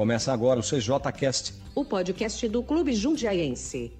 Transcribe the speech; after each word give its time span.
Começa 0.00 0.32
agora 0.32 0.58
o 0.58 0.62
CJCast, 0.62 1.62
o 1.74 1.84
podcast 1.84 2.48
do 2.48 2.62
Clube 2.62 2.94
Jundiaense. 2.94 3.92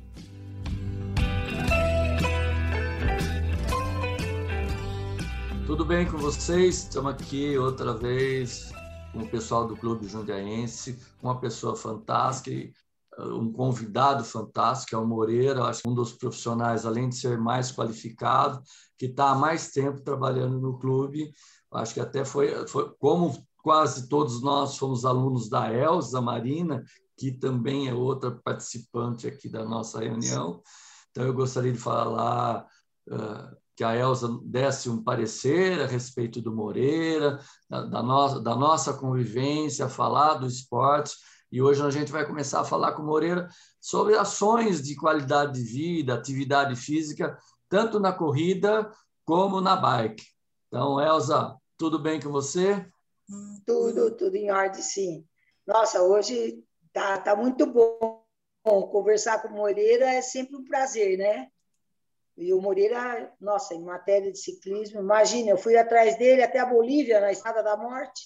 Tudo 5.67 5.85
bem 5.85 6.11
com 6.11 6.17
vocês? 6.17 6.85
Estamos 6.85 7.13
aqui 7.13 7.59
outra 7.59 7.93
vez 7.93 8.73
com 9.13 9.19
o 9.19 9.29
pessoal 9.29 9.69
do 9.69 9.77
Clube 9.77 10.09
Jundiaense, 10.09 10.99
uma 11.23 11.39
pessoa 11.39 11.77
fantástica, 11.77 12.73
um 13.19 13.53
convidado 13.53 14.25
fantástico, 14.25 14.97
é 14.97 14.99
o 14.99 15.07
Moreira, 15.07 15.65
acho 15.65 15.87
um 15.87 15.93
dos 15.93 16.15
profissionais, 16.15 16.87
além 16.87 17.11
de 17.11 17.17
ser 17.17 17.39
mais 17.39 17.71
qualificado, 17.71 18.63
que 18.97 19.05
está 19.05 19.33
há 19.33 19.35
mais 19.35 19.71
tempo 19.71 20.01
trabalhando 20.01 20.59
no 20.59 20.79
clube. 20.79 21.31
Acho 21.71 21.93
que 21.93 22.01
até 22.01 22.25
foi, 22.25 22.67
foi 22.67 22.91
como 22.99 23.50
quase 23.63 24.09
todos 24.09 24.43
nós 24.43 24.77
fomos 24.77 25.05
alunos 25.05 25.49
da 25.49 25.73
Elza 25.73 26.21
Marina, 26.21 26.83
que 27.17 27.31
também 27.31 27.89
é 27.89 27.95
outra 27.95 28.31
participante 28.31 29.27
aqui 29.27 29.49
da 29.49 29.65
nossa 29.65 30.01
reunião. 30.01 30.63
Então, 31.11 31.25
eu 31.25 31.35
gostaria 31.35 31.73
de 31.73 31.79
falar 31.79 32.67
uh, 33.09 33.57
que 33.77 33.85
a 33.85 33.97
Elza 33.97 34.39
desse 34.45 34.89
um 34.89 35.03
parecer 35.03 35.81
a 35.81 35.87
respeito 35.87 36.41
do 36.41 36.55
Moreira, 36.55 37.41
da, 37.69 37.85
da, 37.85 38.03
no, 38.03 38.41
da 38.41 38.57
nossa 38.57 38.95
convivência, 38.95 39.89
falar 39.89 40.35
do 40.35 40.47
esporte. 40.47 41.15
E 41.53 41.61
hoje 41.61 41.83
a 41.83 41.91
gente 41.91 42.13
vai 42.13 42.27
começar 42.27 42.61
a 42.61 42.65
falar 42.65 42.93
com 42.93 43.03
o 43.03 43.07
Moreira 43.07 43.49
sobre 43.81 44.17
ações 44.17 44.83
de 44.83 44.95
qualidade 44.95 45.55
de 45.55 45.63
vida, 45.63 46.15
atividade 46.15 46.77
física, 46.77 47.37
tanto 47.69 47.99
na 47.99 48.13
corrida 48.13 48.91
como 49.25 49.61
na 49.61 49.77
bike. 49.77 50.25
Então, 50.69 51.01
Elza, 51.01 51.57
tudo 51.77 51.99
bem 51.99 52.21
com 52.21 52.31
você? 52.31 52.87
Tudo, 53.67 54.11
tudo 54.17 54.37
em 54.37 54.51
ordem, 54.51 54.83
sim. 54.83 55.27
Nossa, 55.67 56.03
hoje 56.03 56.63
tá, 56.93 57.19
tá 57.19 57.37
muito 57.37 57.67
bom. 57.67 58.25
Conversar 58.63 59.41
com 59.41 59.49
o 59.49 59.53
Moreira 59.53 60.11
é 60.11 60.21
sempre 60.21 60.57
um 60.57 60.65
prazer, 60.65 61.17
né? 61.17 61.49
E 62.37 62.53
o 62.53 62.61
Moreira, 62.61 63.33
nossa, 63.41 63.75
em 63.75 63.83
matéria 63.83 64.33
de 64.33 64.39
ciclismo, 64.39 65.01
imagina, 65.01 65.51
eu 65.51 65.59
fui 65.59 65.77
atrás 65.77 66.17
dele 66.19 66.43
até 66.43 66.59
a 66.59 66.67
Bolívia, 66.67 67.21
na 67.21 67.33
Estrada 67.33 67.63
da 67.63 67.77
Morte, 67.77 68.23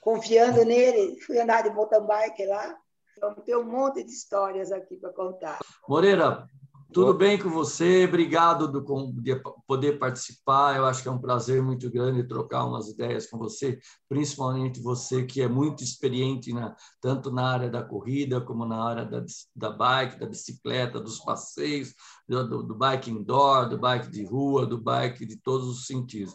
confiando 0.00 0.64
nele, 0.64 1.20
fui 1.20 1.38
andar 1.38 1.62
de 1.62 1.70
mountain 1.70 2.06
bike 2.06 2.46
lá. 2.46 2.76
Então, 3.16 3.34
tem 3.34 3.56
um 3.56 3.64
monte 3.64 4.02
de 4.02 4.10
histórias 4.10 4.72
aqui 4.72 4.96
para 4.96 5.12
contar. 5.12 5.58
Moreira, 5.86 6.48
tudo 6.92 7.14
bem 7.14 7.38
com 7.38 7.48
você? 7.48 8.04
Obrigado 8.04 8.70
do, 8.70 9.12
de 9.12 9.40
poder 9.66 9.98
participar. 9.98 10.76
Eu 10.76 10.86
acho 10.86 11.02
que 11.02 11.08
é 11.08 11.12
um 11.12 11.20
prazer 11.20 11.62
muito 11.62 11.90
grande 11.90 12.26
trocar 12.26 12.64
umas 12.64 12.88
ideias 12.88 13.28
com 13.28 13.38
você, 13.38 13.78
principalmente 14.08 14.80
você 14.80 15.24
que 15.24 15.40
é 15.40 15.48
muito 15.48 15.84
experiente 15.84 16.52
na, 16.52 16.74
tanto 17.00 17.30
na 17.30 17.48
área 17.48 17.70
da 17.70 17.82
corrida 17.82 18.40
como 18.40 18.66
na 18.66 18.82
área 18.82 19.04
da, 19.04 19.24
da 19.54 19.70
bike, 19.70 20.18
da 20.18 20.26
bicicleta, 20.26 21.00
dos 21.00 21.18
passeios, 21.20 21.94
do, 22.28 22.62
do 22.62 22.74
bike 22.74 23.10
indoor, 23.10 23.68
do 23.68 23.78
bike 23.78 24.10
de 24.10 24.24
rua, 24.24 24.66
do 24.66 24.78
bike 24.78 25.24
de 25.24 25.36
todos 25.36 25.68
os 25.68 25.86
sentidos. 25.86 26.34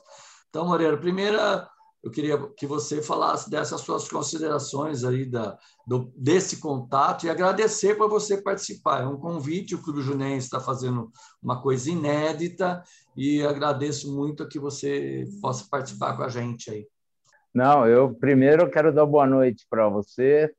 Então, 0.50 0.68
Moreira, 0.68 0.98
primeira 0.98 1.70
eu 2.06 2.12
queria 2.12 2.38
que 2.56 2.68
você 2.68 3.02
falasse 3.02 3.50
dessas 3.50 3.82
suas 3.82 4.08
considerações 4.08 5.04
aí 5.04 5.26
da, 5.26 5.58
do, 5.88 6.14
desse 6.16 6.58
contato 6.58 7.26
e 7.26 7.32
agradecer 7.32 7.96
por 7.96 8.08
você 8.08 8.40
participar. 8.40 9.02
É 9.02 9.08
um 9.08 9.18
convite, 9.18 9.74
o 9.74 9.82
Clube 9.82 10.04
Junense 10.04 10.46
está 10.46 10.60
fazendo 10.60 11.12
uma 11.42 11.60
coisa 11.64 11.90
inédita 11.90 12.84
e 13.18 13.42
agradeço 13.42 14.16
muito 14.16 14.48
que 14.48 14.60
você 14.60 15.26
possa 15.42 15.68
participar 15.68 16.16
com 16.16 16.22
a 16.22 16.30
gente 16.30 16.70
aí. 16.70 16.88
Não, 17.52 17.88
eu 17.88 18.14
primeiro 18.14 18.70
quero 18.70 18.94
dar 18.94 19.08
boa 19.08 19.26
noite 19.26 19.66
para 19.68 19.90
você, 19.90 20.54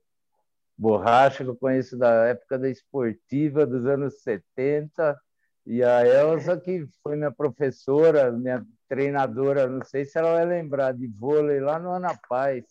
Borracha, 0.77 1.45
que 1.45 1.51
eu 1.51 1.57
conheço 1.57 1.97
da 1.97 2.11
época 2.27 2.59
da 2.59 2.69
esportiva 2.69 3.65
dos 3.65 3.87
anos 3.87 4.21
70, 4.23 5.17
e 5.65 5.81
a 5.85 6.05
Elza, 6.05 6.57
que 6.57 6.89
foi 7.05 7.15
minha 7.15 7.31
professora, 7.31 8.33
minha 8.33 8.67
treinadora, 8.89 9.67
não 9.67 9.85
sei 9.85 10.05
se 10.05 10.19
ela 10.19 10.33
vai 10.33 10.45
lembrar, 10.45 10.93
de 10.93 11.07
vôlei 11.07 11.61
lá 11.61 11.79
no 11.79 11.91
Ana 11.91 12.19
Paz, 12.29 12.65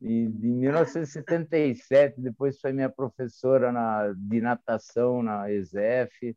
e 0.00 0.26
de 0.26 0.46
1977, 0.48 2.20
depois 2.20 2.60
foi 2.60 2.72
minha 2.72 2.90
professora 2.90 3.72
na, 3.72 4.12
de 4.14 4.40
natação 4.40 5.22
na 5.22 5.50
ESEF. 5.50 6.36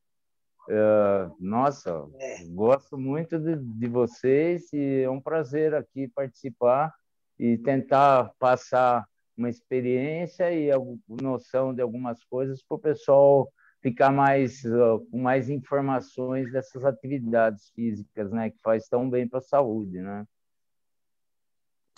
Uh, 0.70 1.36
nossa, 1.40 2.08
é. 2.20 2.46
gosto 2.46 2.98
muito 2.98 3.40
de, 3.40 3.56
de 3.58 3.88
vocês 3.88 4.72
e 4.72 5.02
é 5.02 5.10
um 5.10 5.20
prazer 5.20 5.74
aqui 5.74 6.08
participar 6.08 6.94
e 7.38 7.58
tentar 7.58 8.32
passar 8.38 9.06
uma 9.36 9.50
experiência 9.50 10.54
e 10.54 10.72
a 10.72 10.78
noção 11.08 11.74
de 11.74 11.82
algumas 11.82 12.24
coisas 12.26 12.62
para 12.62 12.76
o 12.76 12.80
pessoal 12.80 13.52
ficar 13.82 14.12
mais 14.12 14.62
com 15.12 15.20
mais 15.22 15.50
informações 15.50 16.52
dessas 16.52 16.84
atividades 16.86 17.70
físicas, 17.76 18.32
né, 18.32 18.50
que 18.52 18.60
faz 18.62 18.88
tão 18.88 19.10
bem 19.10 19.28
para 19.28 19.40
a 19.40 19.42
saúde, 19.42 20.00
né? 20.02 20.26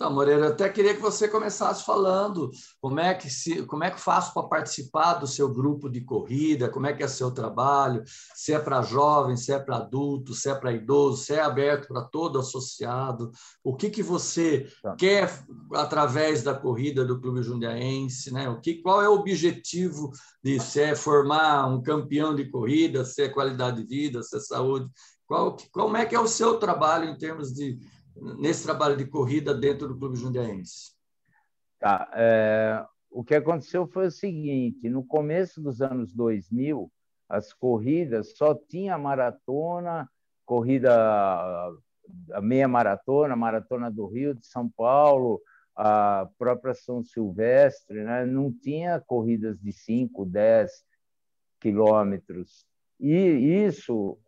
Então, 0.02 0.12
Moreira, 0.12 0.48
até 0.48 0.68
queria 0.68 0.96
que 0.96 1.00
você 1.00 1.28
começasse 1.28 1.84
falando 1.84 2.50
como 2.80 2.98
é 2.98 3.14
que 3.14 3.30
se, 3.30 3.64
como 3.66 3.84
é 3.84 3.90
que 3.92 4.00
faço 4.00 4.34
para 4.34 4.48
participar 4.48 5.14
do 5.14 5.28
seu 5.28 5.48
grupo 5.48 5.88
de 5.88 6.00
corrida, 6.00 6.68
como 6.68 6.88
é 6.88 6.92
que 6.92 7.04
é 7.04 7.06
seu 7.06 7.30
trabalho, 7.30 8.02
se 8.34 8.52
é 8.52 8.58
para 8.58 8.82
jovem, 8.82 9.36
se 9.36 9.52
é 9.52 9.60
para 9.60 9.76
adulto, 9.76 10.34
se 10.34 10.50
é 10.50 10.56
para 10.56 10.72
idoso, 10.72 11.22
se 11.22 11.34
é 11.34 11.40
aberto 11.40 11.86
para 11.86 12.02
todo 12.02 12.36
associado, 12.36 13.30
o 13.62 13.76
que 13.76 13.90
que 13.90 14.02
você 14.02 14.66
tá. 14.82 14.96
quer 14.96 15.30
através 15.72 16.42
da 16.42 16.52
corrida 16.52 17.04
do 17.04 17.20
Clube 17.20 17.40
Jundiaense, 17.40 18.32
né? 18.32 18.48
O 18.48 18.60
que 18.60 18.82
qual 18.82 19.00
é 19.00 19.08
o 19.08 19.14
objetivo 19.14 20.10
de 20.42 20.58
se 20.58 20.80
é 20.80 20.96
formar 20.96 21.68
um 21.68 21.80
campeão 21.80 22.34
de 22.34 22.50
corrida, 22.50 23.04
se 23.04 23.22
é 23.22 23.28
qualidade 23.28 23.80
de 23.80 23.86
vida, 23.86 24.20
se 24.20 24.36
é 24.36 24.40
saúde, 24.40 24.90
qual 25.28 25.56
como 25.70 25.96
é 25.96 26.04
que 26.04 26.16
é 26.16 26.20
o 26.20 26.26
seu 26.26 26.58
trabalho 26.58 27.08
em 27.08 27.16
termos 27.16 27.52
de 27.52 27.78
nesse 28.38 28.64
trabalho 28.64 28.96
de 28.96 29.06
corrida 29.06 29.54
dentro 29.54 29.88
do 29.88 29.98
Clube 29.98 30.16
Jundiaense? 30.16 30.92
Tá. 31.78 32.08
É, 32.14 32.84
o 33.10 33.24
que 33.24 33.34
aconteceu 33.34 33.86
foi 33.86 34.06
o 34.06 34.10
seguinte: 34.10 34.88
no 34.88 35.04
começo 35.04 35.60
dos 35.60 35.82
anos 35.82 36.12
2000, 36.14 36.90
as 37.28 37.52
corridas 37.52 38.36
só 38.36 38.54
tinha 38.54 38.98
maratona, 38.98 40.08
corrida, 40.44 40.92
a 42.32 42.40
meia 42.40 42.68
maratona, 42.68 43.34
maratona 43.34 43.90
do 43.90 44.06
Rio, 44.06 44.34
de 44.34 44.46
São 44.46 44.68
Paulo, 44.68 45.40
a 45.74 46.28
própria 46.38 46.74
São 46.74 47.02
Silvestre, 47.02 48.04
né? 48.04 48.26
não 48.26 48.52
tinha 48.52 49.00
corridas 49.00 49.58
de 49.58 49.72
5, 49.72 50.26
10 50.26 50.70
quilômetros. 51.60 52.66
E 53.00 53.16
isso, 53.66 54.18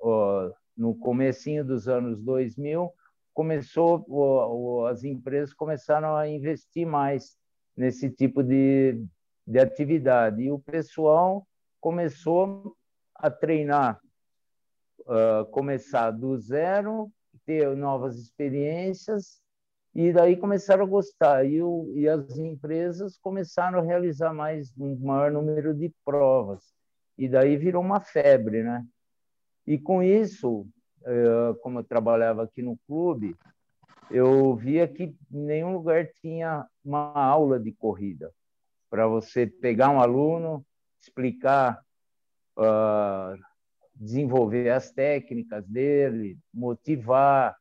no 0.77 0.95
comecinho 0.97 1.65
dos 1.65 1.87
anos 1.87 2.21
2000, 2.23 2.91
começou, 3.35 4.87
as 4.87 5.05
empresas 5.05 5.53
começaram 5.53 6.17
a 6.17 6.29
investir 6.29 6.87
mais 6.87 7.37
nesse 7.77 8.09
tipo 8.09 8.43
de, 8.43 9.05
de 9.47 9.59
atividade. 9.59 10.43
E 10.43 10.51
o 10.51 10.59
pessoal 10.59 11.47
começou 11.81 12.77
a 13.15 13.31
treinar, 13.31 14.01
uh, 15.01 15.45
começar 15.51 16.13
do 16.13 16.39
zero, 16.39 17.11
ter 17.45 17.77
novas 17.77 18.17
experiências, 18.19 19.43
e 19.95 20.13
daí 20.13 20.37
começaram 20.37 20.85
a 20.85 20.89
gostar. 20.89 21.45
E, 21.45 21.63
o, 21.63 21.93
e 21.95 22.09
as 22.09 22.39
empresas 22.39 23.19
começaram 23.19 23.79
a 23.79 23.83
realizar 23.83 24.33
mais 24.33 24.73
um 24.79 24.97
maior 24.97 25.31
número 25.31 25.75
de 25.75 25.93
provas. 26.05 26.73
E 27.19 27.29
daí 27.29 27.57
virou 27.57 27.83
uma 27.83 28.01
febre, 28.01 28.63
né? 28.63 28.85
E 29.67 29.79
com 29.79 30.03
isso, 30.03 30.67
como 31.63 31.81
eu 31.81 31.85
trabalhava 31.85 32.45
aqui 32.45 32.63
no 32.63 32.79
clube, 32.87 33.37
eu 34.11 34.55
via 34.55 34.87
que 34.87 35.15
nenhum 35.31 35.75
lugar 35.75 36.07
tinha 36.21 36.67
uma 36.85 37.13
aula 37.15 37.59
de 37.59 37.73
corrida 37.73 38.33
para 38.91 39.07
você 39.07 39.47
pegar 39.47 39.91
um 39.91 40.01
aluno, 40.01 40.65
explicar, 41.01 41.81
uh, 42.57 43.37
desenvolver 43.95 44.71
as 44.71 44.93
técnicas 44.93 45.67
dele, 45.67 46.39
motivar, 46.53 47.57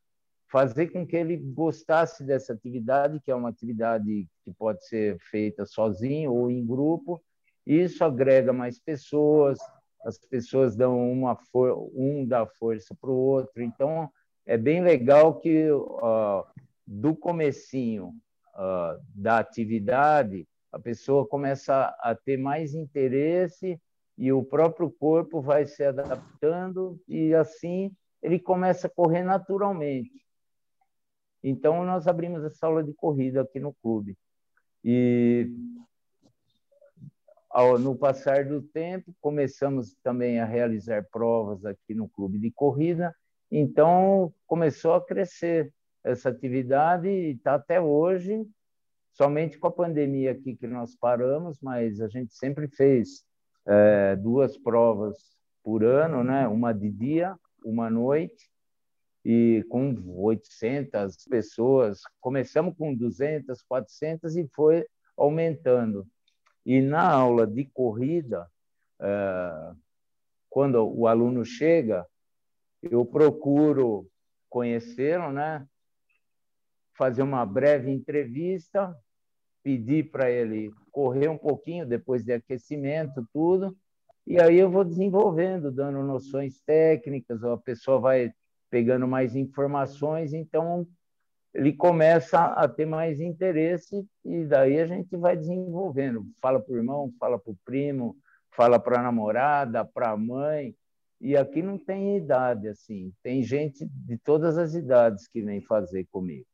fazer 0.48 0.90
com 0.90 1.06
que 1.06 1.16
ele 1.16 1.38
gostasse 1.38 2.24
dessa 2.24 2.54
atividade, 2.54 3.20
que 3.20 3.32
é 3.32 3.36
uma 3.36 3.50
atividade 3.50 4.28
que 4.44 4.54
pode 4.54 4.86
ser 4.86 5.18
feita 5.32 5.66
sozinho 5.66 6.32
ou 6.32 6.52
em 6.52 6.64
grupo. 6.64 7.20
Isso 7.66 8.04
agrega 8.04 8.54
mais 8.54 8.80
pessoas, 8.80 9.58
as 10.04 10.18
pessoas 10.18 10.76
dão 10.76 11.12
uma 11.12 11.38
um 11.94 12.26
dá 12.26 12.46
força 12.46 12.96
para 13.00 13.10
o 13.10 13.16
outro. 13.16 13.62
Então 13.64 14.10
é 14.46 14.58
bem 14.58 14.82
legal 14.82 15.40
que 15.40 15.72
uh, 15.72 16.44
do 16.86 17.16
comecinho 17.16 18.14
uh, 18.56 19.02
da 19.16 19.40
atividade 19.40 20.48
a 20.72 20.80
pessoa 20.80 21.28
começa 21.28 21.96
a 22.00 22.16
ter 22.16 22.38
mais 22.38 22.74
interesse 22.74 23.80
e 24.18 24.32
o 24.32 24.44
próprio 24.44 24.90
corpo 24.90 25.40
vai 25.40 25.66
se 25.66 25.84
adaptando 25.84 27.00
e 27.08 27.34
assim 27.34 27.92
ele 28.22 28.40
começa 28.40 28.88
a 28.88 28.90
correr 28.90 29.24
naturalmente. 29.24 30.26
Então 31.44 31.86
nós 31.86 32.08
abrimos 32.08 32.44
essa 32.44 32.66
aula 32.66 32.84
de 32.84 32.94
corrida 32.94 33.42
aqui 33.42 33.60
no 33.60 33.74
clube 33.74 34.18
e 34.84 35.50
ao, 37.54 37.78
no 37.78 37.96
passar 37.96 38.46
do 38.46 38.64
tempo, 38.64 39.14
começamos 39.22 39.96
também 40.02 40.40
a 40.40 40.46
realizar 40.46 41.08
provas 41.12 41.64
aqui 41.64 41.94
no 41.94 42.10
clube 42.10 42.40
de 42.40 42.50
corrida, 42.50 43.16
então 43.52 44.34
começou 44.48 44.96
a 44.96 45.06
crescer 45.06 45.72
essa 46.04 46.30
atividade 46.30 47.08
e 47.08 47.34
está 47.34 47.54
até 47.54 47.80
hoje, 47.80 48.44
somente 49.12 49.60
com 49.60 49.68
a 49.68 49.72
pandemia 49.72 50.32
aqui 50.32 50.56
que 50.56 50.66
nós 50.66 50.96
paramos, 50.96 51.60
mas 51.62 52.02
a 52.02 52.08
gente 52.08 52.34
sempre 52.34 52.68
fez 52.68 53.24
é, 53.68 54.16
duas 54.16 54.58
provas 54.58 55.16
por 55.64 55.84
ano, 55.84 56.24
né? 56.24 56.48
uma 56.48 56.74
de 56.74 56.90
dia, 56.90 57.38
uma 57.64 57.88
noite, 57.88 58.50
e 59.24 59.64
com 59.70 59.96
800 60.08 61.16
pessoas. 61.30 62.02
Começamos 62.20 62.76
com 62.76 62.94
200, 62.94 63.62
400 63.62 64.36
e 64.36 64.48
foi 64.54 64.86
aumentando. 65.16 66.06
E 66.66 66.82
na 66.82 67.10
aula 67.10 67.46
de 67.46 67.66
corrida, 67.66 68.50
é, 69.00 69.72
quando 70.50 70.84
o 70.84 71.08
aluno 71.08 71.44
chega, 71.44 72.08
eu 72.82 73.06
procuro 73.06 74.08
conhecê-lo, 74.50 75.32
né? 75.32 75.68
fazer 76.96 77.24
uma 77.24 77.46
breve 77.46 77.92
entrevista, 77.92 78.96
pedir 79.64 80.12
para 80.12 80.30
ele 80.30 80.72
correr 80.92 81.28
um 81.28 81.38
pouquinho 81.38 81.86
depois 81.86 82.24
de 82.24 82.34
aquecimento, 82.34 83.28
tudo, 83.34 83.76
e 84.26 84.40
aí 84.40 84.58
eu 84.58 84.70
vou 84.70 84.86
desenvolvendo, 84.86 85.72
dando 85.72 86.02
noções 86.04 86.62
técnicas, 86.62 87.44
a 87.44 87.58
pessoa 87.58 88.00
vai 88.00 88.34
pegando 88.70 89.08
mais 89.08 89.36
informações, 89.36 90.34
então 90.34 90.88
ele 91.54 91.74
começa 91.74 92.46
a 92.46 92.68
ter 92.68 92.86
mais 92.86 93.20
interesse 93.20 94.06
e 94.26 94.46
daí 94.46 94.80
a 94.80 94.88
gente 94.88 95.16
vai 95.16 95.38
desenvolvendo. 95.38 96.26
Fala 96.42 96.60
para 96.60 96.74
o 96.74 96.78
irmão, 96.78 97.14
fala 97.20 97.38
para 97.38 97.52
o 97.52 97.58
primo, 97.64 98.18
fala 98.52 98.80
para 98.80 99.00
a 99.00 99.04
namorada, 99.04 99.86
para 99.86 100.10
a 100.10 100.18
mãe. 100.18 100.76
E 101.22 101.38
aqui 101.38 101.62
não 101.62 101.78
tem 101.78 102.18
idade 102.18 102.68
assim, 102.68 103.14
tem 103.22 103.44
gente 103.44 103.86
de 103.86 104.18
todas 104.18 104.58
as 104.58 104.74
idades 104.74 105.28
que 105.28 105.42
vem 105.42 105.62
fazer 105.62 106.06
comigo. 106.12 106.46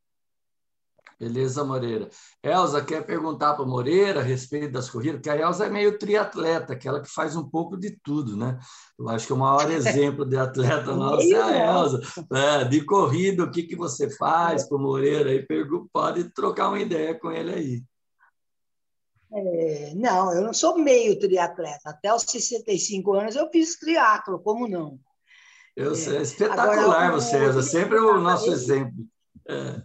Beleza, 1.19 1.65
Moreira. 1.65 2.09
Elza 2.41 2.81
quer 2.81 3.05
perguntar 3.05 3.53
para 3.53 3.65
Moreira 3.65 4.21
a 4.21 4.23
respeito 4.23 4.71
das 4.71 4.89
corridas, 4.89 5.17
porque 5.17 5.29
a 5.29 5.35
Elza 5.35 5.65
é 5.65 5.69
meio 5.69 5.97
triatleta, 5.97 6.71
aquela 6.71 7.01
que 7.01 7.09
faz 7.09 7.35
um 7.35 7.43
pouco 7.43 7.75
de 7.75 7.99
tudo, 8.01 8.37
né? 8.37 8.57
Eu 8.97 9.09
acho 9.09 9.27
que 9.27 9.33
o 9.33 9.37
maior 9.37 9.67
exemplo 9.69 10.23
de 10.23 10.37
atleta 10.37 10.95
nosso 10.95 11.35
é 11.35 11.41
a 11.41 11.73
Elza. 11.73 11.99
É, 12.31 12.63
de 12.63 12.85
corrida, 12.85 13.43
o 13.43 13.51
que, 13.51 13.63
que 13.63 13.75
você 13.75 14.09
faz 14.15 14.65
para 14.65 14.77
o 14.77 14.81
Moreira? 14.81 15.29
Aí 15.29 15.45
pode 15.91 16.33
trocar 16.33 16.69
uma 16.69 16.79
ideia 16.79 17.13
com 17.13 17.29
ele 17.29 17.53
aí. 17.53 17.83
É, 19.31 19.93
não, 19.95 20.33
eu 20.33 20.41
não 20.41 20.53
sou 20.53 20.77
meio 20.77 21.19
triatleta. 21.19 21.89
Até 21.89 22.13
os 22.13 22.23
65 22.23 23.13
anos 23.13 23.35
eu 23.35 23.49
fiz 23.51 23.77
triatlo, 23.77 24.39
como 24.39 24.69
não? 24.69 24.97
Eu 25.75 25.95
sei, 25.95 26.17
é 26.17 26.21
espetacular 26.21 26.79
Agora, 26.79 27.11
você, 27.11 27.35
Elza, 27.35 27.61
sempre 27.61 27.99
o 27.99 28.19
nosso 28.21 28.49
exemplo. 28.51 29.05
É. 29.47 29.81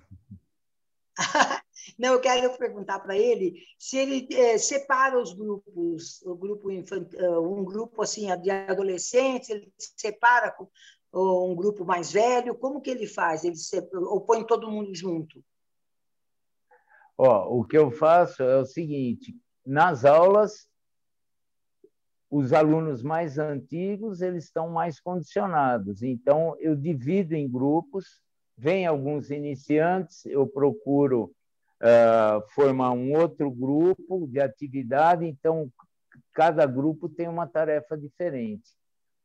Não, 1.99 2.15
eu 2.15 2.21
quero 2.21 2.57
perguntar 2.57 2.99
para 3.01 3.17
ele 3.17 3.63
se 3.79 3.99
ele 3.99 4.27
é, 4.33 4.57
separa 4.59 5.21
os 5.21 5.35
grupos, 5.35 6.23
o 6.23 6.35
grupo 6.35 6.71
infantil, 6.71 7.19
eh, 7.21 7.39
um 7.39 7.65
grupo 7.65 8.03
assim 8.03 8.27
de 8.41 8.51
adolescentes, 8.51 9.51
ele 9.51 9.73
separa 9.79 10.51
com 10.51 10.69
um 11.13 11.55
grupo 11.55 11.85
mais 11.85 12.11
velho, 12.11 12.55
como 12.55 12.81
que 12.81 12.91
ele 12.91 13.07
faz? 13.07 13.45
Ele 13.45 13.57
separa, 13.57 14.05
ou 14.05 14.21
põe 14.21 14.45
todo 14.45 14.71
mundo 14.71 14.95
junto? 14.95 15.45
Ó, 17.17 17.61
o 17.61 17.65
que 17.65 17.79
eu 17.79 17.91
faço 17.91 18.43
é 18.43 18.59
o 18.59 18.67
seguinte: 18.67 19.37
nas 19.65 20.05
aulas, 20.05 20.69
os 22.29 22.53
alunos 22.53 23.03
mais 23.03 23.39
antigos 23.39 24.21
eles 24.21 24.45
estão 24.45 24.69
mais 24.69 24.99
condicionados, 24.99 26.03
então 26.03 26.57
eu 26.59 26.75
divido 26.75 27.35
em 27.35 27.49
grupos 27.49 28.21
Vem 28.57 28.87
alguns 28.87 29.31
iniciantes, 29.31 30.25
eu 30.27 30.47
procuro 30.47 31.35
uh, 31.81 32.41
formar 32.55 32.93
um 32.93 33.13
outro 33.13 33.51
grupo 33.51 34.27
de 34.29 34.41
atividade, 34.41 35.27
então 35.27 35.71
cada 36.33 36.65
grupo 36.67 37.09
tem 37.09 37.29
uma 37.29 37.47
tarefa 37.47 37.97
diferente. 37.97 38.71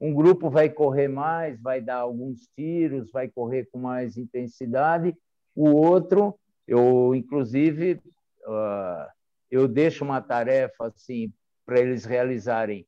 Um 0.01 0.13
grupo 0.13 0.49
vai 0.49 0.69
correr 0.69 1.07
mais, 1.07 1.61
vai 1.61 1.81
dar 1.81 1.97
alguns 1.97 2.47
tiros, 2.55 3.11
vai 3.11 3.27
correr 3.27 3.67
com 3.71 3.79
mais 3.79 4.17
intensidade. 4.17 5.15
O 5.55 5.71
outro, 5.71 6.39
eu 6.67 7.13
inclusive 7.13 8.01
uh, 8.45 9.11
eu 9.51 9.67
deixo 9.67 10.03
uma 10.03 10.21
tarefa 10.21 10.87
assim 10.87 11.33
para 11.65 11.79
eles 11.79 12.05
realizarem 12.05 12.87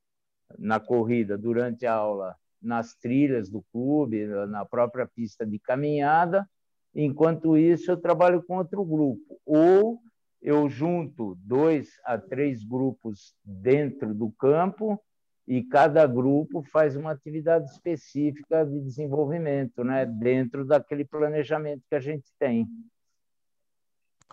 na 0.57 0.79
corrida 0.79 1.37
durante 1.37 1.85
a 1.85 1.93
aula 1.93 2.35
nas 2.61 2.93
trilhas 2.95 3.49
do 3.49 3.63
clube, 3.71 4.25
na 4.47 4.65
própria 4.65 5.07
pista 5.07 5.45
de 5.45 5.57
caminhada. 5.57 6.47
Enquanto 6.93 7.57
isso, 7.57 7.91
eu 7.91 7.97
trabalho 7.97 8.43
com 8.43 8.57
outro 8.57 8.83
grupo. 8.83 9.39
Ou 9.45 9.99
eu 10.41 10.67
junto 10.69 11.37
dois 11.43 11.89
a 12.03 12.17
três 12.17 12.63
grupos 12.63 13.35
dentro 13.43 14.13
do 14.13 14.31
campo 14.31 14.99
e 15.47 15.63
cada 15.63 16.05
grupo 16.07 16.63
faz 16.63 16.95
uma 16.95 17.11
atividade 17.11 17.69
específica 17.69 18.65
de 18.65 18.79
desenvolvimento, 18.79 19.83
né, 19.83 20.05
dentro 20.05 20.65
daquele 20.65 21.03
planejamento 21.03 21.83
que 21.89 21.95
a 21.95 21.99
gente 21.99 22.31
tem. 22.39 22.67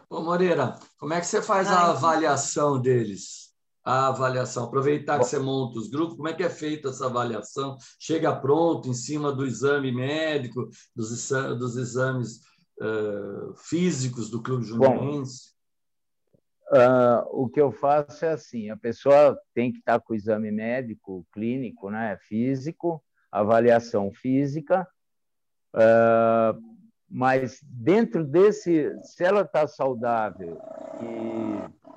Ô 0.08 0.22
Moreira, 0.22 0.74
como 0.98 1.12
é 1.12 1.20
que 1.20 1.26
você 1.26 1.42
faz 1.42 1.68
a 1.68 1.90
avaliação 1.90 2.80
deles? 2.80 3.47
A 3.88 4.08
avaliação? 4.08 4.64
Aproveitar 4.64 5.18
que 5.18 5.24
você 5.24 5.38
monta 5.38 5.78
os 5.78 5.88
grupos, 5.88 6.14
como 6.14 6.28
é 6.28 6.34
que 6.34 6.42
é 6.42 6.50
feita 6.50 6.90
essa 6.90 7.06
avaliação? 7.06 7.78
Chega 7.98 8.36
pronto 8.36 8.86
em 8.86 8.92
cima 8.92 9.32
do 9.32 9.46
exame 9.46 9.90
médico, 9.90 10.68
dos, 10.94 11.28
dos 11.58 11.76
exames 11.78 12.42
uh, 12.82 13.54
físicos 13.56 14.28
do 14.28 14.42
Clube 14.42 14.66
Juniense? 14.66 15.54
Uh, 16.70 17.24
o 17.32 17.48
que 17.48 17.58
eu 17.58 17.72
faço 17.72 18.26
é 18.26 18.32
assim: 18.32 18.68
a 18.68 18.76
pessoa 18.76 19.38
tem 19.54 19.72
que 19.72 19.78
estar 19.78 19.98
com 20.00 20.12
o 20.12 20.16
exame 20.16 20.52
médico, 20.52 21.26
clínico, 21.32 21.88
né, 21.88 22.18
físico, 22.28 23.02
avaliação 23.32 24.12
física, 24.12 24.86
uh, 25.74 26.60
mas 27.08 27.58
dentro 27.62 28.22
desse, 28.22 28.92
se 29.02 29.24
ela 29.24 29.40
está 29.40 29.66
saudável 29.66 30.60
e 31.00 31.88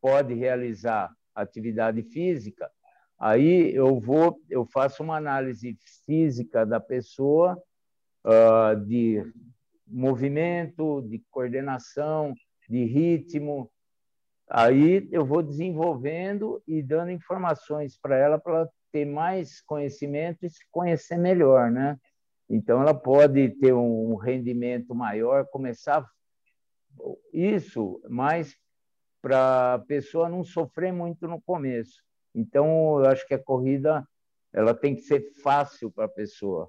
pode 0.00 0.32
realizar 0.32 1.14
atividade 1.40 2.02
física, 2.02 2.70
aí 3.18 3.74
eu 3.74 3.98
vou, 3.98 4.40
eu 4.48 4.64
faço 4.64 5.02
uma 5.02 5.16
análise 5.16 5.76
física 6.06 6.64
da 6.64 6.80
pessoa, 6.80 7.60
uh, 8.24 8.76
de 8.84 9.24
movimento, 9.86 11.02
de 11.02 11.22
coordenação, 11.30 12.34
de 12.68 12.84
ritmo. 12.84 13.70
Aí 14.48 15.08
eu 15.10 15.24
vou 15.24 15.42
desenvolvendo 15.42 16.62
e 16.66 16.82
dando 16.82 17.10
informações 17.10 17.98
para 17.98 18.16
ela 18.16 18.38
para 18.38 18.54
ela 18.54 18.70
ter 18.92 19.04
mais 19.04 19.60
conhecimento 19.60 20.44
e 20.44 20.50
se 20.50 20.64
conhecer 20.70 21.16
melhor, 21.16 21.70
né? 21.70 21.98
Então 22.48 22.80
ela 22.80 22.94
pode 22.94 23.50
ter 23.60 23.72
um 23.72 24.16
rendimento 24.16 24.94
maior, 24.94 25.46
começar 25.46 26.04
isso 27.32 28.00
mais 28.08 28.56
para 29.20 29.74
a 29.74 29.78
pessoa 29.78 30.28
não 30.28 30.44
sofrer 30.44 30.92
muito 30.92 31.28
no 31.28 31.40
começo. 31.40 32.02
Então, 32.34 32.98
eu 33.00 33.06
acho 33.10 33.26
que 33.26 33.34
a 33.34 33.42
corrida 33.42 34.06
ela 34.52 34.74
tem 34.74 34.94
que 34.94 35.02
ser 35.02 35.20
fácil 35.42 35.90
para 35.90 36.06
a 36.06 36.08
pessoa. 36.08 36.68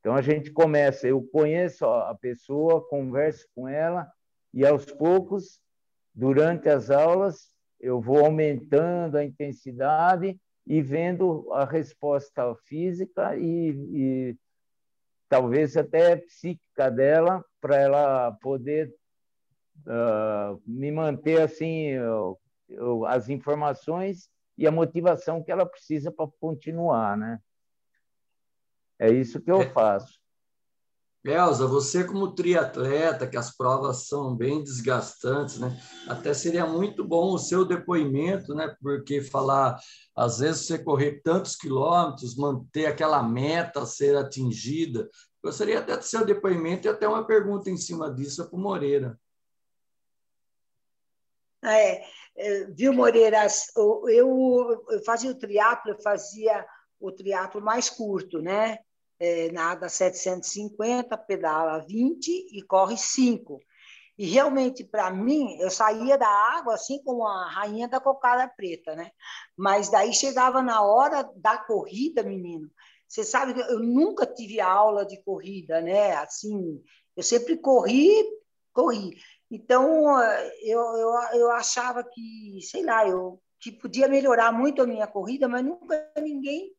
Então, 0.00 0.14
a 0.14 0.22
gente 0.22 0.50
começa, 0.50 1.06
eu 1.06 1.22
conheço 1.22 1.84
a 1.86 2.14
pessoa, 2.14 2.86
converso 2.88 3.46
com 3.54 3.68
ela, 3.68 4.10
e 4.52 4.66
aos 4.66 4.84
poucos, 4.86 5.60
durante 6.14 6.68
as 6.68 6.90
aulas, 6.90 7.52
eu 7.80 8.00
vou 8.00 8.24
aumentando 8.24 9.16
a 9.16 9.24
intensidade 9.24 10.38
e 10.66 10.82
vendo 10.82 11.52
a 11.52 11.64
resposta 11.64 12.54
física 12.66 13.36
e, 13.36 13.70
e 13.70 14.36
talvez 15.28 15.76
até 15.76 16.16
psíquica 16.16 16.90
dela, 16.90 17.44
para 17.60 17.76
ela 17.76 18.32
poder 18.40 18.92
uh, 19.86 20.60
me 20.66 20.90
manter 20.90 21.40
assim 21.40 21.88
eu, 21.88 22.38
eu, 22.68 23.06
as 23.06 23.28
informações 23.28 24.30
e 24.56 24.66
a 24.66 24.70
motivação 24.70 25.42
que 25.42 25.50
ela 25.50 25.66
precisa 25.66 26.10
para 26.10 26.30
continuar, 26.40 27.16
né? 27.16 27.40
É 28.98 29.10
isso 29.10 29.40
que 29.40 29.50
eu 29.50 29.62
é. 29.62 29.68
faço. 29.70 30.22
Elza, 31.24 31.68
você 31.68 32.02
como 32.02 32.34
triatleta, 32.34 33.28
que 33.28 33.36
as 33.36 33.56
provas 33.56 34.08
são 34.08 34.34
bem 34.34 34.62
desgastantes, 34.62 35.58
né? 35.58 35.80
Até 36.08 36.34
seria 36.34 36.66
muito 36.66 37.04
bom 37.04 37.32
o 37.32 37.38
seu 37.38 37.64
depoimento, 37.64 38.52
né? 38.54 38.74
Porque 38.82 39.22
falar, 39.22 39.78
às 40.16 40.40
vezes 40.40 40.66
você 40.66 40.78
correr 40.80 41.20
tantos 41.22 41.54
quilômetros, 41.54 42.36
manter 42.36 42.86
aquela 42.86 43.22
meta 43.22 43.82
a 43.82 43.86
ser 43.86 44.16
atingida. 44.16 45.08
Gostaria 45.42 45.78
até 45.78 45.96
do 45.96 46.02
seu 46.02 46.26
depoimento 46.26 46.88
e 46.88 46.90
até 46.90 47.06
uma 47.06 47.24
pergunta 47.24 47.70
em 47.70 47.76
cima 47.76 48.12
disso 48.12 48.44
para 48.48 48.58
o 48.58 48.60
Moreira. 48.60 49.16
É, 51.64 52.04
é, 52.36 52.64
viu, 52.64 52.92
Moreira? 52.92 53.46
Eu, 53.76 54.08
eu 54.90 55.04
fazia 55.04 55.30
o 55.30 55.38
triatlo, 55.38 55.92
eu 55.92 56.02
fazia 56.02 56.66
o 57.00 57.12
triatlo 57.12 57.60
mais 57.60 57.88
curto, 57.88 58.40
né? 58.40 58.78
É, 59.18 59.52
nada 59.52 59.88
750, 59.88 61.16
pedala 61.18 61.84
20 61.86 62.28
e 62.28 62.62
corre 62.62 62.96
5. 62.96 63.60
E 64.18 64.26
realmente, 64.26 64.84
para 64.84 65.10
mim, 65.10 65.56
eu 65.60 65.70
saía 65.70 66.18
da 66.18 66.28
água 66.28 66.74
assim 66.74 67.02
como 67.02 67.26
a 67.26 67.48
rainha 67.48 67.88
da 67.88 68.00
cocada 68.00 68.48
preta, 68.48 68.94
né? 68.94 69.10
Mas 69.56 69.90
daí 69.90 70.12
chegava 70.12 70.62
na 70.62 70.82
hora 70.82 71.22
da 71.36 71.56
corrida, 71.58 72.22
menino. 72.22 72.70
Você 73.08 73.24
sabe 73.24 73.54
que 73.54 73.60
eu 73.60 73.78
nunca 73.78 74.26
tive 74.26 74.60
aula 74.60 75.04
de 75.06 75.22
corrida, 75.22 75.80
né? 75.80 76.14
Assim, 76.16 76.82
eu 77.16 77.22
sempre 77.22 77.56
corri, 77.56 78.24
corri. 78.72 79.16
Então, 79.54 80.18
eu, 80.62 80.80
eu, 80.80 81.10
eu 81.34 81.50
achava 81.50 82.02
que, 82.02 82.58
sei 82.62 82.82
lá, 82.82 83.06
eu 83.06 83.38
que 83.60 83.70
podia 83.70 84.08
melhorar 84.08 84.50
muito 84.50 84.80
a 84.80 84.86
minha 84.86 85.06
corrida, 85.06 85.46
mas 85.46 85.62
nunca 85.62 86.10
ninguém 86.16 86.74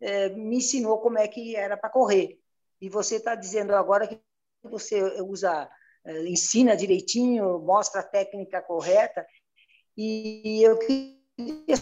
é, 0.00 0.28
me 0.30 0.56
ensinou 0.56 1.00
como 1.00 1.18
é 1.18 1.28
que 1.28 1.54
era 1.54 1.76
para 1.76 1.88
correr. 1.88 2.38
E 2.80 2.88
você 2.88 3.16
está 3.16 3.36
dizendo 3.36 3.76
agora 3.76 4.08
que 4.08 4.20
você 4.62 5.00
usa, 5.22 5.70
é, 6.04 6.26
ensina 6.26 6.76
direitinho, 6.76 7.60
mostra 7.60 8.00
a 8.00 8.06
técnica 8.06 8.60
correta, 8.60 9.24
e 9.96 10.60
eu 10.62 10.76
queria 10.80 11.76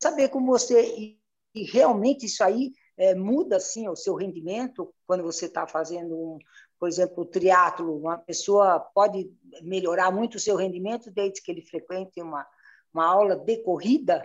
saber 0.00 0.28
com 0.28 0.46
você, 0.46 1.18
e 1.52 1.64
realmente 1.72 2.26
isso 2.26 2.44
aí 2.44 2.72
é, 2.96 3.16
muda 3.16 3.56
assim 3.56 3.88
o 3.88 3.96
seu 3.96 4.14
rendimento 4.14 4.94
quando 5.08 5.24
você 5.24 5.46
está 5.46 5.66
fazendo 5.66 6.16
um, 6.16 6.38
por 6.80 6.88
exemplo, 6.88 7.24
o 7.24 7.26
triatlo, 7.26 7.94
uma 7.94 8.16
pessoa 8.16 8.80
pode 8.80 9.30
melhorar 9.62 10.10
muito 10.10 10.36
o 10.36 10.40
seu 10.40 10.56
rendimento 10.56 11.10
desde 11.10 11.42
que 11.42 11.52
ele 11.52 11.60
frequente 11.60 12.22
uma, 12.22 12.46
uma 12.92 13.04
aula 13.04 13.36
de 13.36 13.58
corrida? 13.58 14.24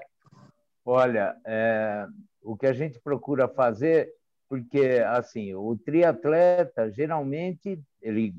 Olha, 0.85 1.35
é, 1.45 2.07
o 2.41 2.55
que 2.55 2.65
a 2.65 2.71
gente 2.71 2.97
procura 3.01 3.49
fazer, 3.49 4.09
porque 4.47 5.03
assim, 5.05 5.53
o 5.53 5.75
triatleta 5.75 6.89
geralmente 6.89 7.77
ele 8.01 8.33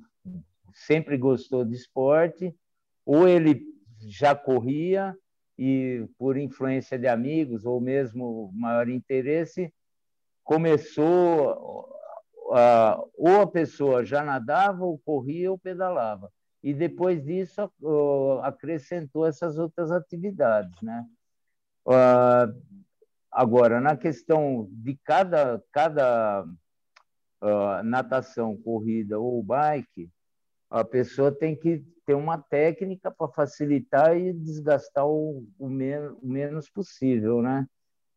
sempre 0.73 1.19
gostou 1.19 1.63
de 1.63 1.75
esporte, 1.75 2.55
ou 3.05 3.29
ele 3.29 3.63
já 4.01 4.35
corria 4.35 5.15
e 5.59 6.07
por 6.19 6.39
influência 6.39 6.99
de 6.99 7.07
amigos 7.07 7.67
ou 7.67 7.81
mesmo 7.81 8.51
maior 8.55 8.89
interesse 8.89 9.73
começou 10.43 11.96
ou 12.49 13.41
a 13.41 13.47
pessoa 13.47 14.05
já 14.05 14.23
nadava, 14.23 14.85
ou 14.85 14.99
corria, 14.99 15.50
ou 15.50 15.59
pedalava. 15.59 16.31
E 16.62 16.73
depois 16.73 17.23
disso 17.25 17.71
acrescentou 18.43 19.26
essas 19.26 19.59
outras 19.59 19.91
atividades, 19.91 20.81
né? 20.83 21.07
Agora, 23.31 23.81
na 23.81 23.97
questão 23.97 24.69
de 24.71 24.99
cada, 25.05 25.62
cada 25.73 26.45
natação, 27.85 28.57
corrida 28.57 29.19
ou 29.19 29.43
bike, 29.43 30.11
a 30.71 30.85
pessoa 30.85 31.31
tem 31.31 31.55
que 31.55 31.85
ter 32.05 32.15
uma 32.15 32.38
técnica 32.38 33.11
para 33.11 33.29
facilitar 33.29 34.17
e 34.17 34.33
desgastar 34.33 35.07
o, 35.07 35.47
o, 35.59 35.69
men 35.69 36.09
o 36.23 36.26
menos 36.26 36.69
possível, 36.71 37.43
né? 37.43 37.67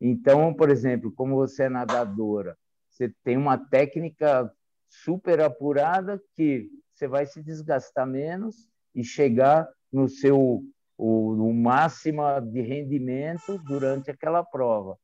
Então, 0.00 0.54
por 0.54 0.70
exemplo, 0.70 1.12
como 1.12 1.36
você 1.36 1.64
é 1.64 1.68
nadadora, 1.68 2.56
você 3.00 3.14
tem 3.24 3.38
uma 3.38 3.56
técnica 3.56 4.52
super 4.86 5.40
apurada 5.40 6.22
que 6.36 6.68
você 6.92 7.08
vai 7.08 7.24
se 7.24 7.42
desgastar 7.42 8.06
menos 8.06 8.68
e 8.94 9.02
chegar 9.02 9.66
no 9.90 10.06
seu 10.06 10.62
o, 10.98 11.52
máximo 11.54 12.22
de 12.42 12.60
rendimento 12.60 13.56
durante 13.64 14.10
aquela 14.10 14.44
prova. 14.44 14.98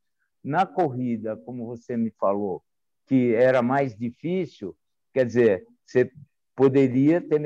Na 0.45 0.67
corrida, 0.67 1.39
como 1.39 1.65
você 1.65 1.97
me 1.97 2.11
falou, 2.11 2.63
que 3.07 3.35
era 3.35 3.63
mais 3.63 3.97
difícil, 3.97 4.77
quer 5.15 5.25
dizer, 5.25 5.67
você 5.83 6.13
poderia 6.55 7.21
ter, 7.23 7.41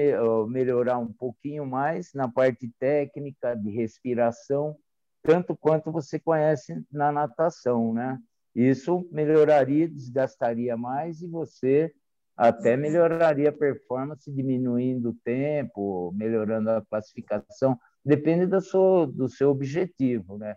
melhorar 0.49 0.99
um 0.99 1.13
pouquinho 1.13 1.65
mais 1.65 2.13
na 2.13 2.29
parte 2.29 2.69
técnica 2.81 3.55
de 3.55 3.71
respiração, 3.71 4.77
tanto 5.23 5.57
quanto 5.57 5.93
você 5.93 6.19
conhece 6.19 6.85
na 6.91 7.13
natação, 7.13 7.95
né? 7.95 8.19
Isso 8.55 9.09
melhoraria, 9.13 9.89
desgastaria 9.89 10.77
mais 10.77 11.23
e 11.23 11.27
você 11.27 11.95
até 12.37 12.77
melhoraria 12.77 13.51
a 13.51 13.53
performance, 13.53 14.31
diminuindo 14.33 15.11
o 15.11 15.15
tempo, 15.25 16.13
melhorando 16.15 16.71
a 16.71 16.85
classificação. 16.85 17.79
Depende 18.05 18.47
do 18.47 18.61
seu, 18.61 19.07
do 19.07 19.29
seu 19.29 19.51
objetivo, 19.51 20.39
né? 20.39 20.57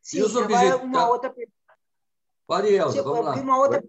Sim, 0.00 0.18
e 0.18 0.22
os 0.22 0.34
objetivos... 0.34 0.82
uma 0.82 1.08
outra 1.08 1.30
pergunta. 1.30 1.56
Pode, 2.46 2.68
Elza, 2.68 3.02
vamos 3.02 3.24
lá. 3.24 3.34
Uma 3.36 3.58
outra 3.58 3.82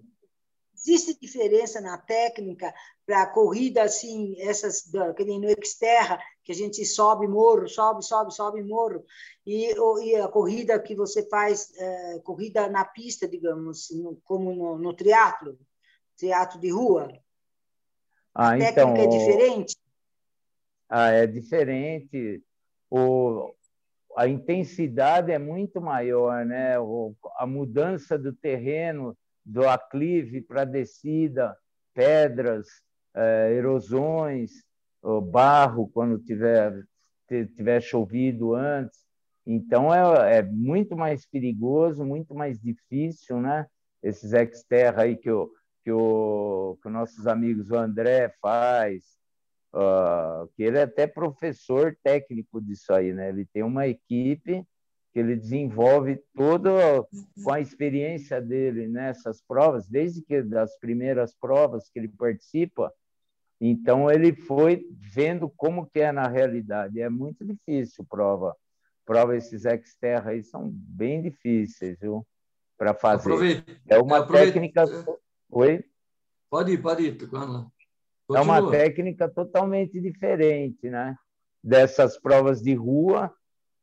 Existe 0.83 1.19
diferença 1.19 1.79
na 1.79 1.95
técnica 1.97 2.73
para 3.05 3.27
corrida 3.27 3.83
assim, 3.83 4.35
essas 4.39 4.89
que 5.15 5.23
nem 5.23 5.39
no 5.39 5.47
Xterra, 5.63 6.19
que 6.43 6.51
a 6.51 6.55
gente 6.55 6.83
sobe 6.85 7.27
morro, 7.27 7.67
sobe, 7.67 8.03
sobe, 8.03 8.33
sobe 8.33 8.63
morro, 8.63 9.05
e, 9.45 9.73
e 10.03 10.15
a 10.15 10.27
corrida 10.27 10.79
que 10.79 10.95
você 10.95 11.27
faz, 11.29 11.71
é, 11.77 12.19
corrida 12.23 12.67
na 12.67 12.83
pista, 12.83 13.27
digamos, 13.27 13.91
no, 13.91 14.19
como 14.23 14.55
no, 14.55 14.77
no 14.79 14.93
triatlo, 14.93 15.59
teatro 16.17 16.59
de 16.59 16.71
rua? 16.71 17.11
Ah, 18.33 18.51
a 18.51 18.57
então, 18.57 18.93
técnica 18.93 19.03
é 19.03 19.07
diferente? 19.07 19.77
Ah, 20.89 21.09
é 21.09 21.27
diferente. 21.27 22.43
O, 22.89 23.53
a 24.17 24.27
intensidade 24.27 25.31
é 25.31 25.37
muito 25.37 25.79
maior, 25.79 26.43
né? 26.43 26.79
O, 26.79 27.15
a 27.35 27.45
mudança 27.45 28.17
do 28.17 28.33
terreno 28.33 29.15
do 29.45 29.67
aclive 29.67 30.41
para 30.41 30.65
descida, 30.65 31.55
pedras, 31.93 32.67
eh, 33.15 33.53
erosões, 33.53 34.51
barro 35.31 35.89
quando 35.89 36.19
tiver, 36.19 36.83
tiver 37.27 37.81
chovido 37.81 38.53
antes. 38.53 38.99
Então 39.45 39.93
é, 39.93 40.37
é 40.37 40.43
muito 40.43 40.95
mais 40.95 41.25
perigoso, 41.25 42.05
muito 42.05 42.35
mais 42.35 42.59
difícil, 42.59 43.39
né? 43.39 43.65
Esses 44.03 44.33
ex-terra 44.33 45.03
aí 45.03 45.15
que, 45.15 45.29
o, 45.31 45.51
que, 45.83 45.91
o, 45.91 46.77
que 46.81 46.87
os 46.87 46.93
nossos 46.93 47.27
amigos 47.27 47.69
o 47.71 47.75
André 47.75 48.33
faz, 48.41 49.03
uh, 49.73 50.47
que 50.55 50.63
ele 50.63 50.77
é 50.77 50.83
até 50.83 51.07
professor 51.07 51.95
técnico 52.03 52.61
disso 52.61 52.93
aí, 52.93 53.13
né? 53.13 53.29
Ele 53.29 53.45
tem 53.45 53.63
uma 53.63 53.87
equipe 53.87 54.65
que 55.11 55.19
ele 55.19 55.35
desenvolve 55.35 56.21
todo 56.33 56.69
com 57.43 57.51
a 57.51 57.59
experiência 57.59 58.41
dele 58.41 58.87
nessas 58.87 59.41
provas, 59.41 59.87
desde 59.87 60.21
que 60.21 60.41
das 60.41 60.77
primeiras 60.79 61.35
provas 61.35 61.89
que 61.89 61.99
ele 61.99 62.07
participa. 62.07 62.93
Então 63.59 64.09
ele 64.09 64.33
foi 64.33 64.87
vendo 64.91 65.49
como 65.49 65.85
que 65.85 65.99
é 65.99 66.11
na 66.11 66.27
realidade. 66.27 67.01
É 67.01 67.09
muito 67.09 67.45
difícil 67.45 68.05
prova. 68.09 68.55
Prova 69.05 69.35
esses 69.35 69.65
exterra 69.65 70.31
aí 70.31 70.43
são 70.43 70.69
bem 70.71 71.21
difíceis, 71.21 71.99
viu? 71.99 72.25
Para 72.77 72.93
fazer. 72.93 73.29
Aproveite, 73.29 73.81
é 73.87 73.97
uma 73.99 74.19
aproveite. 74.19 74.53
técnica. 74.53 74.85
Oi. 75.49 75.83
Pode 76.49 76.71
ir, 76.71 76.81
pode 76.81 77.03
ir. 77.03 77.17
É 78.33 78.39
uma 78.39 78.71
técnica 78.71 79.27
totalmente 79.27 79.99
diferente, 79.99 80.89
né? 80.89 81.15
Dessas 81.61 82.17
provas 82.17 82.61
de 82.61 82.73
rua 82.73 83.31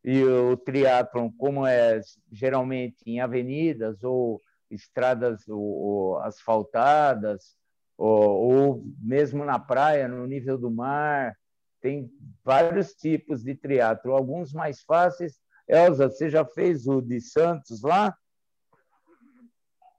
e 0.04 0.22
o 0.24 0.56
triatlon, 0.56 1.30
como 1.32 1.66
é 1.66 2.00
geralmente 2.30 2.98
em 3.06 3.20
avenidas 3.20 4.02
ou 4.02 4.40
estradas 4.70 5.48
ou, 5.48 5.60
ou 5.60 6.18
asfaltadas, 6.20 7.56
ou, 7.96 8.20
ou, 8.20 8.84
mesmo 9.00 9.44
na 9.44 9.58
praia, 9.58 10.06
no 10.06 10.26
nível 10.26 10.56
do 10.56 10.70
mar, 10.70 11.36
tem 11.80 12.10
vários 12.44 12.94
tipos 12.94 13.42
de 13.42 13.54
triatlo, 13.54 14.12
alguns 14.12 14.52
mais 14.52 14.82
fáceis. 14.82 15.40
Elza, 15.66 16.08
você 16.08 16.30
já 16.30 16.44
fez 16.44 16.86
o 16.86 17.00
de 17.00 17.20
Santos 17.20 17.82
lá? 17.82 18.16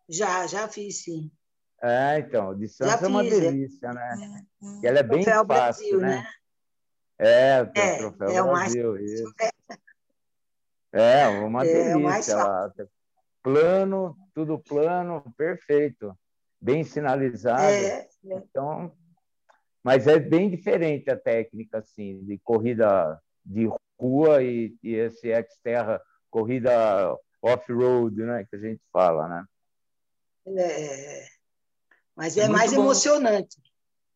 Já, 0.08 0.48
já 0.48 0.68
fiz, 0.68 1.04
sim. 1.04 1.32
É, 1.82 2.20
então, 2.20 2.50
o 2.50 2.56
de 2.56 2.68
Santos 2.68 3.04
é 3.04 3.08
uma 3.08 3.26
é. 3.26 3.30
delícia, 3.30 3.94
né? 3.94 4.46
É, 4.62 4.86
é. 4.86 4.90
ela 4.90 5.00
é 5.00 5.04
bem 5.04 5.24
fácil, 5.24 5.46
Brasil, 5.46 6.00
né? 6.00 6.08
né? 6.08 6.28
É, 7.20 7.62
o 7.62 7.72
é, 7.76 7.98
Troféu 7.98 8.30
é 8.30 8.44
Brasil, 8.44 8.92
mais... 8.94 9.12
isso. 9.12 9.34
É, 9.42 9.50
uma 11.46 11.66
é, 11.66 11.94
delícia. 11.94 12.36
Lá. 12.36 12.74
Plano, 13.42 14.18
tudo 14.34 14.60
plano, 14.60 15.24
perfeito. 15.38 16.18
Bem 16.60 16.84
sinalizado. 16.84 17.62
É, 17.62 18.00
é. 18.00 18.08
Então, 18.24 18.92
mas 19.84 20.08
é 20.08 20.20
bem 20.20 20.50
diferente 20.50 21.10
a 21.10 21.18
técnica 21.18 21.80
assim 21.80 22.24
de 22.26 22.38
corrida 22.40 23.20
de 23.46 23.70
rua 24.00 24.44
e, 24.44 24.76
e 24.84 24.94
esse 24.94 25.30
ex-terra, 25.30 26.02
corrida 26.30 27.18
off-road, 27.42 28.22
né, 28.22 28.46
que 28.50 28.56
a 28.56 28.60
gente 28.60 28.82
fala, 28.92 29.28
né? 29.28 29.46
É, 30.48 31.26
mas 32.16 32.38
é, 32.38 32.42
é 32.42 32.48
mais 32.50 32.74
bom. 32.74 32.82
emocionante. 32.82 33.58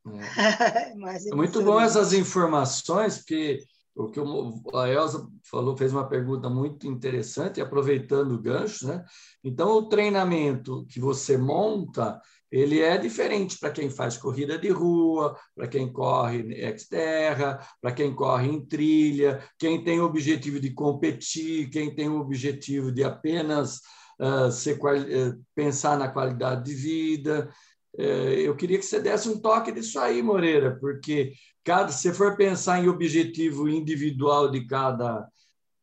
É. 0.05 0.91
é 1.31 1.35
muito 1.35 1.63
bom 1.63 1.79
essas 1.79 2.11
informações, 2.11 3.19
porque 3.19 3.63
o 3.95 4.09
que 4.09 4.19
a 4.19 4.89
Elza 4.89 5.27
falou, 5.43 5.77
fez 5.77 5.93
uma 5.93 6.07
pergunta 6.07 6.49
muito 6.49 6.87
interessante, 6.87 7.61
aproveitando 7.61 8.33
o 8.33 8.41
gancho, 8.41 8.87
né? 8.87 9.05
Então, 9.43 9.71
o 9.71 9.87
treinamento 9.87 10.85
que 10.89 10.99
você 10.99 11.37
monta, 11.37 12.19
ele 12.51 12.79
é 12.81 12.97
diferente 12.97 13.57
para 13.59 13.71
quem 13.71 13.89
faz 13.89 14.17
corrida 14.17 14.57
de 14.57 14.69
rua, 14.69 15.37
para 15.55 15.67
quem 15.67 15.91
corre 15.91 16.53
exterra, 16.53 17.59
para 17.81 17.91
quem 17.91 18.15
corre 18.15 18.47
em 18.47 18.65
trilha, 18.65 19.43
quem 19.59 19.83
tem 19.83 19.99
o 19.99 20.05
objetivo 20.05 20.59
de 20.59 20.71
competir, 20.71 21.69
quem 21.69 21.93
tem 21.93 22.09
o 22.09 22.19
objetivo 22.19 22.91
de 22.91 23.03
apenas 23.03 23.79
uh, 24.19 24.51
ser, 24.51 24.77
uh, 24.77 25.43
pensar 25.55 25.97
na 25.97 26.07
qualidade 26.07 26.63
de 26.65 26.73
vida. 26.73 27.49
Uh, 27.95 28.33
eu 28.39 28.55
queria 28.55 28.79
que 28.79 28.85
você 28.85 28.99
desse 28.99 29.29
um 29.29 29.39
toque 29.39 29.71
disso 29.71 29.99
aí, 29.99 30.21
Moreira, 30.21 30.77
porque 30.79 31.33
cada, 31.63 31.91
se 31.91 32.13
for 32.13 32.35
pensar 32.35 32.83
em 32.83 32.87
objetivo 32.87 33.69
individual 33.69 34.51
de 34.51 34.65
cada, 34.65 35.27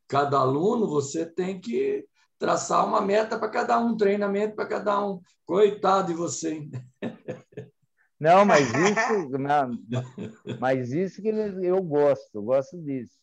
cada 0.07 0.39
aluno, 0.39 0.87
você 0.87 1.25
tem 1.25 1.61
que 1.61 2.05
traçar 2.39 2.87
uma 2.87 3.01
meta 3.01 3.39
para 3.39 3.49
cada 3.49 3.79
um, 3.79 3.97
treinamento 3.97 4.55
para 4.55 4.67
cada 4.67 5.05
um. 5.05 5.21
Coitado 5.45 6.09
de 6.09 6.15
você. 6.15 6.69
Não, 8.19 8.45
mas 8.45 8.69
isso, 8.69 9.39
não, 9.39 9.79
mas 10.59 10.93
isso 10.93 11.23
que 11.23 11.29
eu 11.29 11.83
gosto, 11.83 12.43
gosto 12.43 12.77
disso. 12.79 13.15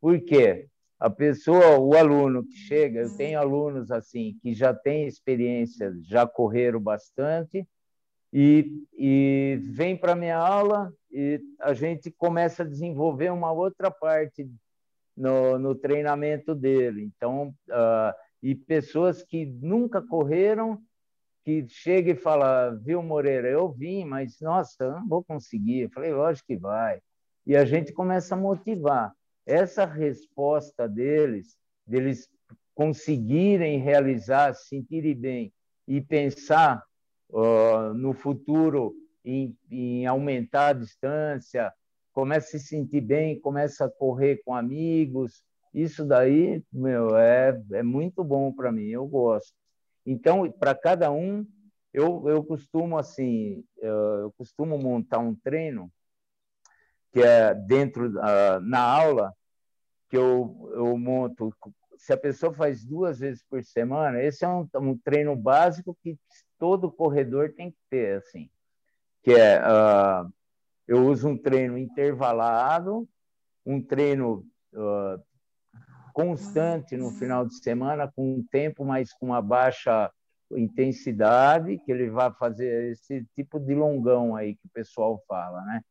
Por 0.00 0.18
quê? 0.24 0.68
A 0.98 1.10
pessoa, 1.10 1.78
o 1.78 1.94
aluno 1.94 2.44
que 2.44 2.56
chega, 2.56 3.00
eu 3.00 3.16
tenho 3.16 3.38
alunos 3.38 3.90
assim 3.90 4.36
que 4.42 4.54
já 4.54 4.72
têm 4.72 5.06
experiência, 5.06 5.94
já 6.02 6.26
correram 6.26 6.80
bastante 6.80 7.68
e, 8.32 8.84
e 8.96 9.58
vem 9.62 9.96
para 9.96 10.14
minha 10.14 10.36
aula 10.36 10.92
e 11.10 11.40
a 11.60 11.72
gente 11.72 12.10
começa 12.10 12.62
a 12.62 12.66
desenvolver 12.66 13.30
uma 13.30 13.50
outra 13.50 13.90
parte 13.90 14.48
no, 15.16 15.58
no 15.58 15.74
treinamento 15.74 16.54
dele. 16.54 17.02
Então, 17.02 17.54
uh, 17.68 18.14
e 18.42 18.54
pessoas 18.54 19.22
que 19.22 19.46
nunca 19.46 20.00
correram, 20.02 20.80
que 21.44 21.66
chega 21.68 22.12
e 22.12 22.16
fala, 22.16 22.70
viu, 22.70 23.02
Moreira, 23.02 23.48
eu 23.48 23.70
vim, 23.72 24.04
mas, 24.04 24.38
nossa, 24.40 24.84
eu 24.84 24.92
não 24.92 25.08
vou 25.08 25.24
conseguir. 25.24 25.80
Eu 25.80 25.90
falei, 25.90 26.12
lógico 26.12 26.46
que 26.46 26.56
vai. 26.56 27.00
E 27.46 27.56
a 27.56 27.64
gente 27.64 27.92
começa 27.92 28.34
a 28.34 28.38
motivar. 28.38 29.12
Essa 29.46 29.86
resposta 29.86 30.86
deles, 30.86 31.56
deles 31.86 32.28
conseguirem 32.74 33.78
realizar, 33.78 34.54
se 34.54 34.68
sentirem 34.68 35.14
bem 35.14 35.52
e 35.86 36.02
pensar 36.02 36.84
uh, 37.30 37.94
no 37.94 38.12
futuro 38.12 38.94
em, 39.24 39.56
em 39.70 40.06
aumentar 40.06 40.68
a 40.68 40.72
distância, 40.72 41.72
começa 42.12 42.56
a 42.56 42.60
se 42.60 42.66
sentir 42.66 43.00
bem, 43.00 43.40
começa 43.40 43.84
a 43.84 43.90
correr 43.90 44.42
com 44.44 44.54
amigos, 44.54 45.44
isso 45.72 46.04
daí, 46.04 46.62
meu, 46.72 47.16
é, 47.16 47.60
é 47.72 47.82
muito 47.82 48.24
bom 48.24 48.52
para 48.52 48.72
mim, 48.72 48.88
eu 48.88 49.06
gosto. 49.06 49.52
Então, 50.04 50.50
para 50.50 50.74
cada 50.74 51.10
um, 51.12 51.46
eu, 51.92 52.28
eu 52.28 52.42
costumo 52.42 52.96
assim, 52.96 53.64
eu 53.76 54.32
costumo 54.36 54.78
montar 54.78 55.18
um 55.18 55.34
treino 55.34 55.90
que 57.12 57.20
é 57.20 57.54
dentro 57.54 58.08
uh, 58.08 58.60
na 58.62 58.80
aula 58.80 59.32
que 60.08 60.16
eu, 60.16 60.70
eu 60.74 60.96
monto. 60.98 61.54
Se 61.96 62.12
a 62.12 62.16
pessoa 62.16 62.52
faz 62.52 62.84
duas 62.84 63.18
vezes 63.18 63.44
por 63.48 63.62
semana, 63.62 64.22
esse 64.22 64.44
é 64.44 64.48
um, 64.48 64.66
um 64.76 64.96
treino 64.98 65.36
básico 65.36 65.96
que 66.02 66.18
todo 66.58 66.90
corredor 66.90 67.52
tem 67.52 67.70
que 67.70 67.78
ter, 67.88 68.18
assim, 68.18 68.50
que 69.22 69.32
é 69.32 69.60
uh, 69.60 70.32
eu 70.86 71.06
uso 71.06 71.28
um 71.28 71.36
treino 71.36 71.76
intervalado, 71.76 73.08
um 73.64 73.80
treino 73.82 74.46
uh, 74.72 75.22
constante 76.12 76.96
no 76.96 77.10
final 77.12 77.46
de 77.46 77.54
semana, 77.62 78.10
com 78.10 78.36
um 78.36 78.44
tempo, 78.50 78.84
mas 78.84 79.12
com 79.12 79.26
uma 79.26 79.42
baixa 79.42 80.10
intensidade, 80.50 81.78
que 81.78 81.92
ele 81.92 82.10
vai 82.10 82.32
fazer 82.32 82.92
esse 82.92 83.24
tipo 83.34 83.60
de 83.60 83.74
longão 83.74 84.34
aí 84.34 84.54
que 84.54 84.66
o 84.66 84.70
pessoal 84.72 85.22
fala, 85.28 85.60
né? 85.62 85.82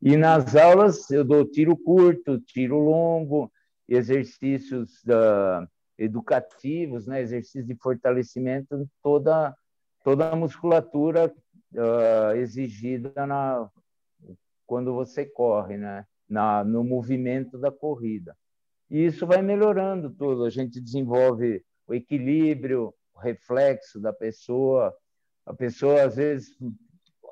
E 0.00 0.16
nas 0.16 0.56
aulas 0.56 1.10
eu 1.10 1.24
dou 1.24 1.44
tiro 1.44 1.76
curto, 1.76 2.40
tiro 2.40 2.78
longo, 2.78 3.52
exercícios 3.88 5.02
da, 5.04 5.66
educativos, 5.98 7.06
né? 7.06 7.20
exercícios 7.20 7.66
de 7.66 7.76
fortalecimento 7.76 8.88
toda, 9.02 9.54
toda 10.04 10.30
a 10.30 10.36
musculatura 10.36 11.32
uh, 11.74 12.36
exigida 12.36 13.26
na, 13.26 13.70
quando 14.66 14.94
você 14.94 15.24
corre, 15.24 15.76
né? 15.76 16.06
na, 16.32 16.64
no 16.64 16.82
movimento 16.82 17.58
da 17.58 17.70
corrida. 17.70 18.34
E 18.90 19.04
isso 19.04 19.26
vai 19.26 19.42
melhorando 19.42 20.10
tudo. 20.10 20.44
A 20.44 20.50
gente 20.50 20.80
desenvolve 20.80 21.62
o 21.86 21.94
equilíbrio, 21.94 22.94
o 23.14 23.18
reflexo 23.18 24.00
da 24.00 24.12
pessoa. 24.12 24.94
A 25.44 25.52
pessoa, 25.52 26.04
às 26.04 26.16
vezes, 26.16 26.56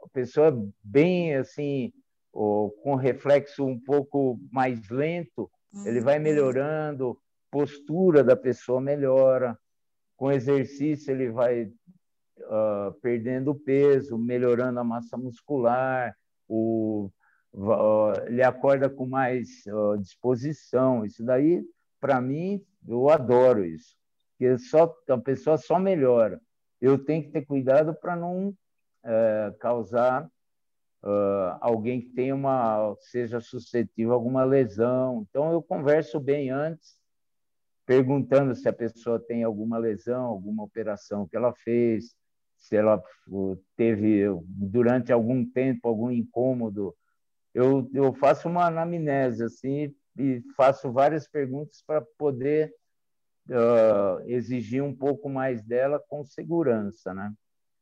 a 0.05 0.09
pessoa 0.13 0.53
bem 0.83 1.35
assim, 1.35 1.93
ou 2.33 2.71
com 2.71 2.95
reflexo 2.95 3.65
um 3.65 3.79
pouco 3.79 4.39
mais 4.53 4.89
lento, 4.91 5.51
ele 5.87 6.01
vai 6.01 6.19
uhum. 6.19 6.23
melhorando, 6.25 7.19
postura 7.51 8.23
da 8.23 8.37
pessoa 8.37 8.81
melhora, 8.81 9.59
com 10.17 10.31
exercício 10.31 11.11
ele 11.11 11.31
vai 11.31 11.73
uh, 12.43 12.93
perdendo 13.01 13.55
peso, 13.55 14.19
melhorando 14.19 14.81
a 14.81 14.85
massa 14.85 15.17
muscular, 15.17 16.15
o 16.49 17.11
ele 18.27 18.43
acorda 18.45 18.89
com 18.89 19.07
mais 19.07 19.49
disposição. 20.01 21.05
Isso 21.05 21.25
daí, 21.25 21.65
para 22.01 22.21
mim, 22.21 22.65
eu 22.87 23.09
adoro 23.11 23.65
isso. 23.65 23.97
Porque 24.39 24.57
só, 24.59 24.95
a 25.09 25.19
pessoa 25.19 25.59
só 25.59 25.79
melhora. 25.79 26.41
Eu 26.81 26.97
tenho 26.97 27.25
que 27.25 27.31
ter 27.31 27.45
cuidado 27.45 27.93
para 27.93 28.15
não 28.15 28.55
é, 29.05 29.55
causar 29.59 30.25
uh, 31.03 31.59
alguém 31.61 32.01
que 32.01 32.11
tenha 32.11 32.35
uma 32.35 32.95
seja 33.01 33.41
suscetível 33.41 34.13
a 34.13 34.15
alguma 34.15 34.45
lesão. 34.45 35.27
Então 35.29 35.53
eu 35.53 35.63
converso 35.63 36.19
bem 36.19 36.51
antes, 36.51 36.99
perguntando 37.85 38.55
se 38.55 38.69
a 38.69 38.73
pessoa 38.73 39.19
tem 39.19 39.43
alguma 39.43 39.77
lesão, 39.77 40.25
alguma 40.25 40.63
operação 40.63 41.27
que 41.27 41.37
ela 41.37 41.53
fez, 41.53 42.15
se 42.61 42.77
ela 42.77 43.03
teve 43.77 44.25
durante 44.47 45.13
algum 45.13 45.45
tempo 45.45 45.89
algum 45.89 46.11
incômodo 46.11 46.95
eu, 47.55 47.91
eu 47.93 48.13
faço 48.15 48.49
uma 48.49 48.67
anamnese 48.67 49.43
assim 49.43 49.95
e 50.17 50.43
faço 50.57 50.93
várias 50.93 51.27
perguntas 51.27 51.83
para 51.85 52.01
poder 52.17 52.73
uh, 53.49 54.21
exigir 54.27 54.83
um 54.83 54.95
pouco 54.95 55.29
mais 55.29 55.63
dela 55.63 56.03
com 56.09 56.25
segurança, 56.25 57.13
né? 57.13 57.33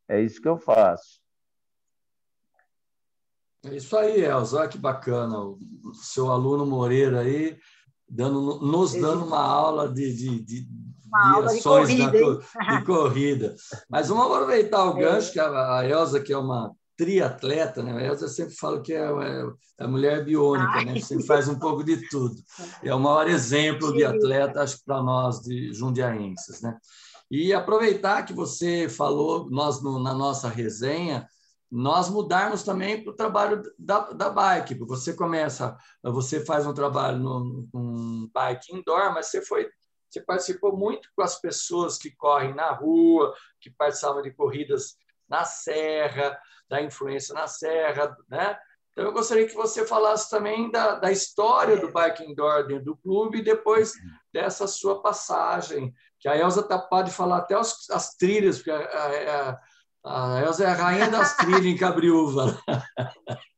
É 0.09 0.21
isso 0.21 0.41
que 0.41 0.49
eu 0.49 0.59
faço. 0.59 1.21
É 3.64 3.75
isso 3.75 3.97
aí, 3.97 4.23
Elza, 4.23 4.69
que 4.69 4.79
bacana. 4.79 5.38
O 5.38 5.95
seu 5.95 6.31
aluno 6.31 6.64
Moreira 6.64 7.21
aí 7.21 7.59
dando, 8.09 8.61
nos 8.61 8.95
dando 8.95 9.27
uma 9.27 9.43
aula 9.43 9.93
de, 9.93 10.14
de, 10.14 10.41
de, 10.41 10.61
de 10.64 10.78
ações 11.14 11.88
de 11.88 11.97
corrida, 11.97 12.40
de 12.79 12.85
corrida. 12.87 13.57
Mas 13.88 14.09
vamos 14.09 14.27
aproveitar 14.27 14.85
o 14.85 14.99
é. 14.99 15.01
gancho, 15.03 15.33
que 15.33 15.40
a 15.40 15.85
Elza, 15.85 16.21
que 16.21 16.33
é 16.33 16.38
uma 16.38 16.73
triatleta, 16.97 17.81
né? 17.81 18.09
Eu 18.09 18.16
sempre 18.29 18.55
falo 18.57 18.83
que 18.83 18.92
é, 18.92 18.99
é 18.99 19.85
a 19.85 19.87
mulher 19.87 20.25
biônica, 20.25 20.85
né? 20.85 21.01
Sempre 21.01 21.25
faz 21.25 21.49
um 21.49 21.59
pouco 21.59 21.85
de 21.85 22.09
tudo. 22.09 22.35
É 22.83 22.92
o 22.92 22.99
maior 22.99 23.29
exemplo 23.29 23.92
de 23.92 24.05
atleta, 24.05 24.62
acho 24.62 24.85
para 24.85 25.01
nós 25.01 25.40
de 25.40 25.73
jundiaenses, 25.73 26.61
né? 26.61 26.77
E 27.31 27.53
aproveitar 27.53 28.25
que 28.25 28.33
você 28.33 28.88
falou, 28.88 29.49
nós 29.49 29.81
no, 29.81 30.03
na 30.03 30.12
nossa 30.12 30.49
resenha, 30.49 31.29
nós 31.71 32.09
mudarmos 32.09 32.62
também 32.62 33.03
para 33.03 33.12
o 33.12 33.16
trabalho 33.16 33.62
da, 33.79 34.11
da 34.11 34.31
bike. 34.31 34.75
Você 34.87 35.12
começa, 35.12 35.77
você 36.03 36.44
faz 36.44 36.66
um 36.66 36.73
trabalho 36.73 37.18
no, 37.18 37.68
um 37.75 38.29
bike 38.33 38.75
indoor, 38.75 39.12
mas 39.12 39.27
você 39.27 39.40
foi 39.44 39.68
você 40.09 40.21
participou 40.21 40.77
muito 40.77 41.09
com 41.14 41.23
as 41.23 41.40
pessoas 41.40 41.99
que 41.99 42.11
correm 42.11 42.55
na 42.55 42.71
rua, 42.71 43.35
que 43.61 43.71
participavam 43.71 44.23
de 44.23 44.31
corridas 44.31 44.97
na 45.29 45.44
serra, 45.44 46.38
da 46.68 46.81
influência 46.83 47.35
na 47.35 47.47
serra, 47.47 48.16
né? 48.29 48.59
Então, 48.92 49.07
eu 49.07 49.12
gostaria 49.12 49.47
que 49.47 49.55
você 49.55 49.87
falasse 49.87 50.29
também 50.29 50.73
da, 50.73 50.97
da 50.97 51.12
história 51.12 51.77
do 51.77 51.92
Bike 51.92 52.25
Indoor 52.25 52.66
dentro 52.66 52.87
do 52.87 52.97
clube 52.97 53.38
e 53.38 53.44
depois 53.44 53.92
dessa 54.33 54.66
sua 54.66 55.01
passagem, 55.01 55.94
que 56.18 56.29
a 56.29 56.37
Elza 56.37 56.64
tá, 56.64 56.79
pode 56.79 57.12
falar 57.12 57.38
até 57.38 57.57
os, 57.57 57.88
as 57.90 58.16
trilhas, 58.16 58.57
porque 58.57 58.73
a, 58.73 59.59
a, 60.05 60.37
a 60.37 60.42
Elza 60.42 60.64
é 60.64 60.66
a 60.66 60.75
rainha 60.75 61.09
das 61.09 61.37
trilhas 61.38 61.64
em 61.64 61.77
Cabriúva. 61.77 62.59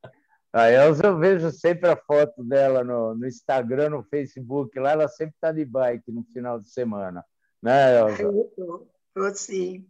A 0.52 0.68
Elza, 0.68 1.06
eu 1.06 1.18
vejo 1.18 1.50
sempre 1.52 1.88
a 1.88 1.96
foto 1.96 2.42
dela 2.42 2.82
no, 2.82 3.14
no 3.14 3.26
Instagram, 3.26 3.90
no 3.90 4.02
Facebook, 4.02 4.76
lá 4.78 4.92
ela 4.92 5.08
sempre 5.08 5.34
está 5.36 5.52
de 5.52 5.64
bike 5.64 6.10
no 6.10 6.24
final 6.24 6.58
de 6.58 6.68
semana, 6.68 7.24
né, 7.62 7.98
Elza? 7.98 8.22
Eu, 8.22 8.90
eu, 9.14 9.34
sim. 9.34 9.88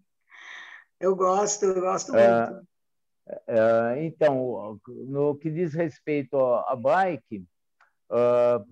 Eu 0.99 1.17
gosto, 1.17 1.65
eu 1.65 1.81
gosto 1.81 2.15
é, 2.15 2.47
muito. 2.47 2.69
É, 3.47 4.05
então, 4.05 4.79
no 4.87 5.35
que 5.35 5.51
diz 5.51 5.73
respeito 5.73 6.37
à 6.39 6.77
bike, 6.77 7.47
uh, 8.11 8.63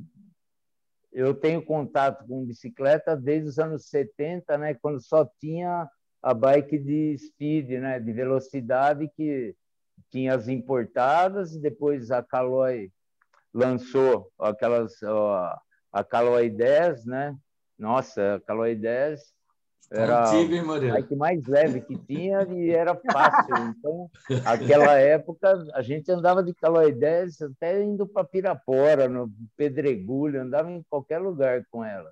eu 1.11 1.35
tenho 1.35 1.65
contato 1.65 2.27
com 2.27 2.45
bicicleta 2.45 3.17
desde 3.17 3.49
os 3.49 3.59
anos 3.59 3.89
70, 3.89 4.59
né, 4.59 4.75
quando 4.75 5.01
só 5.01 5.25
tinha 5.41 5.89
a 6.23 6.35
bike 6.35 6.79
de 6.79 7.17
speed, 7.17 7.71
né, 7.81 7.99
de 7.99 8.13
velocidade, 8.13 9.09
que 9.17 9.57
tinha 10.11 10.35
as 10.35 10.49
importadas, 10.49 11.55
e 11.55 11.61
depois 11.61 12.11
a 12.11 12.23
Caloi 12.23 12.91
lançou 13.53 14.31
aquelas, 14.39 15.03
ó, 15.03 15.55
a 15.93 16.05
Caloi 16.05 16.51
10, 16.51 17.05
né? 17.07 17.37
Nossa, 17.79 18.37
a 18.37 18.41
Caloi 18.41 18.75
10 18.75 19.21
era 19.91 20.29
Antigo, 20.29 20.55
hein, 20.55 20.91
a 20.91 20.95
bike 20.95 21.17
mais 21.17 21.47
leve 21.47 21.81
que 21.81 21.97
tinha 21.97 22.43
e 22.51 22.71
era 22.71 22.95
fácil. 22.95 23.49
Então, 23.79 24.11
aquela 24.45 24.99
época, 24.99 25.65
a 25.73 25.81
gente 25.83 26.11
andava 26.11 26.43
de 26.43 26.53
Caloi 26.55 26.93
10 26.93 27.43
até 27.43 27.83
indo 27.83 28.07
para 28.07 28.25
Pirapora, 28.25 29.09
no 29.09 29.33
Pedregulho, 29.57 30.43
andava 30.43 30.71
em 30.71 30.83
qualquer 30.91 31.19
lugar 31.19 31.65
com 31.71 31.83
ela. 31.83 32.11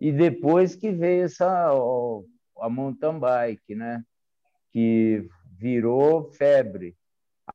E 0.00 0.10
depois 0.10 0.74
que 0.74 0.90
veio 0.90 1.24
essa 1.24 1.72
ó, 1.72 2.22
a 2.60 2.68
mountain 2.68 3.20
bike, 3.20 3.74
né? 3.74 4.02
Que 4.72 5.28
virou 5.56 6.32
febre. 6.32 6.96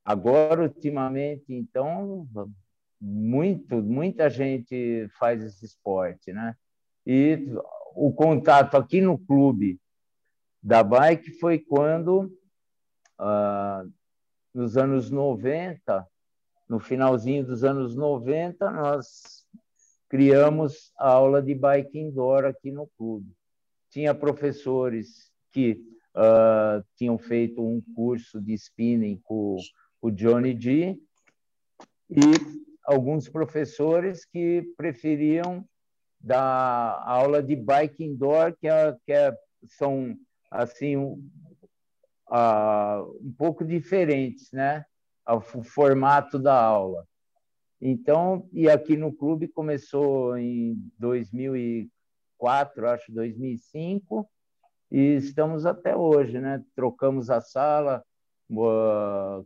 Agora, 0.08 0.62
ultimamente, 0.64 1.54
então, 1.54 2.26
muito, 2.98 3.84
muita 3.84 4.30
gente 4.30 5.06
faz 5.20 5.44
esse 5.44 5.66
esporte, 5.66 6.32
né? 6.32 6.56
E 7.06 7.46
o 7.94 8.14
contato 8.14 8.78
aqui 8.78 9.02
no 9.02 9.20
clube 9.20 9.78
da 10.64 10.82
bike 10.82 11.32
foi 11.32 11.60
quando, 11.60 12.32
ah, 13.20 13.84
nos 14.54 14.78
anos 14.78 15.12
90, 15.12 16.08
no 16.70 16.80
finalzinho 16.80 17.46
dos 17.46 17.66
anos 17.66 17.94
90, 17.94 18.72
nós 18.72 19.46
criamos 20.08 20.90
a 20.98 21.10
aula 21.10 21.42
de 21.42 21.54
bike 21.54 22.00
indoor 22.00 22.46
aqui 22.46 22.72
no 22.72 22.88
clube. 22.98 23.30
Tinha 23.90 24.16
professores 24.16 25.30
que 25.52 25.84
uh, 26.16 26.82
tinham 26.96 27.18
feito 27.18 27.62
um 27.62 27.82
curso 27.94 28.40
de 28.40 28.54
spinning 28.54 29.20
com 29.22 29.58
o 30.02 30.12
Johnny 30.12 30.60
G 30.60 31.00
e 32.10 32.22
alguns 32.84 33.28
professores 33.28 34.26
que 34.26 34.74
preferiam 34.78 35.66
dar 36.20 37.04
aula 37.06 37.44
de 37.44 37.56
bike 37.56 38.04
indoor, 38.04 38.56
que, 38.58 38.68
é, 38.68 38.96
que 39.06 39.12
é, 39.12 39.38
são 39.66 40.18
assim 40.50 40.96
um, 40.96 41.30
uh, 42.30 43.18
um 43.22 43.34
pouco 43.38 43.66
diferentes, 43.66 44.52
né? 44.52 44.86
O 45.28 45.42
formato 45.42 46.40
da 46.40 46.58
aula. 46.58 47.06
Então, 47.82 48.48
e 48.54 48.70
aqui 48.70 48.96
no 48.96 49.14
clube 49.14 49.48
começou 49.48 50.38
em 50.38 50.76
2004, 50.98 52.88
acho 52.88 53.12
2005, 53.12 54.28
e 54.90 55.16
estamos 55.16 55.66
até 55.66 55.96
hoje, 55.96 56.40
né? 56.40 56.64
Trocamos 56.76 57.30
a 57.30 57.42
sala, 57.42 58.04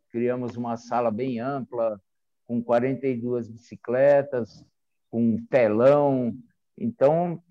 criamos 0.10 0.56
uma 0.56 0.78
sala 0.78 1.10
bem 1.10 1.40
ampla, 1.40 2.00
com 2.48 2.62
42 2.62 3.48
bicicletas, 3.48 4.66
com 5.10 5.38
telão. 5.50 6.36
Então, 6.78 7.42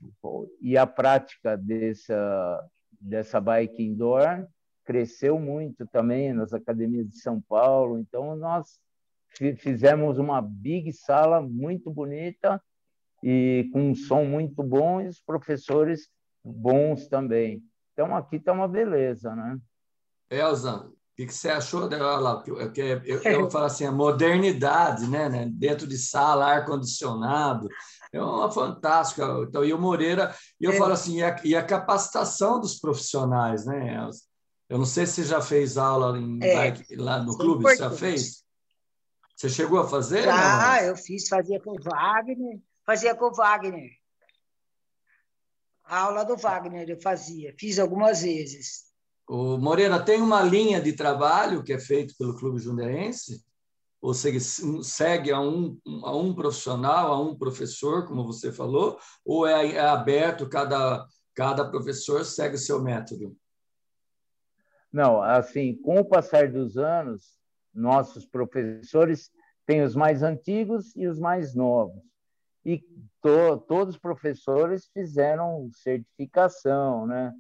e 0.61 0.77
a 0.77 0.87
prática 0.87 1.57
dessa, 1.57 2.69
dessa 3.01 3.41
bike 3.41 3.83
indoor 3.83 4.47
cresceu 4.85 5.39
muito 5.39 5.87
também 5.87 6.33
nas 6.33 6.53
academias 6.53 7.09
de 7.09 7.19
São 7.19 7.41
Paulo. 7.41 7.99
Então, 7.99 8.35
nós 8.37 8.81
fizemos 9.57 10.19
uma 10.19 10.43
big 10.43 10.93
sala 10.93 11.41
muito 11.41 11.91
bonita 11.91 12.61
e 13.23 13.69
com 13.73 13.91
um 13.91 13.95
som 13.95 14.25
muito 14.25 14.63
bom 14.63 15.01
e 15.01 15.07
os 15.07 15.21
professores 15.21 16.09
bons 16.45 17.07
também. 17.07 17.63
Então, 17.93 18.17
aqui 18.17 18.37
está 18.37 18.53
uma 18.53 18.67
beleza, 18.67 19.35
né? 19.37 19.59
Elza, 20.31 20.91
que, 21.21 21.27
que 21.27 21.35
você 21.35 21.51
achou 21.51 21.89
dela? 21.89 22.43
Eu, 22.47 22.57
eu, 23.05 23.23
eu 23.23 23.51
falo 23.51 23.67
assim, 23.67 23.85
a 23.85 23.93
modernidade, 23.93 25.07
né, 25.07 25.29
né? 25.29 25.47
Dentro 25.53 25.87
de 25.87 25.99
sala, 25.99 26.47
ar-condicionado, 26.47 27.69
é 28.13 28.23
uma 28.23 28.51
fantástica. 28.51 29.25
Então, 29.47 29.63
e 29.65 29.73
o 29.73 29.79
Moreira, 29.79 30.35
e 30.59 30.65
eu 30.65 30.73
é. 30.73 30.77
falo 30.79 30.93
assim, 30.93 31.19
e 31.19 31.23
a, 31.23 31.41
e 31.45 31.55
a, 31.55 31.63
capacitação 31.63 32.59
dos 32.59 32.79
profissionais, 32.79 33.67
né? 33.67 34.09
Eu 34.69 34.79
não 34.79 34.87
sei 34.87 35.07
se 35.07 35.15
você 35.15 35.25
já 35.25 35.43
fez 35.43 35.77
aula 35.77 36.19
em, 36.19 36.39
é. 36.43 36.75
lá 36.97 37.23
no 37.23 37.37
clube, 37.37 37.65
você 37.65 37.77
já 37.77 37.91
fez? 37.91 38.43
Você 39.37 39.49
chegou 39.49 39.81
a 39.81 39.89
fazer? 39.89 40.23
Já, 40.23 40.83
eu 40.85 40.97
fiz, 40.97 41.29
fazia 41.29 41.61
com 41.61 41.73
o 41.73 41.83
Wagner, 41.83 42.61
fazia 42.87 43.15
com 43.15 43.27
o 43.27 43.35
Wagner. 43.35 43.91
A 45.85 46.01
aula 46.01 46.25
do 46.25 46.37
Wagner 46.37 46.89
eu 46.89 47.01
fazia, 47.01 47.55
fiz 47.59 47.79
algumas 47.79 48.23
vezes. 48.23 48.90
O 49.33 49.59
Moreira 49.59 50.05
tem 50.05 50.21
uma 50.21 50.43
linha 50.43 50.81
de 50.81 50.93
trabalho 50.93 51.63
que 51.63 51.73
é 51.73 51.79
feito 51.79 52.17
pelo 52.19 52.37
Clube 52.37 52.59
Jundiaense? 52.59 53.45
Ou 54.03 54.13
segue, 54.13 54.41
segue 54.41 55.31
a 55.31 55.41
um, 55.41 55.79
a 56.03 56.17
um 56.17 56.35
profissional, 56.35 57.13
a 57.13 57.21
um 57.21 57.37
professor, 57.37 58.09
como 58.09 58.25
você 58.25 58.51
falou, 58.51 58.99
ou 59.25 59.47
é, 59.47 59.75
é 59.75 59.79
aberto, 59.79 60.49
cada, 60.49 61.07
cada 61.33 61.71
professor 61.71 62.25
segue 62.25 62.57
o 62.57 62.59
seu 62.59 62.83
método? 62.83 63.37
Não, 64.93 65.23
assim, 65.23 65.77
com 65.77 66.01
o 66.01 66.05
passar 66.05 66.51
dos 66.51 66.77
anos, 66.77 67.39
nossos 67.73 68.27
professores 68.27 69.31
têm 69.65 69.83
os 69.83 69.95
mais 69.95 70.25
antigos 70.25 70.97
e 70.97 71.07
os 71.07 71.21
mais 71.21 71.55
novos. 71.55 72.03
E 72.65 72.79
to, 73.23 73.59
todos 73.69 73.95
os 73.95 74.01
professores 74.01 74.91
fizeram 74.93 75.71
certificação, 75.73 77.07
né? 77.07 77.33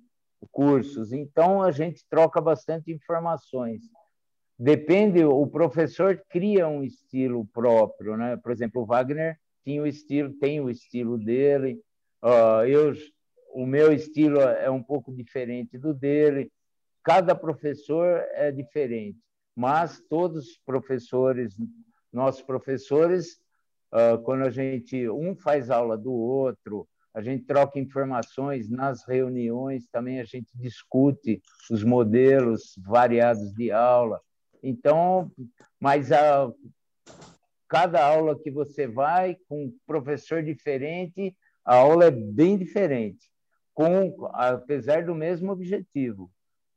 Cursos. 0.50 1.12
Então, 1.12 1.62
a 1.62 1.70
gente 1.70 2.04
troca 2.08 2.40
bastante 2.40 2.92
informações. 2.92 3.82
Depende, 4.58 5.24
o 5.24 5.46
professor 5.46 6.22
cria 6.28 6.68
um 6.68 6.82
estilo 6.82 7.46
próprio, 7.46 8.16
né? 8.16 8.36
Por 8.36 8.52
exemplo, 8.52 8.82
o 8.82 8.86
Wagner 8.86 9.38
tinha 9.64 9.82
o 9.82 9.86
estilo, 9.86 10.34
tem 10.34 10.60
o 10.60 10.68
estilo 10.68 11.16
dele. 11.16 11.80
Uh, 12.22 12.66
eu, 12.66 12.92
o 13.54 13.64
meu 13.64 13.92
estilo 13.92 14.38
é 14.40 14.70
um 14.70 14.82
pouco 14.82 15.12
diferente 15.14 15.78
do 15.78 15.94
dele. 15.94 16.52
Cada 17.02 17.34
professor 17.34 18.22
é 18.34 18.52
diferente, 18.52 19.18
mas 19.56 20.02
todos 20.10 20.48
os 20.48 20.58
professores, 20.58 21.56
nossos 22.12 22.42
professores, 22.42 23.40
uh, 23.92 24.22
quando 24.22 24.42
a 24.42 24.50
gente 24.50 25.08
um 25.08 25.34
faz 25.34 25.70
aula 25.70 25.96
do 25.96 26.12
outro, 26.12 26.86
a 27.12 27.20
gente 27.20 27.44
troca 27.44 27.78
informações 27.78 28.70
nas 28.70 29.06
reuniões, 29.06 29.88
também 29.88 30.20
a 30.20 30.24
gente 30.24 30.48
discute 30.54 31.42
os 31.70 31.82
modelos 31.82 32.74
variados 32.78 33.52
de 33.52 33.72
aula. 33.72 34.20
Então, 34.62 35.30
mas 35.78 36.12
a, 36.12 36.52
cada 37.68 38.04
aula 38.04 38.38
que 38.38 38.50
você 38.50 38.86
vai 38.86 39.36
com 39.48 39.66
um 39.66 39.74
professor 39.86 40.42
diferente, 40.42 41.36
a 41.64 41.76
aula 41.76 42.06
é 42.06 42.10
bem 42.10 42.56
diferente, 42.56 43.30
com 43.74 44.26
apesar 44.32 45.04
do 45.04 45.14
mesmo 45.14 45.50
objetivo, 45.50 46.30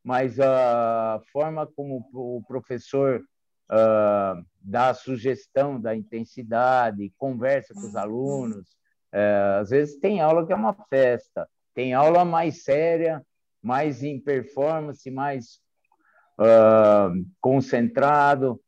mas 0.04 0.40
a 0.40 1.22
forma 1.32 1.68
como 1.68 2.08
o 2.14 2.44
professor 2.48 3.24
uh, 3.72 4.46
dá 4.62 4.90
a 4.90 4.94
sugestão 4.94 5.80
da 5.80 5.96
intensidade, 5.96 7.14
conversa 7.18 7.74
com 7.74 7.82
os 7.82 7.96
alunos, 7.96 8.76
é, 9.14 9.58
às 9.62 9.70
vezes 9.70 10.00
tem 10.00 10.20
aula 10.20 10.46
que 10.46 10.52
é 10.52 10.56
uma 10.56 10.74
festa, 10.90 11.48
tem 11.76 11.94
aula 11.94 12.26
mais 12.26 12.64
séria, 12.64 13.24
mais 13.62 14.04
em 14.04 14.20
performance, 14.20 15.10
mais 15.12 15.60
uh, 16.40 17.26
concentrado. 17.40 18.60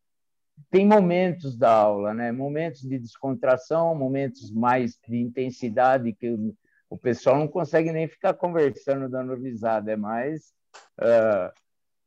Tem 0.70 0.86
momentos 0.86 1.58
da 1.58 1.72
aula, 1.72 2.14
né? 2.14 2.32
momentos 2.32 2.82
de 2.82 3.00
descontração, 3.00 3.96
momentos 3.96 4.52
mais 4.52 4.98
de 5.08 5.18
intensidade, 5.18 6.14
que 6.14 6.30
o, 6.30 6.56
o 6.90 6.98
pessoal 6.98 7.38
não 7.38 7.48
consegue 7.48 7.92
nem 7.92 8.08
ficar 8.08 8.36
conversando, 8.36 9.10
dando 9.10 9.36
risada, 9.36 9.92
é 9.92 9.96
mais. 9.96 10.54
Uh, 11.00 11.52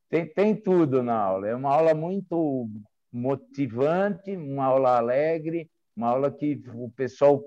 tem, 0.08 0.26
tem 0.26 0.54
tudo 0.54 1.02
na 1.02 1.16
aula. 1.16 1.48
É 1.48 1.54
uma 1.54 1.74
aula 1.74 1.92
muito 1.92 2.68
motivante, 3.12 4.34
uma 4.36 4.66
aula 4.66 4.96
alegre, 4.96 5.68
uma 5.96 6.08
aula 6.08 6.30
que 6.30 6.62
o 6.74 6.90
pessoal 6.90 7.42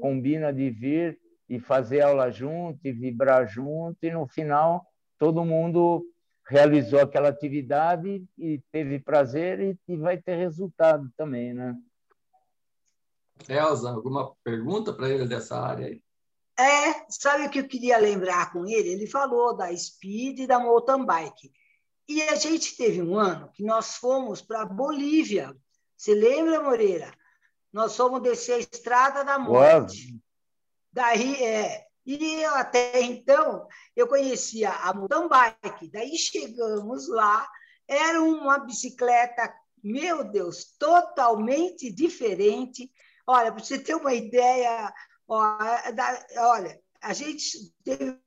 combina 0.00 0.52
de 0.52 0.70
vir 0.70 1.18
e 1.48 1.60
fazer 1.60 2.00
aula 2.00 2.30
junto 2.30 2.80
e 2.84 2.92
vibrar 2.92 3.46
junto 3.46 3.98
e 4.02 4.10
no 4.10 4.26
final 4.26 4.84
todo 5.18 5.44
mundo 5.44 6.04
realizou 6.48 7.00
aquela 7.00 7.28
atividade 7.28 8.24
e 8.38 8.62
teve 8.70 9.00
prazer 9.00 9.60
e, 9.60 9.78
e 9.88 9.96
vai 9.96 10.16
ter 10.16 10.36
resultado 10.36 11.10
também, 11.16 11.52
né? 11.52 11.76
Elza, 13.48 13.90
alguma 13.90 14.34
pergunta 14.42 14.92
para 14.92 15.08
ele 15.08 15.26
dessa 15.26 15.58
área 15.58 15.86
aí? 15.86 16.02
É, 16.58 17.04
sabe 17.10 17.46
o 17.46 17.50
que 17.50 17.58
eu 17.58 17.68
queria 17.68 17.98
lembrar 17.98 18.52
com 18.52 18.66
ele? 18.66 18.88
Ele 18.88 19.06
falou 19.06 19.54
da 19.54 19.76
speed 19.76 20.40
e 20.40 20.46
da 20.46 20.58
mountain 20.58 21.04
bike. 21.04 21.52
E 22.08 22.22
a 22.22 22.36
gente 22.36 22.76
teve 22.76 23.02
um 23.02 23.18
ano 23.18 23.50
que 23.52 23.62
nós 23.62 23.96
fomos 23.96 24.40
para 24.40 24.62
a 24.62 24.66
Bolívia. 24.66 25.54
Você 25.96 26.14
lembra, 26.14 26.62
Moreira? 26.62 27.12
Nós 27.76 27.94
fomos 27.94 28.22
descer 28.22 28.54
a 28.54 28.58
Estrada 28.58 29.22
da 29.22 29.38
Morte. 29.38 30.08
Uau. 30.10 30.20
Daí, 30.90 31.44
é, 31.44 31.84
e 32.06 32.40
eu, 32.40 32.54
até 32.54 33.02
então, 33.02 33.68
eu 33.94 34.08
conhecia 34.08 34.70
a 34.70 34.94
mountain 34.94 35.28
bike. 35.28 35.90
Daí 35.92 36.16
chegamos 36.16 37.06
lá, 37.06 37.46
era 37.86 38.22
uma 38.22 38.60
bicicleta, 38.60 39.54
meu 39.84 40.24
Deus, 40.24 40.74
totalmente 40.78 41.92
diferente. 41.92 42.90
Olha, 43.26 43.52
para 43.52 43.62
você 43.62 43.78
ter 43.78 43.94
uma 43.94 44.14
ideia, 44.14 44.90
olha, 45.28 46.80
a 47.02 47.12
gente 47.12 47.74
teve 47.84 48.18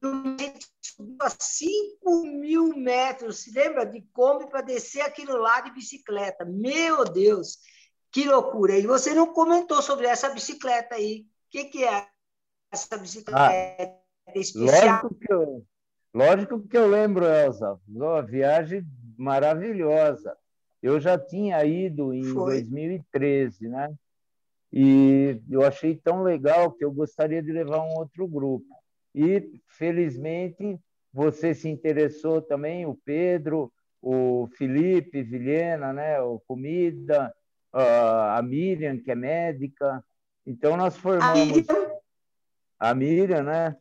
a 1.20 1.30
5 1.40 2.24
mil 2.24 2.68
metros, 2.78 3.40
se 3.40 3.52
lembra, 3.52 3.84
de 3.84 4.04
Kombi 4.14 4.48
para 4.48 4.62
descer 4.62 5.02
aquilo 5.02 5.38
lá 5.38 5.60
de 5.62 5.74
bicicleta. 5.74 6.46
Meu 6.46 7.04
Deus, 7.04 7.58
que 8.12 8.26
loucura! 8.26 8.78
E 8.78 8.86
você 8.86 9.14
não 9.14 9.34
comentou 9.34 9.82
sobre 9.82 10.08
essa 10.08 10.30
bicicleta 10.30 10.96
aí. 10.96 11.22
O 11.22 11.52
que, 11.52 11.66
que 11.66 11.84
é 11.84 12.08
essa 12.72 12.98
bicicleta 12.98 13.40
ah, 13.44 14.32
especial? 14.36 15.04
Lógico 15.04 15.16
que, 15.16 15.34
eu, 15.34 15.66
lógico 16.14 16.68
que 16.68 16.78
eu 16.78 16.88
lembro, 16.88 17.26
Elza. 17.26 17.80
Uma 17.88 18.22
viagem 18.22 18.86
maravilhosa. 19.18 20.36
Eu 20.82 21.00
já 21.00 21.18
tinha 21.18 21.64
ido 21.66 22.14
em 22.14 22.24
Foi. 22.24 22.62
2013, 22.62 23.68
né? 23.68 23.94
E 24.72 25.42
eu 25.50 25.64
achei 25.64 25.96
tão 25.96 26.24
legal 26.24 26.72
que 26.72 26.86
eu 26.86 26.92
gostaria 26.92 27.42
de 27.42 27.52
levar 27.52 27.82
um 27.82 27.98
outro 27.98 28.28
grupo. 28.28 28.68
E, 29.14 29.62
felizmente, 29.68 30.80
você 31.12 31.54
se 31.54 31.68
interessou 31.68 32.42
também, 32.42 32.86
o 32.86 32.96
Pedro, 33.04 33.72
o 34.02 34.48
Felipe 34.58 35.24
Vilhena, 35.24 35.92
né? 35.92 36.22
o 36.22 36.40
Comida, 36.48 37.34
a 37.74 38.42
Miriam, 38.42 38.98
que 38.98 39.12
é 39.12 39.16
médica. 39.16 40.04
Então, 40.46 40.76
nós 40.76 40.98
formamos. 40.98 41.66
A 42.80 42.94
Miriam, 42.94 43.44
né? 43.44 43.76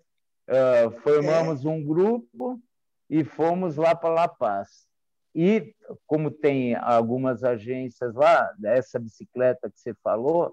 Uh, 0.48 0.90
formamos 1.01 1.64
é. 1.64 1.68
um 1.68 1.83
grupo 1.85 2.61
e 3.09 3.22
fomos 3.22 3.77
lá 3.77 3.94
para 3.94 4.11
La 4.11 4.29
Paz. 4.29 4.88
E, 5.35 5.74
como 6.07 6.31
tem 6.31 6.74
algumas 6.74 7.44
agências 7.44 8.14
lá, 8.14 8.53
essa 8.64 8.98
bicicleta 8.98 9.70
que 9.70 9.79
você 9.79 9.94
falou, 10.03 10.53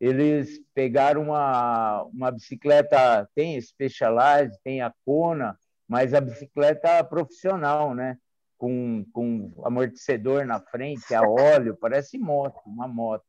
eles 0.00 0.60
pegaram 0.74 1.22
uma, 1.22 2.02
uma 2.04 2.30
bicicleta, 2.30 3.28
tem 3.34 3.60
Specialized, 3.60 4.58
tem 4.62 4.80
a 4.80 4.92
Kona, 5.04 5.58
mas 5.88 6.14
a 6.14 6.20
bicicleta 6.20 7.02
profissional, 7.04 7.94
né? 7.94 8.18
Com, 8.56 9.04
com 9.12 9.52
amortecedor 9.64 10.46
na 10.46 10.60
frente, 10.60 11.14
a 11.14 11.22
óleo, 11.22 11.76
parece 11.80 12.18
moto, 12.18 12.60
uma 12.66 12.88
moto. 12.88 13.24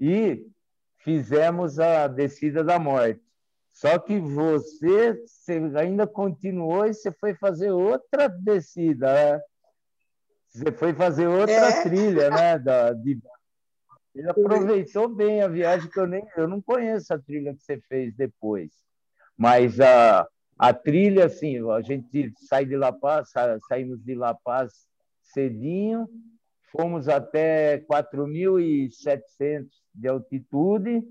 E 0.00 0.46
fizemos 0.98 1.78
a 1.78 2.08
descida 2.08 2.64
da 2.64 2.78
morte. 2.78 3.20
Só 3.70 3.98
que 3.98 4.18
você, 4.18 5.14
você 5.24 5.60
ainda 5.76 6.06
continuou 6.06 6.86
e 6.86 6.94
você 6.94 7.12
foi 7.12 7.34
fazer 7.34 7.70
outra 7.70 8.26
descida. 8.26 9.12
Né? 9.12 9.40
Você 10.48 10.72
foi 10.72 10.92
fazer 10.94 11.28
outra 11.28 11.52
é. 11.52 11.82
trilha, 11.82 12.30
né? 12.30 12.58
Da, 12.58 12.92
de 12.92 13.20
ele 14.18 14.28
aproveitou 14.28 15.08
bem 15.08 15.42
a 15.42 15.48
viagem, 15.48 15.88
que 15.88 16.00
eu 16.00 16.06
nem 16.06 16.26
eu 16.36 16.48
não 16.48 16.60
conheço 16.60 17.14
a 17.14 17.18
trilha 17.18 17.54
que 17.54 17.62
você 17.62 17.80
fez 17.82 18.12
depois. 18.16 18.72
Mas 19.36 19.78
a, 19.78 20.26
a 20.58 20.74
trilha, 20.74 21.26
assim, 21.26 21.58
a 21.70 21.80
gente 21.80 22.32
sai 22.36 22.64
de 22.66 22.76
La 22.76 22.92
Paz, 22.92 23.30
saímos 23.68 24.02
de 24.02 24.14
La 24.14 24.34
Paz 24.34 24.88
cedinho, 25.22 26.08
fomos 26.72 27.08
até 27.08 27.78
4.700 27.78 29.68
de 29.94 30.08
altitude 30.08 31.02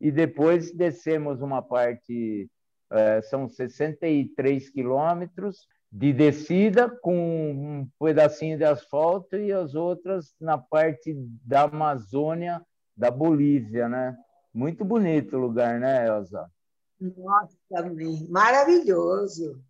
e 0.00 0.10
depois 0.10 0.72
descemos 0.72 1.42
uma 1.42 1.62
parte, 1.62 2.48
é, 2.90 3.20
são 3.22 3.48
63 3.48 4.70
quilômetros, 4.70 5.66
de 5.90 6.12
descida 6.12 6.90
com 6.90 7.16
um 7.16 7.88
pedacinho 7.98 8.58
de 8.58 8.64
asfalto 8.64 9.36
e 9.36 9.52
as 9.52 9.74
outras 9.74 10.34
na 10.40 10.58
parte 10.58 11.14
da 11.44 11.62
Amazônia, 11.62 12.60
da 12.96 13.10
Bolívia, 13.10 13.88
né? 13.88 14.16
Muito 14.52 14.84
bonito 14.84 15.36
o 15.36 15.40
lugar, 15.40 15.78
né, 15.78 16.06
Elza? 16.06 16.50
Nossa, 17.00 17.55
maravilhoso. 18.28 19.62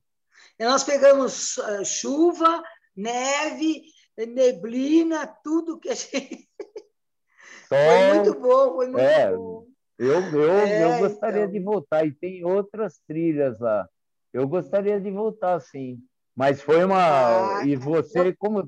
E 0.59 0.65
nós 0.65 0.85
pegamos 0.85 1.57
uh, 1.59 1.85
chuva, 1.85 2.63
neve, 2.97 3.85
neblina, 4.17 5.27
tudo 5.27 5.79
que 5.79 5.91
a 5.91 5.95
gente. 5.95 6.49
foi 7.69 8.15
muito 8.15 8.41
bom, 8.41 8.75
foi 8.75 8.87
muito 8.87 9.01
é, 9.01 9.37
bom. 9.37 9.67
Eu, 9.99 10.21
eu, 10.33 10.53
é, 10.53 10.85
eu 10.85 11.09
gostaria 11.09 11.43
então... 11.43 11.53
de 11.53 11.61
voltar, 11.61 12.07
e 12.07 12.13
tem 12.13 12.45
outras 12.45 13.01
trilhas 13.07 13.59
lá. 13.61 13.89
Eu 14.33 14.47
gostaria 14.47 15.01
de 15.01 15.11
voltar, 15.11 15.61
sim. 15.61 15.99
Mas 16.35 16.61
foi 16.61 16.85
uma. 16.85 17.61
Ah, 17.61 17.67
e 17.67 17.75
você, 17.77 18.35
como. 18.35 18.63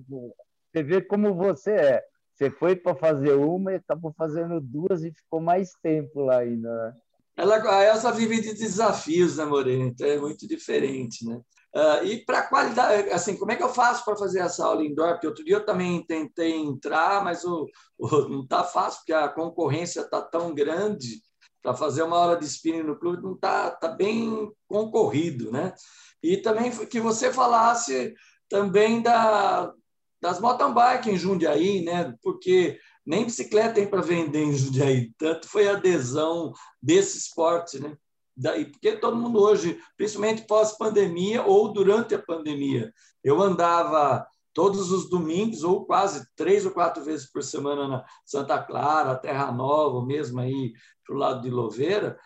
Você 0.72 0.82
vê 0.82 1.02
como 1.02 1.34
você 1.34 1.72
é. 1.72 2.04
Você 2.34 2.50
foi 2.50 2.76
para 2.76 2.94
fazer 2.94 3.32
uma 3.32 3.72
e 3.72 3.76
acabou 3.76 4.12
fazendo 4.16 4.60
duas 4.60 5.02
e 5.02 5.12
ficou 5.12 5.40
mais 5.40 5.72
tempo 5.82 6.20
lá 6.20 6.38
ainda. 6.38 6.72
Né? 6.72 6.96
Ela, 7.38 7.56
a 7.70 7.84
Elsa 7.84 8.10
vive 8.10 8.40
de 8.40 8.52
desafios, 8.52 9.36
né, 9.36 9.44
Morena? 9.44 9.84
Então 9.84 10.04
é 10.08 10.18
muito 10.18 10.44
diferente, 10.48 11.24
né? 11.24 11.40
Uh, 11.72 12.04
e 12.04 12.24
para 12.24 12.42
qualidade, 12.42 13.10
assim, 13.10 13.36
como 13.36 13.52
é 13.52 13.56
que 13.56 13.62
eu 13.62 13.68
faço 13.68 14.04
para 14.04 14.16
fazer 14.16 14.40
essa 14.40 14.66
aula 14.66 14.84
indoor? 14.84 15.12
Porque 15.12 15.28
outro 15.28 15.44
dia 15.44 15.54
eu 15.54 15.64
também 15.64 16.04
tentei 16.04 16.56
entrar, 16.56 17.22
mas 17.22 17.44
o, 17.44 17.68
o 17.96 18.28
não 18.28 18.42
está 18.42 18.64
fácil, 18.64 18.98
porque 19.00 19.12
a 19.12 19.28
concorrência 19.28 20.00
está 20.00 20.20
tão 20.20 20.52
grande 20.52 21.22
para 21.62 21.74
fazer 21.74 22.02
uma 22.02 22.18
aula 22.18 22.36
de 22.36 22.44
spinning 22.44 22.82
no 22.82 22.98
clube, 22.98 23.22
não 23.22 23.34
está 23.34 23.70
tá 23.70 23.88
bem 23.88 24.50
concorrido, 24.66 25.52
né? 25.52 25.72
E 26.20 26.38
também 26.38 26.72
que 26.88 26.98
você 26.98 27.32
falasse 27.32 28.14
também 28.48 29.00
da, 29.00 29.72
das 30.20 30.40
mountain 30.40 30.72
bike 30.74 31.10
em 31.10 31.16
Jundiaí, 31.16 31.84
né? 31.84 32.14
Porque 32.20 32.80
nem 33.08 33.24
bicicleta 33.24 33.76
tem 33.76 33.88
para 33.88 34.02
vender 34.02 34.44
em 34.44 34.52
Jundiaí, 34.52 35.10
tanto 35.16 35.48
foi 35.48 35.66
a 35.66 35.72
adesão 35.72 36.52
desse 36.80 37.16
esporte, 37.16 37.80
né? 37.80 37.96
Daí, 38.36 38.66
porque 38.66 38.92
todo 38.98 39.16
mundo 39.16 39.40
hoje, 39.40 39.80
principalmente 39.96 40.46
pós-pandemia 40.46 41.42
ou 41.42 41.72
durante 41.72 42.14
a 42.14 42.22
pandemia, 42.22 42.92
eu 43.24 43.40
andava 43.40 44.26
todos 44.52 44.92
os 44.92 45.08
domingos, 45.08 45.64
ou 45.64 45.86
quase 45.86 46.28
três 46.36 46.66
ou 46.66 46.72
quatro 46.72 47.02
vezes 47.02 47.30
por 47.32 47.42
semana 47.42 47.88
na 47.88 48.04
Santa 48.26 48.62
Clara, 48.62 49.16
Terra 49.16 49.50
Nova, 49.52 50.04
mesmo 50.04 50.40
aí 50.40 50.74
para 51.06 51.16
o 51.16 51.18
lado 51.18 51.40
de 51.40 51.48
Louveira, 51.48 52.18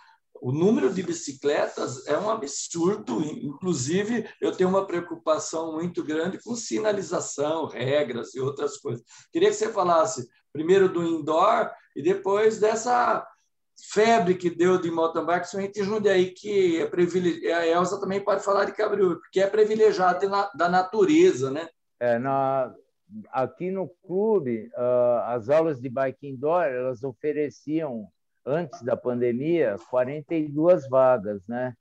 o 0.42 0.50
número 0.50 0.92
de 0.92 1.05
bicicletas 1.05 2.05
é 2.09 2.18
um 2.18 2.28
absurdo. 2.28 3.22
Inclusive, 3.22 4.28
eu 4.40 4.50
tenho 4.50 4.68
uma 4.68 4.85
preocupação 4.85 5.72
muito 5.74 6.02
grande 6.02 6.42
com 6.42 6.57
sinalização, 6.57 7.66
regras 7.66 8.35
e 8.35 8.40
outras 8.40 8.76
coisas. 8.76 9.05
Queria 9.33 9.50
que 9.50 9.55
você 9.55 9.72
falasse 9.72 10.28
primeiro 10.52 10.88
do 10.88 11.05
indoor 11.05 11.70
e 11.94 12.02
depois 12.02 12.59
dessa 12.59 13.24
febre 13.92 14.35
que 14.35 14.50
deu 14.50 14.78
de 14.78 14.90
mountain 14.90 15.24
bike, 15.24 15.46
somente 15.46 15.81
em 15.81 15.85
Jundiaí, 15.85 16.33
que 16.33 16.81
é 16.81 16.87
privilegiada. 16.87 17.62
A 17.62 17.66
Elza 17.68 18.00
também 18.00 18.20
pode 18.20 18.42
falar 18.42 18.64
de 18.64 18.72
Cabriúva, 18.74 19.20
porque 19.20 19.40
é 19.40 19.46
privilegiada 19.46 20.50
da 20.57 20.68
natureza, 20.68 21.52
né? 21.52 21.68
É, 22.00 22.18
na, 22.18 22.74
aqui 23.31 23.70
no 23.70 23.88
clube, 24.05 24.68
uh, 24.74 25.22
as 25.26 25.48
aulas 25.48 25.81
de 25.81 25.88
bike 25.88 26.26
indoor, 26.26 26.64
elas 26.64 27.05
ofereciam 27.05 28.09
antes 28.44 28.83
da 28.83 28.96
pandemia, 28.96 29.76
42 29.90 30.88
vagas, 30.88 31.46
né? 31.46 31.74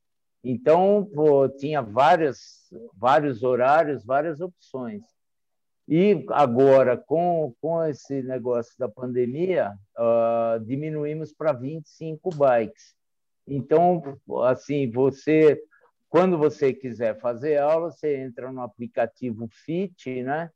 Então, 0.44 1.08
pô, 1.14 1.48
tinha 1.48 1.82
várias, 1.82 2.72
vários 2.96 3.44
horários, 3.44 4.04
várias 4.04 4.42
opções. 4.42 5.04
E 5.88 6.26
agora, 6.30 6.98
com, 6.98 7.54
com 7.62 7.84
esse 7.84 8.24
negócio 8.24 8.74
da 8.80 8.88
pandemia, 8.88 9.74
uh, 9.98 10.60
diminuímos 10.64 11.34
para 11.34 11.52
25 11.52 12.30
bikes. 12.36 12.96
Então, 13.48 14.18
assim, 14.46 14.90
você, 14.90 15.62
quando 16.10 16.38
você 16.38 16.74
quiser 16.74 17.20
fazer 17.20 17.58
aula, 17.58 17.92
você 17.92 18.18
entra 18.18 18.52
no 18.52 18.62
aplicativo 18.62 19.48
Fit, 19.50 20.24
né? 20.24 20.50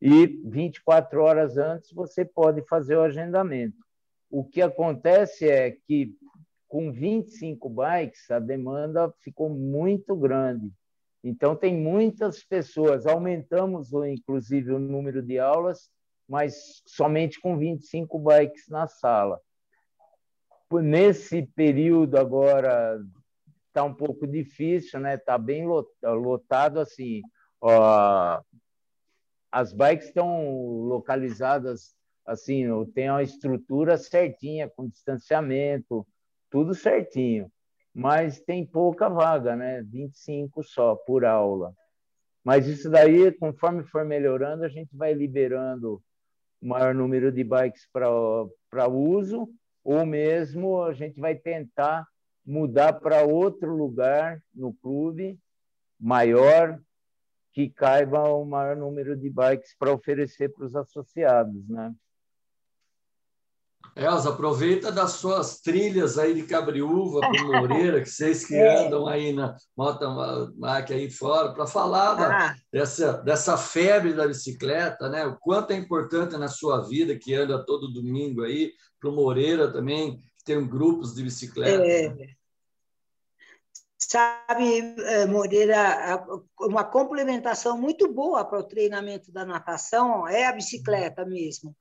E 0.00 0.26
24 0.44 1.22
horas 1.22 1.56
antes 1.56 1.90
você 1.92 2.24
pode 2.24 2.62
fazer 2.66 2.96
o 2.96 3.02
agendamento. 3.02 3.85
O 4.30 4.44
que 4.44 4.60
acontece 4.60 5.48
é 5.48 5.70
que, 5.70 6.14
com 6.68 6.92
25 6.92 7.68
bikes, 7.68 8.30
a 8.30 8.38
demanda 8.38 9.12
ficou 9.20 9.48
muito 9.48 10.16
grande. 10.16 10.70
Então, 11.22 11.56
tem 11.56 11.76
muitas 11.76 12.44
pessoas. 12.44 13.06
Aumentamos, 13.06 13.92
inclusive, 13.92 14.72
o 14.72 14.78
número 14.78 15.22
de 15.22 15.38
aulas, 15.38 15.90
mas 16.28 16.82
somente 16.86 17.40
com 17.40 17.56
25 17.56 18.18
bikes 18.18 18.68
na 18.68 18.86
sala. 18.86 19.40
Nesse 20.70 21.42
período 21.42 22.18
agora 22.18 23.00
está 23.68 23.84
um 23.84 23.94
pouco 23.94 24.26
difícil, 24.26 25.00
né? 25.00 25.14
Está 25.14 25.38
bem 25.38 25.64
lotado 26.02 26.80
assim. 26.80 27.22
Ó, 27.60 28.40
as 29.50 29.72
bikes 29.72 30.08
estão 30.08 30.80
localizadas 30.80 31.95
assim, 32.26 32.64
tem 32.92 33.10
uma 33.10 33.22
estrutura 33.22 33.96
certinha, 33.96 34.68
com 34.68 34.88
distanciamento, 34.88 36.06
tudo 36.50 36.74
certinho. 36.74 37.50
Mas 37.94 38.40
tem 38.40 38.66
pouca 38.66 39.08
vaga, 39.08 39.56
né? 39.56 39.82
25 39.82 40.62
só 40.62 40.94
por 40.94 41.24
aula. 41.24 41.72
Mas 42.44 42.66
isso 42.66 42.90
daí, 42.90 43.32
conforme 43.32 43.84
for 43.84 44.04
melhorando, 44.04 44.64
a 44.64 44.68
gente 44.68 44.94
vai 44.96 45.14
liberando 45.14 46.02
o 46.60 46.66
maior 46.68 46.94
número 46.94 47.32
de 47.32 47.42
bikes 47.42 47.88
para 47.90 48.88
uso, 48.88 49.48
ou 49.82 50.04
mesmo 50.04 50.82
a 50.82 50.92
gente 50.92 51.20
vai 51.20 51.34
tentar 51.34 52.06
mudar 52.44 52.92
para 52.92 53.22
outro 53.22 53.74
lugar 53.74 54.40
no 54.54 54.72
clube 54.74 55.38
maior 55.98 56.80
que 57.52 57.68
caiba 57.70 58.28
o 58.28 58.44
maior 58.44 58.76
número 58.76 59.16
de 59.16 59.30
bikes 59.30 59.74
para 59.78 59.92
oferecer 59.92 60.52
para 60.52 60.66
os 60.66 60.76
associados, 60.76 61.66
né? 61.68 61.94
Elza, 63.96 64.28
aproveita 64.28 64.92
das 64.92 65.12
suas 65.12 65.58
trilhas 65.58 66.18
aí 66.18 66.34
de 66.34 66.42
Cabriúva 66.42 67.20
para 67.20 67.42
Moreira, 67.44 68.02
que 68.02 68.10
vocês 68.10 68.44
que 68.44 68.52
é. 68.54 68.86
andam 68.86 69.06
aí 69.08 69.32
na 69.32 69.56
mountain 69.74 70.52
bike 70.54 70.92
aí 70.92 71.10
fora, 71.10 71.54
para 71.54 71.66
falar 71.66 72.14
da, 72.14 72.48
ah. 72.48 72.56
dessa, 72.70 73.14
dessa 73.14 73.56
febre 73.56 74.12
da 74.12 74.28
bicicleta, 74.28 75.08
né? 75.08 75.24
O 75.24 75.38
quanto 75.38 75.70
é 75.70 75.76
importante 75.76 76.36
na 76.36 76.48
sua 76.48 76.86
vida, 76.86 77.16
que 77.16 77.32
anda 77.32 77.64
todo 77.64 77.90
domingo 77.90 78.42
aí, 78.42 78.70
para 79.00 79.08
o 79.08 79.14
Moreira 79.14 79.72
também, 79.72 80.18
que 80.18 80.44
tem 80.44 80.68
grupos 80.68 81.14
de 81.14 81.22
bicicleta. 81.22 81.82
É. 81.82 82.10
Né? 82.10 82.26
Sabe, 83.98 84.94
eh, 84.98 85.26
Moreira, 85.26 86.22
uma 86.60 86.84
complementação 86.84 87.78
muito 87.78 88.12
boa 88.12 88.44
para 88.44 88.58
o 88.58 88.62
treinamento 88.62 89.32
da 89.32 89.46
natação 89.46 90.28
é 90.28 90.46
a 90.46 90.52
bicicleta 90.52 91.24
mesmo. 91.24 91.74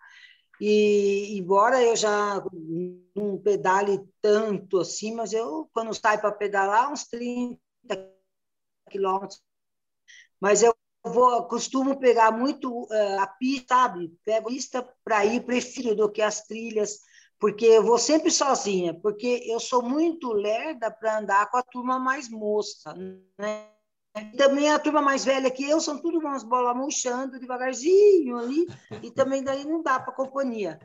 E 0.59 1.37
embora 1.37 1.81
eu 1.83 1.95
já 1.95 2.43
não 3.15 3.37
pedale 3.37 4.07
tanto 4.21 4.79
assim, 4.79 5.13
mas 5.13 5.33
eu, 5.33 5.69
quando 5.73 5.93
saio 5.93 6.21
para 6.21 6.31
pedalar, 6.31 6.91
uns 6.91 7.05
30 7.05 7.59
quilômetros. 8.89 9.43
Mas 10.39 10.63
eu 10.63 10.75
vou, 11.03 11.43
costumo 11.47 11.99
pegar 11.99 12.31
muito 12.31 12.83
uh, 12.83 13.19
a 13.19 13.27
pista, 13.27 13.75
sabe? 13.75 14.17
Pego 14.23 14.49
pista 14.49 14.87
para 15.03 15.25
ir, 15.25 15.45
prefiro 15.45 15.95
do 15.95 16.11
que 16.11 16.21
as 16.21 16.41
trilhas, 16.41 16.99
porque 17.39 17.65
eu 17.65 17.83
vou 17.83 17.97
sempre 17.97 18.31
sozinha, 18.31 18.93
porque 18.93 19.43
eu 19.45 19.59
sou 19.59 19.83
muito 19.83 20.31
lerda 20.31 20.89
para 20.89 21.19
andar 21.19 21.49
com 21.51 21.57
a 21.57 21.63
turma 21.63 21.99
mais 21.99 22.29
moça, 22.29 22.93
né? 23.37 23.74
Também 24.37 24.69
a 24.69 24.79
turma 24.79 25.01
mais 25.01 25.25
velha 25.25 25.51
que 25.51 25.69
eu 25.69 25.81
são 25.81 25.97
tudo 26.01 26.19
umas 26.19 26.43
bolas 26.43 26.75
murchando 26.75 27.39
devagarzinho 27.39 28.37
ali, 28.37 28.67
e 29.03 29.11
também 29.11 29.43
daí 29.43 29.65
não 29.65 29.83
dá 29.83 29.99
para 29.99 30.13
companhia. 30.13 30.79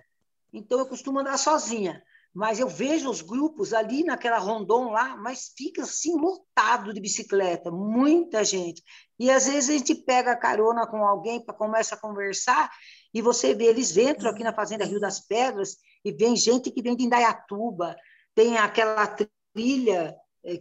Então 0.52 0.78
eu 0.78 0.86
costumo 0.86 1.20
andar 1.20 1.38
sozinha. 1.38 2.02
Mas 2.32 2.60
eu 2.60 2.68
vejo 2.68 3.10
os 3.10 3.22
grupos 3.22 3.72
ali 3.72 4.04
naquela 4.04 4.38
rondon 4.38 4.90
lá, 4.90 5.16
mas 5.16 5.52
fica 5.56 5.82
assim 5.82 6.16
lotado 6.16 6.94
de 6.94 7.00
bicicleta, 7.00 7.72
muita 7.72 8.44
gente. 8.44 8.84
E 9.18 9.28
às 9.30 9.46
vezes 9.46 9.68
a 9.68 9.72
gente 9.72 9.94
pega 9.96 10.36
carona 10.36 10.86
com 10.86 11.04
alguém 11.04 11.44
para 11.44 11.54
começa 11.54 11.96
a 11.96 11.98
conversar 11.98 12.70
e 13.12 13.20
você 13.20 13.52
vê 13.52 13.64
eles 13.64 13.96
entram 13.96 14.30
aqui 14.30 14.44
na 14.44 14.54
fazenda 14.54 14.84
Rio 14.84 15.00
das 15.00 15.18
Pedras 15.18 15.76
e 16.04 16.12
vem 16.12 16.36
gente 16.36 16.70
que 16.70 16.80
vem 16.80 16.96
de 16.96 17.04
Indaiatuba, 17.04 17.96
tem 18.32 18.56
aquela 18.56 19.06
trilha 19.52 20.16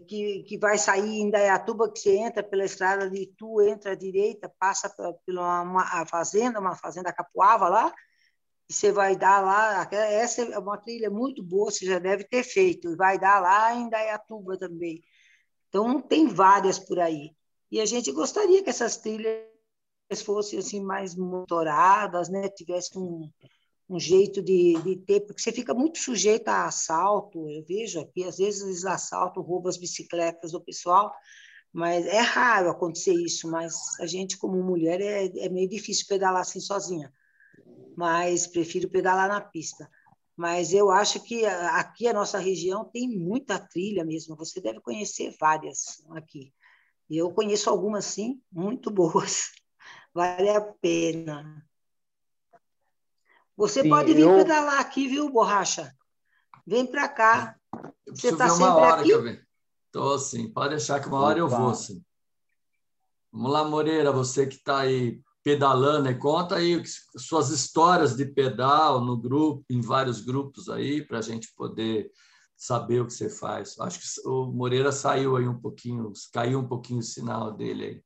que, 0.07 0.43
que 0.43 0.57
vai 0.57 0.77
sair 0.77 1.19
em 1.21 1.29
Dayatuba, 1.29 1.91
que 1.91 1.99
você 1.99 2.17
entra 2.17 2.43
pela 2.43 2.65
estrada 2.65 3.09
de 3.09 3.23
Itu, 3.23 3.61
entra 3.61 3.93
à 3.93 3.95
direita, 3.95 4.51
passa 4.59 4.89
pela 5.25 5.61
uma 5.61 6.05
fazenda, 6.05 6.59
uma 6.59 6.75
fazenda 6.75 7.13
capuava 7.13 7.69
lá, 7.69 7.93
e 8.69 8.73
você 8.73 8.91
vai 8.91 9.15
dar 9.15 9.43
lá, 9.43 9.87
essa 9.91 10.41
é 10.41 10.59
uma 10.59 10.77
trilha 10.77 11.09
muito 11.09 11.41
boa, 11.43 11.71
você 11.71 11.85
já 11.85 11.97
deve 11.97 12.23
ter 12.23 12.43
feito, 12.43 12.95
vai 12.95 13.17
dar 13.17 13.41
lá 13.41 13.73
em 13.73 13.89
Dayatuba 13.89 14.57
também. 14.57 15.01
Então, 15.69 16.01
tem 16.01 16.27
várias 16.27 16.77
por 16.77 16.99
aí. 16.99 17.31
E 17.71 17.79
a 17.79 17.85
gente 17.85 18.11
gostaria 18.11 18.63
que 18.63 18.69
essas 18.69 18.97
trilhas 18.97 19.43
fossem 20.23 20.59
assim 20.59 20.83
mais 20.83 21.15
motoradas, 21.15 22.29
né? 22.29 22.49
tivesse 22.49 22.97
um, 22.97 23.29
um 23.89 23.99
jeito 23.99 24.41
de, 24.41 24.79
de, 24.83 24.95
ter, 24.97 25.21
porque 25.21 25.41
você 25.41 25.51
fica 25.51 25.73
muito 25.73 25.97
sujeito 25.97 26.47
a 26.47 26.65
assalto. 26.65 27.49
Eu 27.49 27.63
vejo 27.63 27.99
aqui, 27.99 28.23
às 28.23 28.37
vezes 28.37 28.61
eles 28.61 28.85
assaltam, 28.85 29.41
roubam 29.41 29.69
as 29.69 29.77
bicicletas 29.77 30.51
do 30.51 30.61
pessoal, 30.61 31.11
mas 31.73 32.05
é 32.05 32.19
raro 32.19 32.69
acontecer 32.69 33.13
isso. 33.13 33.49
Mas 33.49 33.73
a 33.99 34.05
gente, 34.05 34.37
como 34.37 34.61
mulher, 34.61 35.01
é, 35.01 35.25
é 35.39 35.49
meio 35.49 35.67
difícil 35.67 36.05
pedalar 36.07 36.41
assim 36.41 36.59
sozinha. 36.59 37.11
Mas 37.97 38.45
prefiro 38.45 38.87
pedalar 38.87 39.27
na 39.27 39.41
pista. 39.41 39.89
Mas 40.37 40.71
eu 40.71 40.91
acho 40.91 41.19
que 41.21 41.45
aqui 41.45 42.07
a 42.07 42.13
nossa 42.13 42.37
região 42.37 42.85
tem 42.85 43.09
muita 43.09 43.59
trilha 43.59 44.05
mesmo. 44.05 44.35
Você 44.35 44.61
deve 44.61 44.79
conhecer 44.79 45.35
várias 45.39 46.01
aqui. 46.11 46.53
Eu 47.09 47.31
conheço 47.31 47.69
algumas, 47.69 48.05
sim, 48.05 48.39
muito 48.51 48.91
boas. 48.91 49.49
Vale 50.13 50.49
a 50.49 50.61
pena. 50.61 51.68
Você 53.59 53.81
Sim, 53.81 53.89
pode 53.89 54.13
vir 54.13 54.21
eu... 54.21 54.37
pedalar 54.37 54.79
aqui, 54.79 55.05
viu, 55.09 55.29
Borracha? 55.29 55.93
Vem 56.65 56.85
para 56.87 57.09
cá. 57.09 57.57
Você 58.07 58.29
está 58.29 58.47
sempre 58.47 58.67
hora 58.67 59.01
aqui? 59.01 59.41
Estou 59.85 60.17
sim, 60.17 60.49
pode 60.49 60.69
deixar 60.69 61.01
que 61.01 61.09
uma 61.09 61.19
hora 61.19 61.39
eu 61.39 61.49
vou, 61.49 61.75
sim. 61.75 62.01
Vamos 63.29 63.51
lá, 63.51 63.65
Moreira, 63.65 64.13
você 64.13 64.47
que 64.47 64.55
está 64.55 64.79
aí 64.79 65.21
pedalando, 65.43 66.03
né? 66.03 66.13
conta 66.13 66.55
aí 66.55 66.81
suas 67.17 67.49
histórias 67.49 68.15
de 68.15 68.25
pedal 68.25 69.01
no 69.01 69.17
grupo, 69.17 69.65
em 69.69 69.81
vários 69.81 70.21
grupos 70.21 70.69
aí, 70.69 71.05
para 71.05 71.17
a 71.17 71.21
gente 71.21 71.53
poder 71.53 72.09
saber 72.55 73.01
o 73.01 73.07
que 73.07 73.13
você 73.13 73.29
faz. 73.29 73.77
Acho 73.81 73.99
que 73.99 74.29
o 74.29 74.45
Moreira 74.45 74.93
saiu 74.93 75.35
aí 75.35 75.47
um 75.47 75.59
pouquinho, 75.59 76.13
caiu 76.31 76.59
um 76.59 76.67
pouquinho 76.67 76.99
o 76.99 77.03
sinal 77.03 77.51
dele 77.51 77.83
aí. 77.83 78.03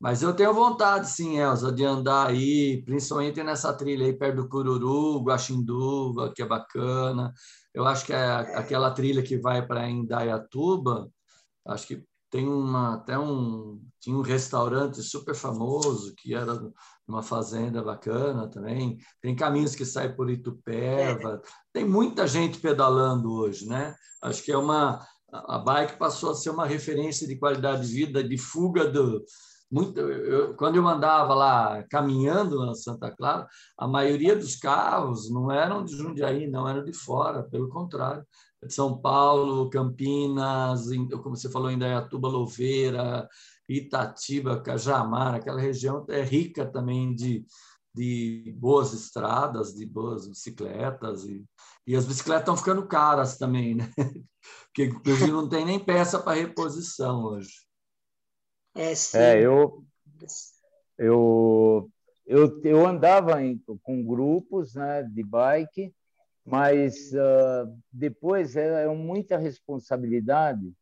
Mas 0.00 0.22
eu 0.22 0.34
tenho 0.34 0.54
vontade, 0.54 1.10
sim, 1.10 1.38
Elza, 1.38 1.70
de 1.70 1.84
andar 1.84 2.28
aí, 2.28 2.82
principalmente 2.84 3.42
nessa 3.42 3.70
trilha 3.74 4.06
aí 4.06 4.14
perto 4.14 4.36
do 4.36 4.48
Cururu, 4.48 5.22
Guaxinduva, 5.22 6.32
que 6.34 6.42
é 6.42 6.46
bacana. 6.46 7.34
Eu 7.74 7.86
acho 7.86 8.06
que 8.06 8.12
é 8.14 8.30
aquela 8.56 8.90
trilha 8.92 9.22
que 9.22 9.36
vai 9.36 9.66
para 9.66 9.90
Indaiatuba, 9.90 11.06
acho 11.66 11.86
que 11.86 12.02
tem 12.30 12.48
uma, 12.48 12.94
até 12.94 13.18
um, 13.18 13.78
tinha 14.00 14.16
um 14.16 14.22
restaurante 14.22 15.02
super 15.02 15.34
famoso 15.34 16.14
que 16.16 16.34
era 16.34 16.58
uma 17.06 17.22
fazenda 17.22 17.82
bacana 17.82 18.48
também. 18.48 18.98
Tem 19.20 19.34
caminhos 19.34 19.74
que 19.74 19.84
saem 19.84 20.14
por 20.14 20.30
Itupeva. 20.30 21.42
Tem 21.72 21.84
muita 21.84 22.26
gente 22.26 22.60
pedalando 22.60 23.32
hoje, 23.32 23.66
né? 23.66 23.94
Acho 24.22 24.42
que 24.44 24.52
é 24.52 24.56
uma 24.56 25.04
a 25.32 25.58
bike 25.58 25.96
passou 25.96 26.30
a 26.30 26.34
ser 26.34 26.50
uma 26.50 26.66
referência 26.66 27.26
de 27.26 27.36
qualidade 27.36 27.86
de 27.86 27.92
vida, 27.92 28.22
de 28.22 28.36
fuga 28.36 28.84
do, 28.86 29.24
muito, 29.70 30.00
eu, 30.00 30.54
quando 30.56 30.76
eu 30.76 30.88
andava 30.88 31.32
lá 31.32 31.84
caminhando 31.84 32.64
na 32.66 32.74
Santa 32.74 33.10
Clara, 33.10 33.46
a 33.78 33.86
maioria 33.86 34.34
dos 34.34 34.56
carros 34.56 35.30
não 35.30 35.50
eram 35.50 35.84
de 35.84 35.96
Jundiaí, 35.96 36.48
não 36.48 36.68
eram 36.68 36.84
de 36.84 36.92
fora, 36.92 37.44
pelo 37.44 37.68
contrário, 37.68 38.26
de 38.62 38.74
São 38.74 39.00
Paulo, 39.00 39.70
Campinas, 39.70 40.86
como 41.22 41.36
você 41.36 41.48
falou, 41.48 41.70
Indaiatuba, 41.70 42.28
Louveira, 42.28 43.28
Itatiba, 43.68 44.60
Cajamar, 44.60 45.36
aquela 45.36 45.60
região 45.60 46.04
é 46.08 46.22
rica 46.22 46.66
também 46.66 47.14
de, 47.14 47.46
de 47.94 48.52
boas 48.58 48.92
estradas, 48.92 49.72
de 49.74 49.86
boas 49.86 50.26
bicicletas, 50.26 51.24
e, 51.24 51.44
e 51.86 51.94
as 51.94 52.04
bicicletas 52.06 52.42
estão 52.42 52.56
ficando 52.56 52.86
caras 52.88 53.38
também, 53.38 53.76
né? 53.76 53.90
Porque, 54.66 54.86
inclusive, 54.86 55.30
não 55.30 55.48
tem 55.48 55.64
nem 55.64 55.78
peça 55.78 56.18
para 56.18 56.38
reposição 56.38 57.22
hoje. 57.24 57.69
É, 58.74 58.94
sim. 58.94 59.18
É, 59.18 59.40
eu, 59.40 59.84
eu, 60.98 61.90
eu, 62.26 62.60
eu 62.62 62.86
andava 62.86 63.42
em, 63.42 63.58
com 63.82 64.04
grupos 64.04 64.74
né, 64.74 65.02
de 65.02 65.22
bike, 65.22 65.92
mas 66.44 67.12
uh, 67.12 67.72
depois 67.92 68.56
é, 68.56 68.84
é 68.84 68.88
muita 68.88 69.36
responsabilidade, 69.36 70.72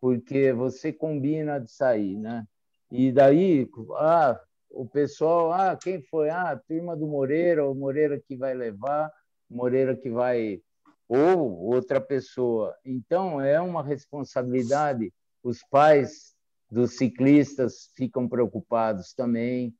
porque 0.00 0.52
você 0.52 0.92
combina 0.92 1.58
de 1.58 1.70
sair, 1.70 2.16
né? 2.16 2.46
E 2.90 3.12
daí, 3.12 3.68
ah, 3.96 4.40
o 4.70 4.86
pessoal, 4.86 5.52
ah, 5.52 5.76
quem 5.76 6.00
foi? 6.02 6.30
Ah, 6.30 6.52
a 6.52 6.56
turma 6.56 6.96
do 6.96 7.06
Moreira, 7.06 7.68
o 7.68 7.74
Moreira 7.74 8.20
que 8.20 8.36
vai 8.36 8.54
levar, 8.54 9.10
o 9.50 9.56
Moreira 9.56 9.96
que 9.96 10.08
vai 10.08 10.62
ou 11.08 11.64
outra 11.64 12.00
pessoa. 12.00 12.74
Então 12.84 13.40
é 13.40 13.60
uma 13.60 13.82
responsabilidade. 13.82 15.12
Os 15.42 15.62
pais 15.70 16.34
dos 16.70 16.96
ciclistas 16.96 17.90
ficam 17.94 18.28
preocupados 18.28 19.14
também. 19.14 19.74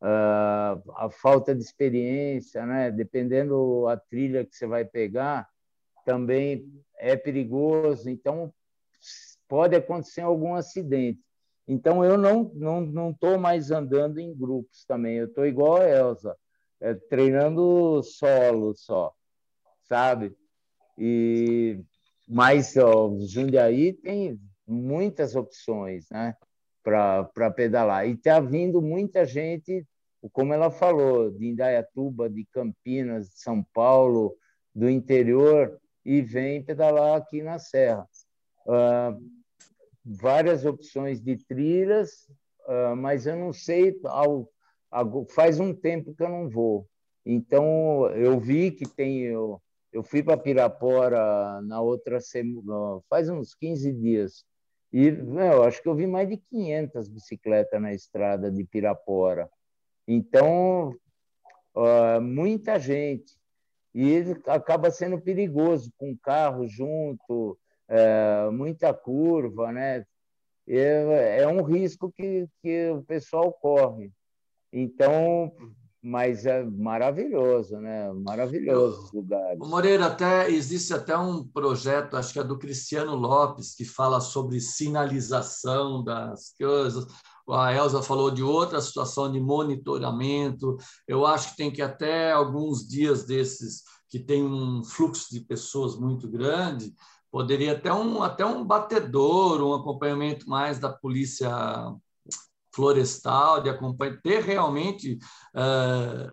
Uh, 0.00 0.82
a 0.96 1.08
falta 1.10 1.54
de 1.54 1.62
experiência, 1.62 2.66
né? 2.66 2.90
dependendo 2.90 3.86
a 3.86 3.96
trilha 3.96 4.44
que 4.44 4.56
você 4.56 4.66
vai 4.66 4.84
pegar, 4.84 5.48
também 6.04 6.68
é 6.98 7.16
perigoso. 7.16 8.10
Então, 8.10 8.52
pode 9.46 9.76
acontecer 9.76 10.22
algum 10.22 10.54
acidente. 10.54 11.20
Então, 11.68 12.04
eu 12.04 12.18
não 12.18 12.42
estou 12.42 12.58
não, 12.58 12.80
não 12.80 13.12
tô 13.12 13.38
mais 13.38 13.70
andando 13.70 14.18
em 14.18 14.34
grupos 14.34 14.84
também. 14.84 15.16
Eu 15.16 15.26
estou 15.26 15.46
igual 15.46 15.76
a 15.76 15.88
Elza, 15.88 16.36
é, 16.80 16.94
treinando 16.94 18.02
solo 18.02 18.74
só, 18.74 19.14
sabe? 19.84 20.34
E, 20.98 21.80
mas 22.28 22.76
ó, 22.76 23.16
Jundiaí 23.20 23.92
tem 23.92 24.40
muitas 24.66 25.34
opções 25.34 26.08
né, 26.10 26.34
para 26.82 27.50
pedalar. 27.54 28.06
E 28.06 28.12
está 28.12 28.40
vindo 28.40 28.80
muita 28.82 29.24
gente, 29.24 29.86
como 30.32 30.52
ela 30.52 30.70
falou, 30.70 31.30
de 31.30 31.46
Indaiatuba, 31.46 32.28
de 32.28 32.44
Campinas, 32.46 33.28
de 33.30 33.40
São 33.40 33.64
Paulo, 33.72 34.36
do 34.74 34.88
interior, 34.88 35.78
e 36.04 36.20
vem 36.20 36.62
pedalar 36.62 37.16
aqui 37.16 37.42
na 37.42 37.58
Serra. 37.58 38.06
Uh, 38.66 39.42
várias 40.04 40.64
opções 40.64 41.20
de 41.20 41.36
trilhas, 41.36 42.28
uh, 42.66 42.96
mas 42.96 43.26
eu 43.26 43.36
não 43.36 43.52
sei, 43.52 43.98
ao, 44.04 44.48
ao, 44.90 45.26
faz 45.26 45.60
um 45.60 45.72
tempo 45.72 46.14
que 46.14 46.22
eu 46.22 46.28
não 46.28 46.48
vou. 46.48 46.88
Então, 47.24 48.08
eu 48.10 48.38
vi 48.40 48.72
que 48.72 48.88
tem. 48.88 49.20
Eu, 49.20 49.62
eu 49.92 50.02
fui 50.02 50.22
para 50.22 50.36
Pirapora 50.36 51.60
na 51.62 51.80
outra 51.80 52.20
semana, 52.20 53.00
faz 53.08 53.28
uns 53.28 53.54
15 53.54 53.92
dias, 53.92 54.44
e 54.92 55.08
eu 55.08 55.64
acho 55.64 55.80
que 55.82 55.88
eu 55.88 55.94
vi 55.94 56.06
mais 56.06 56.28
de 56.28 56.36
500 56.36 57.08
bicicletas 57.08 57.80
na 57.80 57.92
estrada 57.92 58.50
de 58.50 58.62
Pirapora. 58.64 59.50
Então, 60.06 60.94
uh, 61.74 62.20
muita 62.20 62.78
gente. 62.78 63.40
E 63.94 64.22
acaba 64.46 64.90
sendo 64.90 65.20
perigoso, 65.20 65.92
com 65.96 66.16
carro 66.16 66.66
junto, 66.66 67.58
é, 67.88 68.48
muita 68.50 68.94
curva, 68.94 69.70
né? 69.70 70.06
É, 70.66 71.40
é 71.42 71.48
um 71.48 71.62
risco 71.62 72.10
que, 72.10 72.48
que 72.62 72.88
o 72.90 73.02
pessoal 73.02 73.52
corre. 73.52 74.10
Então, 74.72 75.54
mas 76.02 76.44
é 76.44 76.64
maravilhoso, 76.64 77.78
né? 77.78 78.12
Maravilhoso 78.12 79.04
os 79.04 79.12
lugares. 79.12 79.58
Moreira, 79.58 80.06
até 80.06 80.50
existe 80.50 80.92
até 80.92 81.16
um 81.16 81.46
projeto, 81.46 82.16
acho 82.16 82.32
que 82.32 82.40
é 82.40 82.44
do 82.44 82.58
Cristiano 82.58 83.14
Lopes, 83.14 83.74
que 83.74 83.84
fala 83.84 84.20
sobre 84.20 84.60
sinalização 84.60 86.02
das 86.02 86.52
coisas. 86.58 87.06
A 87.48 87.72
Elza 87.72 88.02
falou 88.02 88.32
de 88.32 88.42
outra 88.42 88.80
situação 88.80 89.30
de 89.30 89.40
monitoramento. 89.40 90.76
Eu 91.06 91.24
acho 91.24 91.50
que 91.50 91.56
tem 91.56 91.70
que 91.70 91.82
até 91.82 92.32
alguns 92.32 92.86
dias 92.86 93.24
desses 93.24 93.84
que 94.08 94.18
tem 94.18 94.44
um 94.44 94.82
fluxo 94.82 95.28
de 95.30 95.40
pessoas 95.40 95.96
muito 95.96 96.28
grande, 96.28 96.92
poderia 97.30 97.72
até 97.72 97.92
um, 97.92 98.22
até 98.22 98.44
um 98.44 98.64
batedor, 98.64 99.62
um 99.62 99.72
acompanhamento 99.72 100.48
mais 100.48 100.78
da 100.78 100.90
polícia 100.92 101.50
florestal, 102.74 103.62
de 103.62 103.70
acompanhar, 103.70 104.20
ter 104.22 104.42
realmente 104.42 105.18
uh, 105.54 106.32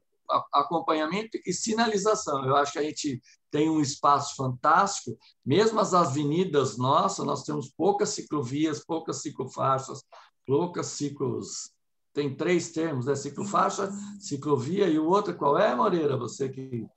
acompanhamento 0.53 1.37
e 1.45 1.51
sinalização. 1.53 2.45
Eu 2.45 2.55
acho 2.55 2.73
que 2.73 2.79
a 2.79 2.83
gente 2.83 3.21
tem 3.51 3.69
um 3.69 3.81
espaço 3.81 4.35
fantástico, 4.35 5.17
mesmo 5.45 5.79
as 5.79 5.93
avenidas 5.93 6.77
nossas, 6.77 7.25
nós 7.25 7.43
temos 7.43 7.69
poucas 7.69 8.09
ciclovias, 8.09 8.83
poucas 8.85 9.21
ciclofaixas, 9.21 10.03
poucas 10.45 10.87
ciclos. 10.87 11.71
Tem 12.13 12.35
três 12.35 12.71
termos, 12.71 13.05
né? 13.05 13.15
Ciclofaixa, 13.15 13.91
ciclovia 14.19 14.87
e 14.87 14.97
o 14.99 15.07
outro 15.07 15.35
qual 15.35 15.57
é, 15.57 15.75
Moreira? 15.75 16.17
Você 16.17 16.49
que 16.49 16.87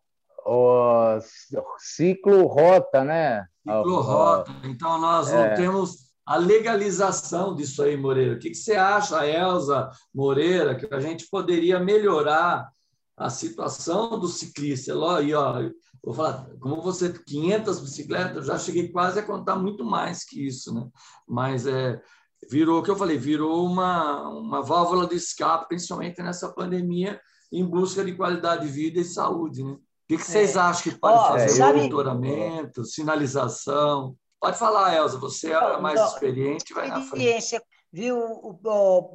o 0.44 1.20
ciclo 1.78 2.46
rota, 2.46 3.04
né? 3.04 3.46
Ciclo 3.62 4.00
rota. 4.00 4.52
Então 4.64 4.98
nós 5.00 5.30
não 5.30 5.44
é. 5.44 5.54
temos 5.54 6.11
a 6.24 6.36
legalização 6.36 7.54
disso 7.54 7.82
aí, 7.82 7.96
Moreira. 7.96 8.34
O 8.34 8.38
que, 8.38 8.54
você 8.54 8.74
acha, 8.74 9.26
Elza 9.26 9.90
Moreira, 10.14 10.74
que 10.74 10.92
a 10.94 11.00
gente 11.00 11.28
poderia 11.28 11.80
melhorar 11.80 12.70
a 13.16 13.28
situação 13.28 14.18
do 14.18 14.28
ciclista? 14.28 14.92
E, 15.22 15.34
ó, 15.34 15.70
vou 16.02 16.14
falar, 16.14 16.48
como 16.60 16.80
você 16.80 17.12
500 17.12 17.80
bicicletas, 17.80 18.36
eu 18.36 18.42
já 18.44 18.58
cheguei 18.58 18.88
quase 18.88 19.18
a 19.18 19.22
contar 19.22 19.56
muito 19.56 19.84
mais 19.84 20.24
que 20.24 20.46
isso, 20.46 20.72
né? 20.74 20.88
Mas 21.26 21.66
é 21.66 22.00
virou 22.50 22.80
o 22.80 22.82
que 22.82 22.90
eu 22.90 22.96
falei, 22.96 23.16
virou 23.16 23.64
uma 23.64 24.28
uma 24.30 24.62
válvula 24.62 25.06
de 25.06 25.14
escape, 25.14 25.68
principalmente 25.68 26.20
nessa 26.22 26.52
pandemia, 26.52 27.20
em 27.52 27.64
busca 27.64 28.04
de 28.04 28.14
qualidade 28.14 28.66
de 28.66 28.72
vida 28.72 29.00
e 29.00 29.04
saúde, 29.04 29.62
né? 29.62 29.72
O 29.72 29.78
que, 30.08 30.16
que 30.16 30.24
vocês 30.24 30.56
é. 30.56 30.58
acham 30.58 30.92
que 30.92 30.98
pode 30.98 31.28
fazer? 31.28 31.48
Sabe... 31.50 31.78
Monitoramento, 31.78 32.84
sinalização? 32.84 34.16
Pode 34.42 34.58
falar, 34.58 34.92
Elza, 34.96 35.18
você 35.18 35.52
é 35.52 35.76
mais 35.78 36.00
não, 36.00 36.08
experiente, 36.08 36.74
vai 36.74 36.88
experiência, 36.88 37.60
na 37.60 37.64
frente. 37.64 37.82
Viu, 37.92 38.58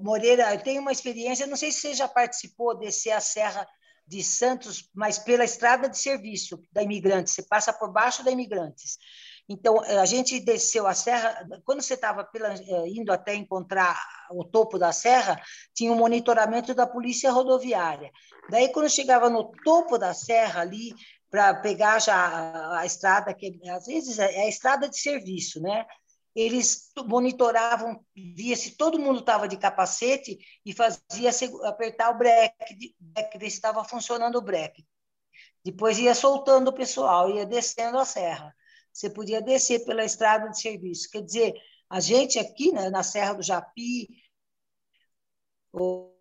Moreira, 0.02 0.54
eu 0.54 0.64
tenho 0.64 0.82
uma 0.82 0.92
experiência, 0.94 1.46
não 1.46 1.58
sei 1.58 1.70
se 1.70 1.82
você 1.82 1.94
já 1.96 2.08
participou 2.08 2.78
descer 2.78 3.12
a 3.12 3.20
Serra 3.20 3.68
de 4.08 4.24
Santos, 4.24 4.90
mas 4.96 5.20
pela 5.20 5.44
estrada 5.44 5.90
de 5.90 5.98
serviço 5.98 6.64
da 6.72 6.82
Imigrantes, 6.82 7.34
você 7.34 7.44
passa 7.44 7.74
por 7.74 7.92
baixo 7.92 8.24
da 8.24 8.32
Imigrantes. 8.32 8.98
Então, 9.50 9.82
a 9.82 10.06
gente 10.06 10.40
desceu 10.40 10.88
a 10.88 10.94
serra, 10.94 11.46
quando 11.66 11.82
você 11.82 11.96
estava 11.96 12.30
eh, 12.34 12.88
indo 12.88 13.12
até 13.12 13.34
encontrar 13.36 13.98
o 14.32 14.46
topo 14.46 14.78
da 14.78 14.94
serra, 14.94 15.42
tinha 15.74 15.92
um 15.92 15.96
monitoramento 15.96 16.74
da 16.74 16.88
polícia 16.88 17.32
rodoviária. 17.32 18.12
Daí, 18.50 18.72
quando 18.72 18.90
chegava 18.90 19.30
no 19.30 19.52
topo 19.64 19.98
da 19.98 20.14
serra 20.14 20.62
ali, 20.62 20.94
para 21.30 21.54
pegar 21.56 22.00
já 22.00 22.16
a, 22.16 22.80
a, 22.80 22.86
estrada, 22.86 23.34
que 23.34 23.60
às 23.70 23.86
vezes 23.86 24.20
é, 24.20 24.34
é 24.36 24.42
a 24.44 24.50
estrada 24.50 24.90
de 24.90 24.98
serviço, 24.98 25.62
né? 25.62 25.86
Eles 26.36 26.92
monitoravam, 27.06 28.06
via 28.16 28.56
se 28.56 28.78
todo 28.78 29.00
mundo 29.00 29.20
estava 29.20 29.48
de 29.48 29.58
capacete 29.58 30.38
e 30.64 30.72
fazia 30.72 31.32
apertar 31.64 32.12
o 32.12 32.18
breque, 32.18 32.96
ver 33.40 33.50
se 33.50 33.56
estava 33.56 33.84
funcionando 33.84 34.38
o 34.38 34.42
breque. 34.42 34.86
Depois 35.66 35.98
ia 35.98 36.14
soltando 36.14 36.70
o 36.70 36.74
pessoal, 36.74 37.30
ia 37.30 37.46
descendo 37.46 37.98
a 37.98 38.06
serra. 38.06 38.56
Você 38.94 39.10
podia 39.10 39.42
descer 39.42 39.84
pela 39.86 40.06
estrada 40.06 40.50
de 40.50 40.62
serviço. 40.62 41.10
Quer 41.12 41.24
dizer, 41.24 41.54
a 41.90 42.00
gente 42.00 42.40
aqui 42.40 42.72
né, 42.72 42.90
na 42.90 43.04
Serra 43.04 43.34
do 43.34 43.44
Japi, 43.44 44.08
ou 45.72 46.17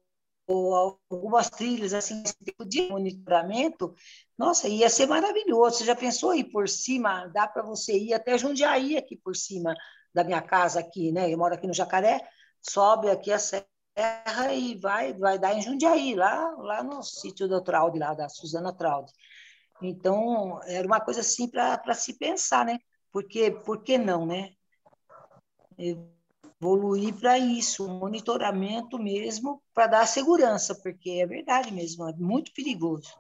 ou 0.47 0.97
algumas 1.11 1.51
trilhas 1.51 1.93
assim, 1.93 2.23
tipo 2.45 2.65
de 2.65 2.89
monitoramento, 2.89 3.95
nossa, 4.39 4.69
ia 4.69 4.89
ser 4.89 5.07
maravilhoso. 5.07 5.79
Você 5.79 5.85
já 5.85 5.97
pensou 5.97 6.31
aí 6.31 6.45
por 6.45 6.69
cima? 6.69 7.27
Dá 7.29 7.49
para 7.49 7.63
você 7.63 7.99
ir 7.99 8.15
até 8.15 8.39
Jundiaí 8.39 8.97
aqui 8.97 9.17
por 9.17 9.35
cima 9.35 9.75
da 10.15 10.23
minha 10.25 10.41
casa 10.41 10.81
aqui, 10.81 11.13
né? 11.13 11.31
Eu 11.33 11.39
moro 11.39 11.55
aqui 11.55 11.67
no 11.67 11.75
Jacaré, 11.75 12.27
sobe 12.63 13.11
aqui 13.11 13.33
a 13.33 13.39
serra 13.39 13.67
e 14.55 14.77
vai 14.77 15.15
vai 15.15 15.39
dar 15.39 15.55
em 15.55 15.63
Jundiaí, 15.63 16.15
lá 16.15 16.55
lá 16.59 16.83
no 16.83 17.03
sítio 17.03 17.49
da 17.49 17.61
Traude, 17.61 17.99
lá 17.99 18.15
da 18.15 18.29
Suzana 18.29 18.73
Traude. 18.73 19.13
Então, 19.83 20.61
era 20.65 20.87
uma 20.87 21.01
coisa 21.01 21.21
assim 21.21 21.49
para 21.49 21.95
se 21.95 22.15
pensar, 22.15 22.65
né? 22.65 22.79
Porque 23.13 23.51
por 23.51 23.83
que 23.83 23.99
não, 23.99 24.27
né? 24.27 24.53
Evoluir 26.61 27.15
para 27.15 27.39
isso, 27.39 27.87
um 27.87 27.99
monitoramento 27.99 28.99
mesmo 28.99 29.63
para 29.75 29.87
dar 29.87 30.07
segurança, 30.07 30.75
porque 30.75 31.11
é 31.11 31.27
verdade 31.27 31.73
mesmo, 31.73 32.09
é 32.09 32.13
muito 32.15 32.53
perigoso. 32.53 33.11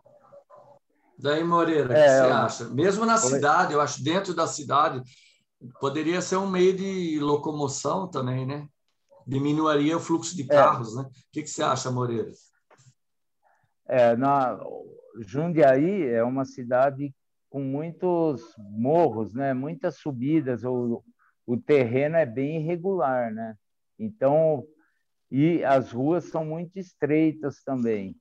Daí, 1.18 1.42
Moreira, 1.42 1.88
o 1.88 1.92
é, 1.92 2.02
que 2.02 2.10
você 2.10 2.32
acha? 2.32 2.64
Mesmo 2.70 3.06
na 3.06 3.16
cidade, 3.16 3.72
eu 3.72 3.80
acho 3.80 4.02
dentro 4.02 4.34
da 4.34 4.46
cidade, 4.46 5.02
poderia 5.80 6.20
ser 6.20 6.36
um 6.36 6.48
meio 6.48 6.76
de 6.76 7.18
locomoção 7.20 8.08
também, 8.08 8.46
né? 8.46 8.68
Diminuiria 9.26 9.96
o 9.96 10.00
fluxo 10.00 10.36
de 10.36 10.42
é. 10.42 10.46
carros, 10.46 10.92
é. 10.92 11.02
né? 11.02 11.08
O 11.08 11.12
que, 11.32 11.46
você 11.46 11.62
acha, 11.62 11.90
Moreira? 11.90 12.30
É, 13.86 14.16
na 14.16 14.58
Jundiaí 15.20 16.06
é 16.06 16.22
uma 16.22 16.44
cidade 16.44 17.14
com 17.48 17.60
muitos 17.60 18.42
morros, 18.58 19.32
né? 19.32 19.54
Muitas 19.54 19.96
subidas 19.96 20.64
ou 20.64 21.02
o 21.46 21.56
terreno 21.56 22.16
é 22.16 22.26
bem 22.26 22.60
irregular, 22.60 23.32
né? 23.32 23.56
Então, 23.98 24.66
e 25.30 25.64
as 25.64 25.92
ruas 25.92 26.24
são 26.24 26.44
muito 26.44 26.78
estreitas 26.78 27.62
também, 27.62 28.16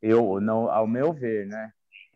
eu, 0.00 0.40
não, 0.40 0.70
ao 0.70 0.86
meu 0.86 1.12
ver, 1.12 1.46
né? 1.46 1.72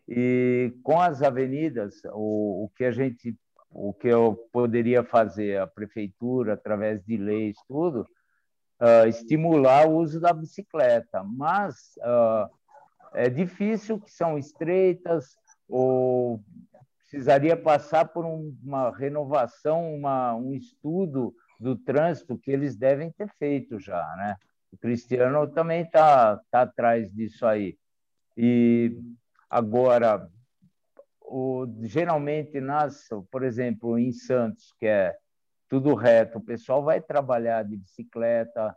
E 0.07 0.73
com 0.83 0.99
as 0.99 1.21
avenidas, 1.21 2.01
o, 2.13 2.65
o 2.65 2.69
que 2.75 2.85
a 2.85 2.91
gente, 2.91 3.35
o 3.69 3.93
que 3.93 4.07
eu 4.07 4.35
poderia 4.51 5.03
fazer, 5.03 5.59
a 5.59 5.67
prefeitura, 5.67 6.53
através 6.53 7.03
de 7.03 7.17
leis, 7.17 7.57
tudo, 7.67 8.07
uh, 8.81 9.07
estimular 9.07 9.87
o 9.87 9.97
uso 9.97 10.19
da 10.19 10.33
bicicleta, 10.33 11.23
mas 11.23 11.95
uh, 11.99 12.49
é 13.13 13.29
difícil, 13.29 13.99
que 13.99 14.11
são 14.11 14.37
estreitas, 14.37 15.37
ou 15.67 16.43
precisaria 17.13 17.55
passar 17.55 18.05
por 18.05 18.25
uma 18.25 18.89
renovação, 18.89 19.93
uma, 19.93 20.33
um 20.33 20.51
estudo 20.51 21.31
do 21.59 21.75
trânsito 21.75 22.35
que 22.39 22.49
eles 22.49 22.75
devem 22.75 23.11
ter 23.11 23.29
feito 23.37 23.79
já, 23.79 24.01
né? 24.17 24.35
O 24.71 24.77
Cristiano 24.77 25.47
também 25.47 25.83
está 25.83 26.41
tá 26.49 26.61
atrás 26.63 27.13
disso 27.13 27.45
aí. 27.45 27.77
E 28.35 28.97
agora, 29.47 30.27
o, 31.21 31.67
geralmente 31.83 32.59
nas, 32.59 33.07
por 33.29 33.43
exemplo, 33.43 33.99
em 33.99 34.11
Santos, 34.11 34.73
que 34.79 34.87
é 34.87 35.15
tudo 35.69 35.93
reto. 35.93 36.39
O 36.39 36.43
pessoal 36.43 36.83
vai 36.83 36.99
trabalhar 36.99 37.61
de 37.61 37.77
bicicleta, 37.77 38.75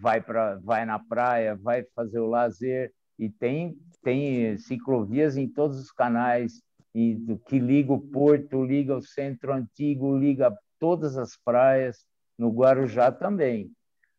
vai 0.00 0.22
para 0.22 0.56
vai 0.56 0.86
na 0.86 0.98
praia, 0.98 1.54
vai 1.54 1.84
fazer 1.94 2.18
o 2.18 2.30
lazer 2.30 2.94
e 3.18 3.28
tem 3.28 3.76
tem 4.02 4.56
ciclovias 4.56 5.36
em 5.36 5.46
todos 5.46 5.78
os 5.78 5.92
canais 5.92 6.62
e 6.94 7.18
que 7.46 7.58
liga 7.58 7.92
o 7.92 8.00
porto, 8.00 8.64
liga 8.64 8.96
o 8.96 9.02
centro 9.02 9.52
antigo, 9.52 10.16
liga 10.16 10.56
todas 10.78 11.16
as 11.16 11.36
praias 11.36 12.04
no 12.36 12.50
Guarujá 12.50 13.12
também. 13.12 13.70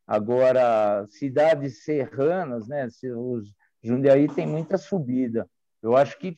Agora, 0.07 1.05
cidades 1.09 1.83
serranas, 1.83 2.67
né? 2.67 2.87
Os 3.15 3.53
Jundiaí 3.83 4.27
tem 4.27 4.47
muita 4.47 4.77
subida. 4.77 5.47
Eu 5.81 5.95
acho 5.95 6.17
que 6.19 6.35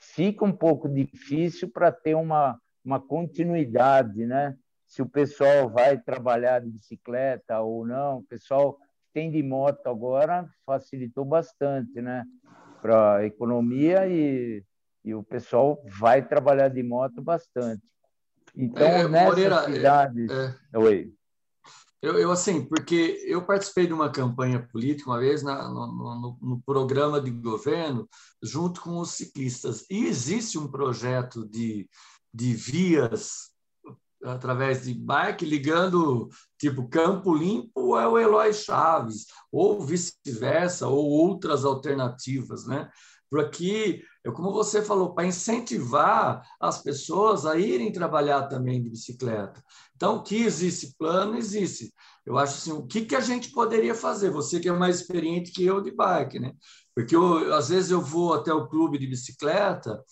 fica 0.00 0.44
um 0.44 0.52
pouco 0.52 0.88
difícil 0.88 1.70
para 1.70 1.92
ter 1.92 2.14
uma, 2.14 2.58
uma 2.84 3.00
continuidade, 3.00 4.24
né? 4.26 4.56
Se 4.86 5.02
o 5.02 5.08
pessoal 5.08 5.68
vai 5.68 5.98
trabalhar 5.98 6.60
de 6.60 6.70
bicicleta 6.70 7.60
ou 7.60 7.86
não, 7.86 8.18
o 8.18 8.22
pessoal 8.22 8.78
tem 9.12 9.30
de 9.30 9.42
moto 9.42 9.86
agora 9.88 10.48
facilitou 10.64 11.24
bastante, 11.24 12.00
né? 12.00 12.24
Para 12.80 13.16
a 13.16 13.26
economia 13.26 14.06
e, 14.06 14.62
e 15.06 15.14
o 15.14 15.22
pessoal 15.22 15.80
vai 15.98 16.26
trabalhar 16.26 16.68
de 16.68 16.82
moto 16.82 17.22
bastante. 17.22 17.82
Então, 18.54 18.84
é, 18.84 19.08
nessas 19.08 19.28
Moreira, 19.28 19.54
é, 19.54 19.72
cidades... 19.72 20.30
É, 20.30 20.78
Oi. 20.78 21.12
Eu, 22.02 22.18
eu, 22.18 22.30
assim, 22.30 22.64
porque 22.64 23.22
eu 23.26 23.44
participei 23.44 23.86
de 23.86 23.92
uma 23.92 24.10
campanha 24.10 24.60
política 24.70 25.10
uma 25.10 25.18
vez 25.18 25.42
na, 25.42 25.68
no, 25.68 25.86
no, 25.86 26.38
no, 26.40 26.62
programa 26.62 27.20
de 27.20 27.30
governo, 27.30 28.08
junto 28.42 28.80
com 28.80 28.98
os 28.98 29.12
ciclistas. 29.12 29.86
E 29.90 30.06
existe 30.06 30.58
um 30.58 30.68
projeto 30.68 31.48
de, 31.48 31.88
de 32.32 32.52
vias 32.52 33.50
através 34.22 34.84
de 34.84 34.94
bike 34.94 35.44
ligando 35.44 36.28
tipo 36.58 36.88
Campo 36.88 37.34
Limpo 37.34 37.96
é 37.96 38.06
o 38.06 38.18
Eloy 38.18 38.52
Chaves, 38.52 39.26
ou 39.50 39.80
vice-versa, 39.80 40.88
ou 40.88 41.08
outras 41.08 41.64
alternativas, 41.64 42.66
né? 42.66 42.90
Por 43.30 43.40
aqui, 43.40 44.02
como 44.34 44.52
você 44.52 44.82
falou, 44.82 45.14
para 45.14 45.26
incentivar 45.26 46.42
as 46.60 46.82
pessoas 46.82 47.44
a 47.44 47.56
irem 47.56 47.92
trabalhar 47.92 48.44
também 48.44 48.82
de 48.82 48.90
bicicleta. 48.90 49.62
Então, 49.94 50.22
que 50.22 50.36
existe 50.36 50.94
plano, 50.98 51.36
existe. 51.36 51.92
Eu 52.24 52.38
acho 52.38 52.54
assim, 52.54 52.72
o 52.72 52.86
que, 52.86 53.04
que 53.04 53.16
a 53.16 53.20
gente 53.20 53.50
poderia 53.50 53.94
fazer? 53.94 54.30
Você 54.30 54.60
que 54.60 54.68
é 54.68 54.72
mais 54.72 55.00
experiente 55.00 55.52
que 55.52 55.64
eu 55.64 55.80
de 55.80 55.90
bike, 55.90 56.38
né? 56.38 56.52
Porque 56.94 57.14
eu, 57.14 57.54
às 57.54 57.68
vezes 57.68 57.90
eu 57.90 58.00
vou 58.00 58.34
até 58.34 58.52
o 58.52 58.68
clube 58.68 58.98
de 58.98 59.06
bicicleta 59.06 60.02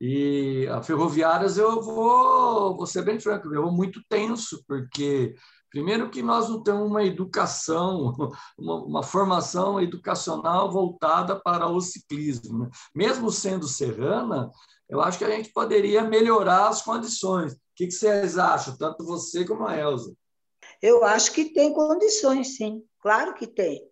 e 0.00 0.66
a 0.68 0.82
ferroviárias 0.82 1.56
eu 1.56 1.80
vou, 1.80 2.76
vou 2.76 2.86
ser 2.86 3.02
bem 3.02 3.20
franco, 3.20 3.52
eu 3.54 3.62
vou 3.62 3.72
muito 3.72 4.02
tenso, 4.08 4.64
porque 4.66 5.34
Primeiro 5.72 6.10
que 6.10 6.22
nós 6.22 6.50
não 6.50 6.62
temos 6.62 6.86
uma 6.86 7.02
educação, 7.02 8.12
uma, 8.58 8.84
uma 8.84 9.02
formação 9.02 9.80
educacional 9.80 10.70
voltada 10.70 11.40
para 11.40 11.66
o 11.66 11.80
ciclismo. 11.80 12.58
Né? 12.60 12.70
Mesmo 12.94 13.30
sendo 13.30 13.66
serrana, 13.66 14.50
eu 14.88 15.00
acho 15.00 15.16
que 15.16 15.24
a 15.24 15.30
gente 15.30 15.50
poderia 15.50 16.04
melhorar 16.04 16.68
as 16.68 16.82
condições. 16.82 17.54
O 17.54 17.56
que, 17.74 17.86
que 17.86 17.92
vocês 17.92 18.36
acham, 18.36 18.76
tanto 18.76 19.04
você 19.04 19.46
como 19.46 19.66
a 19.66 19.74
Elza? 19.74 20.14
Eu 20.80 21.04
acho 21.04 21.32
que 21.32 21.46
tem 21.46 21.72
condições, 21.72 22.56
sim. 22.56 22.82
Claro 23.00 23.34
que 23.34 23.46
tem. 23.46 23.82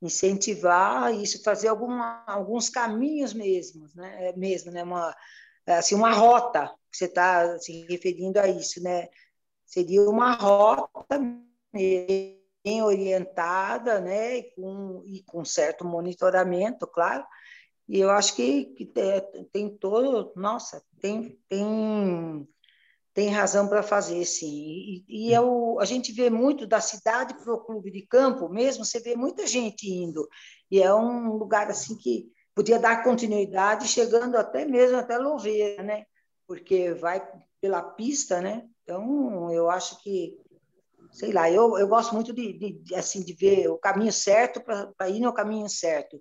Incentivar 0.00 1.12
isso, 1.12 1.42
fazer 1.42 1.68
alguns 1.68 2.68
caminhos 2.68 3.34
mesmo, 3.34 3.86
né? 3.94 4.28
É 4.28 4.36
mesmo, 4.36 4.70
né? 4.70 4.84
Uma, 4.84 5.14
assim, 5.66 5.96
uma 5.96 6.12
rota, 6.12 6.70
você 6.92 7.06
está 7.06 7.58
se 7.58 7.86
referindo 7.88 8.38
a 8.38 8.46
isso, 8.46 8.80
né? 8.82 9.08
Seria 9.64 10.08
uma 10.08 10.32
rota 10.34 11.18
bem 11.72 12.82
orientada, 12.82 14.00
né, 14.00 14.38
e 14.38 14.42
com, 14.54 15.02
e 15.06 15.22
com 15.24 15.44
certo 15.44 15.84
monitoramento, 15.84 16.86
claro. 16.86 17.24
E 17.88 18.00
eu 18.00 18.10
acho 18.10 18.34
que, 18.34 18.66
que 18.66 18.86
tem 19.52 19.76
todo, 19.76 20.32
nossa, 20.34 20.82
tem, 21.00 21.38
tem, 21.48 22.48
tem 23.12 23.28
razão 23.28 23.68
para 23.68 23.82
fazer, 23.82 24.24
sim. 24.24 24.48
E, 24.48 25.04
e 25.08 25.32
eu, 25.32 25.78
a 25.78 25.84
gente 25.84 26.12
vê 26.12 26.30
muito 26.30 26.66
da 26.66 26.80
cidade 26.80 27.34
para 27.34 27.52
o 27.52 27.60
clube 27.60 27.90
de 27.90 28.06
campo, 28.06 28.48
mesmo, 28.48 28.84
você 28.84 29.00
vê 29.00 29.14
muita 29.14 29.46
gente 29.46 29.86
indo. 29.90 30.26
E 30.70 30.80
é 30.82 30.94
um 30.94 31.36
lugar 31.36 31.70
assim 31.70 31.96
que 31.96 32.32
podia 32.54 32.78
dar 32.78 33.02
continuidade, 33.02 33.88
chegando 33.88 34.36
até 34.36 34.64
mesmo 34.64 34.96
até 34.96 35.18
Louveira, 35.18 35.82
né? 35.82 36.04
Porque 36.46 36.94
vai 36.94 37.22
pela 37.60 37.82
pista, 37.82 38.40
né? 38.40 38.66
Então, 38.84 39.50
eu 39.50 39.70
acho 39.70 40.00
que, 40.02 40.38
sei 41.10 41.32
lá, 41.32 41.50
eu, 41.50 41.78
eu 41.78 41.88
gosto 41.88 42.14
muito 42.14 42.32
de, 42.32 42.52
de, 42.52 42.94
assim, 42.94 43.24
de 43.24 43.32
ver 43.32 43.68
o 43.68 43.78
caminho 43.78 44.12
certo 44.12 44.62
para 44.62 45.08
ir 45.08 45.20
no 45.20 45.32
caminho 45.32 45.68
certo 45.68 46.20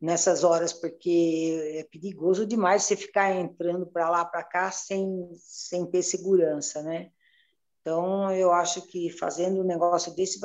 nessas 0.00 0.42
horas, 0.42 0.72
porque 0.72 1.74
é 1.76 1.84
perigoso 1.84 2.46
demais 2.46 2.84
você 2.84 2.96
ficar 2.96 3.34
entrando 3.34 3.86
para 3.86 4.08
lá, 4.08 4.24
para 4.24 4.42
cá, 4.42 4.70
sem, 4.70 5.28
sem 5.34 5.84
ter 5.86 6.02
segurança, 6.02 6.82
né? 6.82 7.10
Então, 7.80 8.32
eu 8.32 8.52
acho 8.52 8.82
que 8.86 9.10
fazendo 9.10 9.60
um 9.60 9.66
negócio 9.66 10.14
desse, 10.14 10.38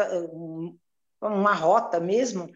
uma 1.22 1.53
rota 1.53 1.99
mesmo, 1.99 2.49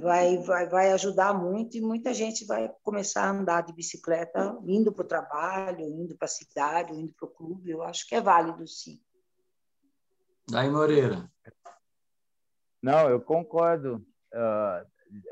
vai, 0.00 0.38
vai, 0.38 0.68
vai 0.68 0.92
ajudar 0.92 1.32
muito 1.32 1.76
e 1.76 1.80
muita 1.80 2.12
gente 2.12 2.44
vai 2.44 2.70
começar 2.82 3.24
a 3.24 3.30
andar 3.30 3.62
de 3.62 3.72
bicicleta 3.72 4.58
indo 4.66 4.92
para 4.92 5.04
o 5.04 5.08
trabalho, 5.08 5.80
indo 5.80 6.16
para 6.16 6.26
a 6.26 6.28
cidade, 6.28 6.92
indo 6.92 7.12
para 7.12 7.26
o 7.26 7.30
clube. 7.30 7.70
Eu 7.70 7.82
acho 7.82 8.06
que 8.06 8.14
é 8.14 8.20
válido, 8.20 8.66
sim. 8.66 9.00
Daí, 10.50 10.68
Moreira. 10.68 11.30
Não, 12.82 13.08
eu 13.08 13.20
concordo. 13.20 14.04
Uh, 14.32 14.86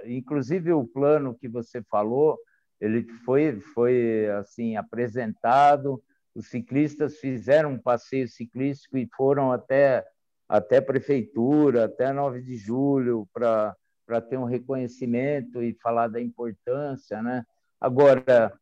inclusive, 0.06 0.72
o 0.72 0.86
plano 0.86 1.34
que 1.34 1.48
você 1.48 1.82
falou, 1.82 2.38
ele 2.80 3.04
foi, 3.24 3.60
foi 3.60 4.28
assim 4.30 4.76
apresentado, 4.76 6.02
os 6.34 6.48
ciclistas 6.48 7.18
fizeram 7.18 7.72
um 7.72 7.78
passeio 7.78 8.26
ciclístico 8.26 8.96
e 8.96 9.08
foram 9.14 9.52
até, 9.52 10.06
até 10.48 10.78
a 10.78 10.82
prefeitura, 10.82 11.84
até 11.84 12.12
9 12.12 12.40
de 12.40 12.56
julho, 12.56 13.28
para 13.34 13.76
para 14.06 14.20
ter 14.20 14.36
um 14.36 14.44
reconhecimento 14.44 15.62
e 15.62 15.74
falar 15.74 16.08
da 16.08 16.20
importância, 16.20 17.22
né? 17.22 17.44
Agora, 17.80 18.52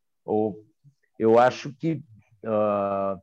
eu 1.19 1.39
acho 1.39 1.75
que 1.77 2.03
uh, 2.45 3.21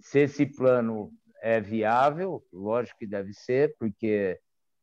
se 0.00 0.20
esse 0.20 0.46
plano 0.46 1.12
é 1.40 1.60
viável, 1.60 2.44
lógico 2.52 2.98
que 2.98 3.06
deve 3.06 3.32
ser, 3.32 3.74
porque 3.78 4.38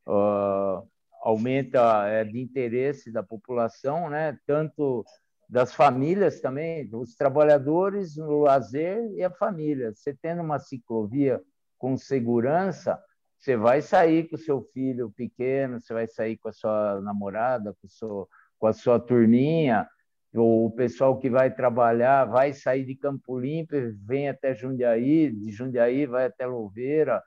uh, 0.07 0.87
aumenta 1.21 2.07
é, 2.07 2.23
de 2.23 2.39
interesse 2.39 3.11
da 3.11 3.23
população, 3.23 4.09
né? 4.09 4.37
Tanto 4.45 5.03
das 5.49 5.73
famílias 5.73 6.41
também, 6.41 6.89
os 6.93 7.15
trabalhadores, 7.15 8.17
o 8.17 8.41
lazer 8.41 9.11
e 9.13 9.23
a 9.23 9.29
família. 9.29 9.93
Você 9.93 10.13
tendo 10.13 10.41
uma 10.41 10.59
ciclovia 10.59 11.41
com 11.77 11.97
segurança, 11.97 12.99
você 13.39 13.55
vai 13.55 13.81
sair 13.81 14.27
com 14.27 14.35
o 14.35 14.39
seu 14.39 14.61
filho 14.73 15.11
pequeno, 15.11 15.79
você 15.79 15.93
vai 15.93 16.07
sair 16.07 16.37
com 16.37 16.49
a 16.49 16.53
sua 16.53 16.99
namorada, 17.01 17.75
com, 17.81 17.87
seu, 17.87 18.27
com 18.57 18.67
a 18.67 18.73
sua 18.73 18.99
turminha, 18.99 19.87
o 20.33 20.71
pessoal 20.71 21.17
que 21.17 21.29
vai 21.29 21.53
trabalhar 21.53 22.25
vai 22.25 22.53
sair 22.53 22.85
de 22.85 22.95
Campo 22.95 23.39
Limpo, 23.39 23.75
vem 24.03 24.27
até 24.27 24.53
Jundiaí, 24.53 25.31
de 25.31 25.51
Jundiaí 25.51 26.05
vai 26.05 26.25
até 26.25 26.45
Louveira, 26.45 27.23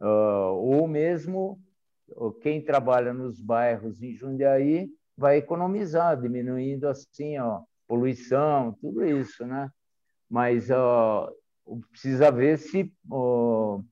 uh, 0.00 0.54
ou 0.54 0.86
mesmo 0.86 1.60
quem 2.42 2.62
trabalha 2.62 3.12
nos 3.12 3.40
bairros 3.40 4.02
em 4.02 4.12
Jundiaí 4.14 4.88
vai 5.16 5.38
economizar, 5.38 6.20
diminuindo 6.20 6.88
assim, 6.88 7.38
ó, 7.38 7.62
poluição, 7.88 8.72
tudo 8.80 9.04
isso, 9.04 9.46
né? 9.46 9.70
Mas 10.28 10.68
uh, 10.70 11.82
precisa 11.90 12.30
ver 12.30 12.58
se 12.58 12.92
uh, 13.10 13.84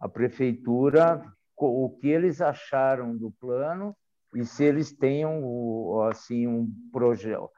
a 0.00 0.08
prefeitura 0.08 1.22
o 1.56 1.90
que 2.00 2.08
eles 2.08 2.40
acharam 2.40 3.14
do 3.14 3.30
plano 3.32 3.94
e 4.34 4.44
se 4.46 4.64
eles 4.64 4.92
têm 4.96 5.26
um, 5.26 6.00
assim 6.02 6.46
um 6.46 6.66
projeto 6.90 7.50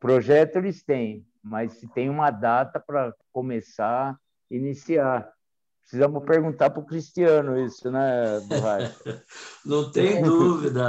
projeto 0.00 0.56
eles 0.56 0.82
têm 0.82 1.26
mas 1.42 1.74
se 1.74 1.86
tem 1.88 2.08
uma 2.08 2.30
data 2.30 2.80
para 2.80 3.14
começar 3.30 4.16
iniciar 4.50 5.30
Precisamos 5.82 6.24
perguntar 6.24 6.70
para 6.70 6.80
o 6.80 6.86
Cristiano 6.86 7.58
isso, 7.58 7.90
né, 7.90 8.40
Não 9.66 9.90
tem 9.90 10.22
dúvida, 10.24 10.88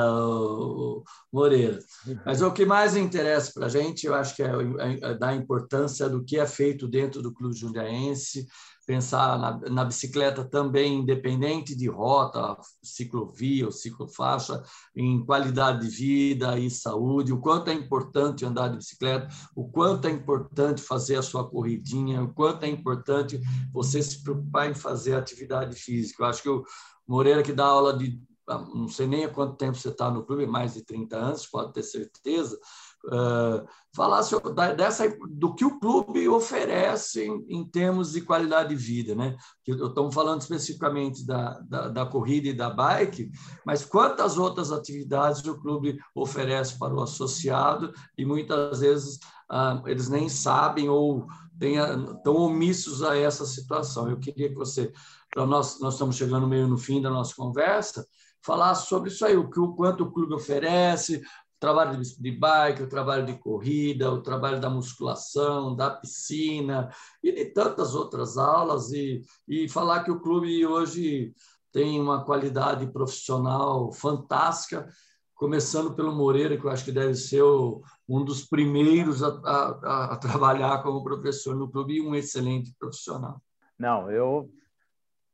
Moreira. 1.32 1.80
Mas 2.26 2.42
o 2.42 2.54
que 2.54 2.66
mais 2.66 2.96
interessa 2.96 3.52
para 3.54 3.66
a 3.66 3.70
gente, 3.70 4.06
eu 4.06 4.14
acho 4.14 4.36
que 4.36 4.44
é, 4.44 4.48
é, 4.48 5.12
é 5.12 5.14
da 5.16 5.34
importância 5.34 6.08
do 6.08 6.24
que 6.24 6.40
é 6.40 6.46
feito 6.46 6.88
dentro 6.88 7.22
do 7.22 7.34
Clube 7.34 7.58
Jundiaense, 7.58 8.48
pensar 8.86 9.38
na, 9.40 9.58
na, 9.70 9.86
bicicleta 9.86 10.44
também, 10.44 11.00
independente 11.00 11.76
de 11.76 11.88
rota, 11.88 12.58
ciclovia 12.82 13.66
ou 13.66 13.72
ciclofaixa, 13.72 14.64
em 14.96 15.24
qualidade 15.26 15.88
de 15.88 15.96
vida 15.96 16.60
e 16.60 16.70
saúde, 16.70 17.34
o 17.34 17.40
quanto 17.40 17.70
é 17.70 17.74
importante 17.74 18.46
andar 18.46 18.70
de 18.70 18.78
bicicleta, 18.78 19.28
o 19.56 19.70
quanto 19.70 20.08
é 20.08 20.12
importante 20.12 20.82
fazer 20.82 21.18
a 21.18 21.24
sua 21.24 21.48
corridinha, 21.50 22.24
o 22.24 22.34
quanto 22.34 22.64
é 22.64 22.70
importante 22.70 23.40
você 23.72 24.02
se 24.02 24.24
preocupar 24.24 24.70
em 24.70 24.76
fazer 24.76 25.16
atividade 25.16 25.76
física. 25.76 26.24
Eu 26.24 26.28
acho 26.28 26.44
que 26.44 26.50
o 26.50 26.64
Moreira, 27.08 27.44
que 27.44 27.54
dá 27.54 27.66
aula 27.66 27.98
de 27.98 28.22
ah, 28.48 28.58
não 28.58 28.90
sei 28.90 29.08
nem 29.08 29.24
há 29.24 29.30
quanto 29.30 29.56
tempo 29.56 29.78
você 29.78 29.90
está 29.90 30.12
no 30.12 30.26
clube, 30.26 30.46
mais 30.46 30.74
de 30.74 30.84
30 30.84 31.16
anos, 31.16 31.48
pode 31.48 31.72
ter 31.72 31.84
certeza, 31.84 32.60
uh, 33.06 33.68
falar 33.96 34.24
sobre, 34.24 34.54
dessa, 34.76 35.08
do 35.30 35.54
que 35.54 35.66
o 35.66 35.80
clube 35.80 36.28
oferece 36.28 37.26
em, 37.26 37.46
em, 37.50 37.66
termos 37.66 38.14
de 38.14 38.22
qualidade 38.22 38.70
de 38.70 38.76
vida. 38.76 39.16
Né? 39.16 39.36
Estamos 39.68 40.14
falando 40.14 40.42
especificamente 40.42 41.26
da, 41.26 41.60
da, 41.60 41.88
da, 41.90 42.06
corrida 42.06 42.48
e 42.50 42.54
da 42.54 42.70
bike, 42.70 43.30
mas 43.66 43.86
quantas 43.86 44.38
outras 44.38 44.72
atividades 44.72 45.46
o 45.46 45.60
clube 45.60 46.00
oferece 46.16 46.78
para 46.78 46.94
o 46.94 47.02
associado 47.02 47.94
e 48.18 48.26
muitas 48.26 48.80
vezes 48.80 49.20
uh, 49.52 49.88
eles 49.88 50.10
nem 50.10 50.30
sabem 50.30 50.90
ou 50.90 51.28
estão 51.62 52.36
omissos 52.36 53.04
a 53.04 53.16
essa 53.18 53.46
situação. 53.46 54.10
Eu 54.10 54.20
queria 54.20 54.50
que 54.50 54.56
você, 54.56 54.92
para 55.30 55.46
nós, 55.46 55.80
nós 55.80 55.94
estamos 55.94 56.16
chegando 56.16 56.48
meio 56.48 56.68
no 56.68 56.78
fim 56.78 57.02
da 57.02 57.10
nossa 57.10 57.34
conversa, 57.36 58.06
falar 58.42 58.76
sobre 58.76 59.10
isso 59.10 59.26
aí, 59.26 59.38
o, 59.38 59.50
que, 59.50 59.60
o 59.60 59.74
quanto 59.74 60.04
o 60.04 60.12
clube 60.12 60.34
oferece, 60.34 61.22
trabalho 61.64 61.98
de 61.98 62.32
bike, 62.32 62.84
o 62.84 62.90
trabalho 62.90 63.26
de 63.26 63.38
corrida, 63.40 64.12
o 64.12 64.22
trabalho 64.22 64.60
da 64.60 64.70
musculação, 64.70 65.74
da 65.74 65.92
piscina 65.92 66.90
e 67.24 67.32
de 67.32 67.46
tantas 67.46 67.96
outras 67.96 68.38
aulas 68.38 68.92
e, 68.92 69.22
e 69.48 69.70
falar 69.70 70.04
que 70.04 70.12
o 70.12 70.20
clube 70.20 70.66
hoje 70.66 71.34
tem 71.72 72.02
uma 72.02 72.26
qualidade 72.26 72.86
profissional 72.88 73.94
fantástica, 73.94 74.90
começando 75.34 75.96
pelo 75.96 76.14
Moreira, 76.14 76.58
que 76.58 76.66
eu 76.66 76.70
acho 76.70 76.84
que 76.84 76.92
deve 76.92 77.16
ser 77.16 77.44
o, 77.44 77.82
um 78.10 78.26
dos 78.26 78.46
primeiros 78.46 79.24
a, 79.24 79.30
a, 79.30 80.14
a 80.14 80.18
trabalhar 80.18 80.84
como 80.84 81.02
professor 81.02 81.56
no 81.56 81.72
clube 81.72 81.94
e 81.94 82.02
um 82.02 82.14
excelente 82.14 82.76
profissional. 82.78 83.42
Não, 83.80 84.12
eu 84.12 84.52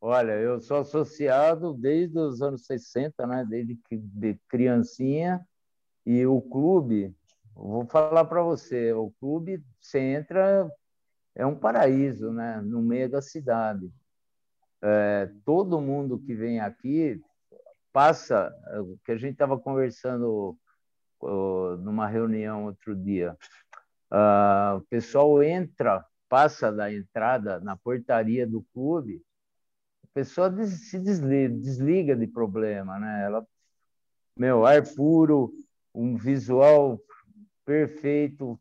Olha, 0.01 0.31
eu 0.31 0.61
sou 0.61 0.77
associado 0.77 1.73
desde 1.73 2.17
os 2.17 2.41
anos 2.41 2.65
60, 2.65 3.27
né? 3.27 3.45
desde 3.49 3.75
que 3.75 3.97
de 3.97 4.39
criancinha, 4.47 5.45
e 6.05 6.25
o 6.25 6.41
clube, 6.41 7.15
vou 7.53 7.85
falar 7.85 8.25
para 8.25 8.41
você, 8.41 8.93
o 8.93 9.11
clube, 9.19 9.63
você 9.79 9.99
entra, 9.99 10.69
é 11.35 11.45
um 11.45 11.55
paraíso, 11.55 12.31
né? 12.31 12.61
No 12.61 12.81
meio 12.81 13.09
da 13.09 13.21
cidade. 13.21 13.91
É, 14.81 15.29
todo 15.45 15.81
mundo 15.81 16.19
que 16.19 16.33
vem 16.33 16.59
aqui 16.59 17.21
passa, 17.91 18.51
o 18.81 18.97
que 19.03 19.11
a 19.11 19.17
gente 19.17 19.33
estava 19.33 19.59
conversando 19.59 20.57
numa 21.79 22.07
reunião 22.07 22.65
outro 22.65 22.95
dia, 22.95 23.37
uh, 24.11 24.77
o 24.77 24.81
pessoal 24.89 25.43
entra, 25.43 26.05
passa 26.29 26.71
da 26.71 26.93
entrada 26.93 27.59
na 27.59 27.75
portaria 27.75 28.47
do 28.47 28.63
clube, 28.73 29.21
a 30.03 30.07
pessoa 30.13 30.49
se 30.65 30.99
desliga, 30.99 31.53
desliga 31.55 32.15
de 32.15 32.27
problema, 32.27 32.99
né? 32.99 33.25
Ela, 33.25 33.45
meu, 34.35 34.65
ar 34.65 34.83
puro, 34.95 35.51
um 35.93 36.15
visual 36.15 36.99
perfeito, 37.65 38.59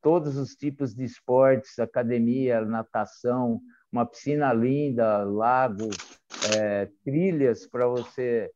todos 0.00 0.36
os 0.36 0.54
tipos 0.54 0.94
de 0.94 1.04
esportes, 1.04 1.78
academia, 1.78 2.60
natação, 2.60 3.60
uma 3.90 4.06
piscina 4.06 4.52
linda, 4.52 5.24
lago, 5.24 5.88
é, 6.54 6.88
trilhas 7.04 7.66
para 7.66 7.86
você 7.86 8.50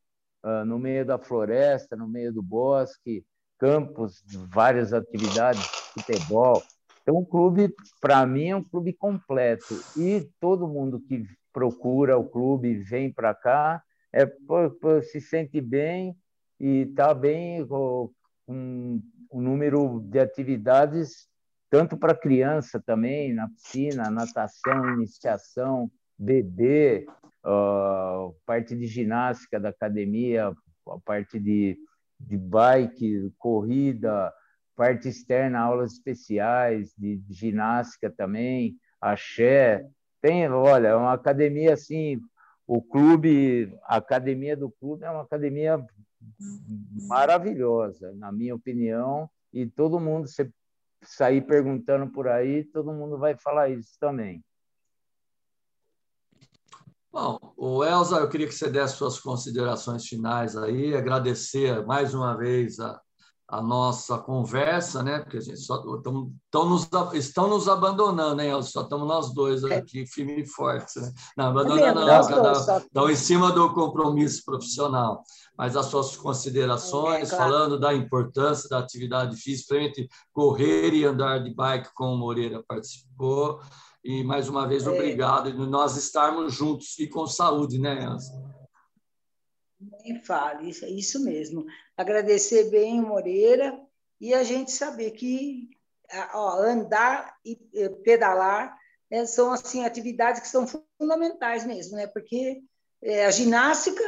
uh, 0.45 0.65
no 0.65 0.79
meio 0.79 1.05
da 1.05 1.19
floresta, 1.19 1.97
no 1.97 2.07
meio 2.07 2.33
do 2.33 2.43
bosque, 2.43 3.25
campos, 3.59 4.23
várias 4.51 4.93
atividades, 4.93 5.65
futebol. 5.95 6.63
Então, 7.03 7.17
o 7.17 7.27
clube, 7.27 7.75
para 8.01 8.25
mim, 8.27 8.49
é 8.49 8.57
um 8.57 8.63
clube 8.63 8.93
completo. 8.93 9.75
E 9.97 10.29
todo 10.41 10.69
mundo 10.69 11.01
que 11.01 11.25
procura 11.53 12.17
o 12.17 12.29
clube, 12.29 12.75
vem 12.75 13.13
para 13.13 13.35
cá, 13.35 13.83
é, 14.13 14.27
pô, 14.27 14.71
pô, 14.71 15.01
se 15.03 15.21
sente 15.21 15.61
bem 15.61 16.17
e 16.63 16.83
está 16.83 17.13
bem 17.13 17.67
com 17.67 18.09
um 18.47 19.03
número 19.33 19.99
de 20.05 20.21
atividades, 20.21 21.27
tanto 21.69 21.97
para 21.97 22.15
criança 22.15 22.81
também, 22.81 23.35
na 23.35 23.49
piscina, 23.49 24.09
natação, 24.09 24.95
iniciação, 24.95 25.91
bebê, 26.17 27.05
parte 28.47 28.77
de 28.77 28.87
ginástica 28.87 29.59
da 29.59 29.71
academia, 29.71 30.55
a 30.87 30.99
parte 31.05 31.41
de, 31.41 31.77
de 32.21 32.39
bike, 32.39 33.33
corrida, 33.39 34.33
parte 34.77 35.09
externa, 35.09 35.59
aulas 35.59 35.95
especiais 35.95 36.95
de 36.97 37.21
ginástica 37.29 38.09
também, 38.09 38.77
axé. 39.01 39.85
Tem, 40.21 40.49
olha, 40.49 40.89
é 40.89 40.95
uma 40.95 41.15
academia 41.15 41.75
assim, 41.75 42.21
o 42.69 42.81
clube, 42.81 43.77
a 43.83 43.97
academia 43.97 44.57
do 44.57 44.71
clube 44.71 45.05
é 45.05 45.11
uma 45.11 45.23
academia 45.23 45.85
maravilhosa, 47.07 48.13
na 48.15 48.33
minha 48.33 48.55
opinião, 48.55 49.29
e 49.53 49.67
todo 49.67 50.01
mundo, 50.01 50.27
se 50.29 50.51
sair 51.03 51.43
perguntando 51.43 52.11
por 52.11 52.29
aí, 52.29 52.65
todo 52.65 52.93
mundo 52.93 53.19
vai 53.19 53.37
falar 53.37 53.69
isso 53.69 53.97
também. 53.99 54.43
Bom, 57.13 57.39
o 57.59 57.85
Elza, 57.85 58.17
eu 58.17 58.29
queria 58.29 58.47
que 58.47 58.55
você 58.55 58.71
desse 58.71 58.97
suas 58.97 59.21
considerações 59.21 60.07
finais 60.07 60.57
aí, 60.57 60.95
agradecer 60.95 61.85
mais 61.85 62.15
uma 62.15 62.35
vez 62.35 62.81
a, 62.81 62.99
a 63.53 63.61
nossa 63.61 64.17
conversa, 64.17 65.03
né? 65.03 65.19
Porque 65.19 65.37
a 65.37 65.41
gente 65.43 65.59
só 65.59 65.77
tão, 65.99 66.33
tão 66.51 66.71
nos, 66.71 66.89
estão 67.13 67.49
nos 67.49 67.69
abandonando, 67.69 68.37
né? 68.37 68.63
Só 68.63 68.81
estamos 68.81 69.07
nós 69.07 69.35
dois 69.35 69.63
é. 69.65 69.75
aqui, 69.75 70.07
firme 70.07 70.41
e 70.41 70.47
fortes. 70.47 70.97
Né? 70.97 71.13
Não, 71.37 71.49
abandonando 71.49 72.01
não, 72.01 72.07
cada, 72.07 72.79
estão 72.79 73.11
em 73.11 73.15
cima 73.15 73.53
do 73.53 73.75
compromisso 73.75 74.43
profissional. 74.43 75.23
Mas 75.55 75.77
as 75.77 75.85
suas 75.85 76.17
considerações, 76.17 77.31
é, 77.31 77.37
claro. 77.37 77.53
falando 77.53 77.79
da 77.79 77.93
importância 77.93 78.71
da 78.71 78.79
atividade 78.79 79.37
física, 79.37 79.77
entre 79.77 80.09
correr 80.33 80.95
e 80.95 81.05
andar 81.05 81.45
de 81.45 81.55
bike, 81.55 81.91
como 81.95 82.15
o 82.15 82.19
Moreira 82.19 82.65
participou. 82.67 83.61
E 84.03 84.25
mais 84.25 84.49
uma 84.49 84.67
vez, 84.67 84.87
é. 84.87 84.91
obrigado. 84.91 85.51
E 85.51 85.53
nós 85.53 85.95
estarmos 85.99 86.55
juntos 86.55 86.99
e 86.99 87.07
com 87.07 87.27
saúde, 87.27 87.79
né, 87.79 88.03
Elza? 88.03 88.33
Nem 90.05 90.21
fale, 90.21 90.71
isso, 90.71 90.87
isso 90.87 91.25
mesmo. 91.25 91.67
Agradecer 91.97 92.71
bem 92.71 93.01
o 93.01 93.07
Moreira 93.07 93.79
e 94.21 94.33
a 94.35 94.43
gente 94.43 94.71
saber 94.71 95.11
que 95.13 95.71
ó, 96.35 96.61
andar 96.61 97.37
e 97.45 97.57
pedalar 98.05 98.77
é, 99.11 99.27
são 99.27 99.53
assim 99.53 99.85
atividades 99.85 100.41
que 100.41 100.49
são 100.49 100.67
fundamentais 100.99 101.67
mesmo, 101.67 101.97
né? 101.97 102.07
Porque 102.07 102.63
é, 103.03 103.27
a 103.27 103.31
ginástica 103.31 104.03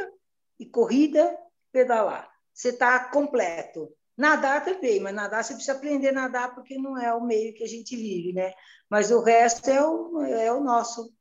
e 0.59 0.65
corrida, 0.65 1.37
pedalar, 1.71 2.31
você 2.53 2.69
está 2.69 2.99
completo. 3.09 3.91
Nadar 4.17 4.63
também, 4.63 5.01
mas 5.01 5.13
nadar 5.13 5.43
você 5.43 5.53
precisa 5.53 5.77
aprender 5.77 6.09
a 6.09 6.13
nadar 6.13 6.55
porque 6.55 6.77
não 6.77 6.97
é 6.97 7.13
o 7.13 7.21
meio 7.21 7.53
que 7.53 7.63
a 7.63 7.67
gente 7.67 7.97
vive, 7.97 8.31
né? 8.31 8.53
Mas 8.89 9.11
o 9.11 9.21
resto 9.21 9.69
é 9.69 9.85
o, 9.85 10.21
é 10.21 10.51
o 10.53 10.61
nosso 10.61 11.13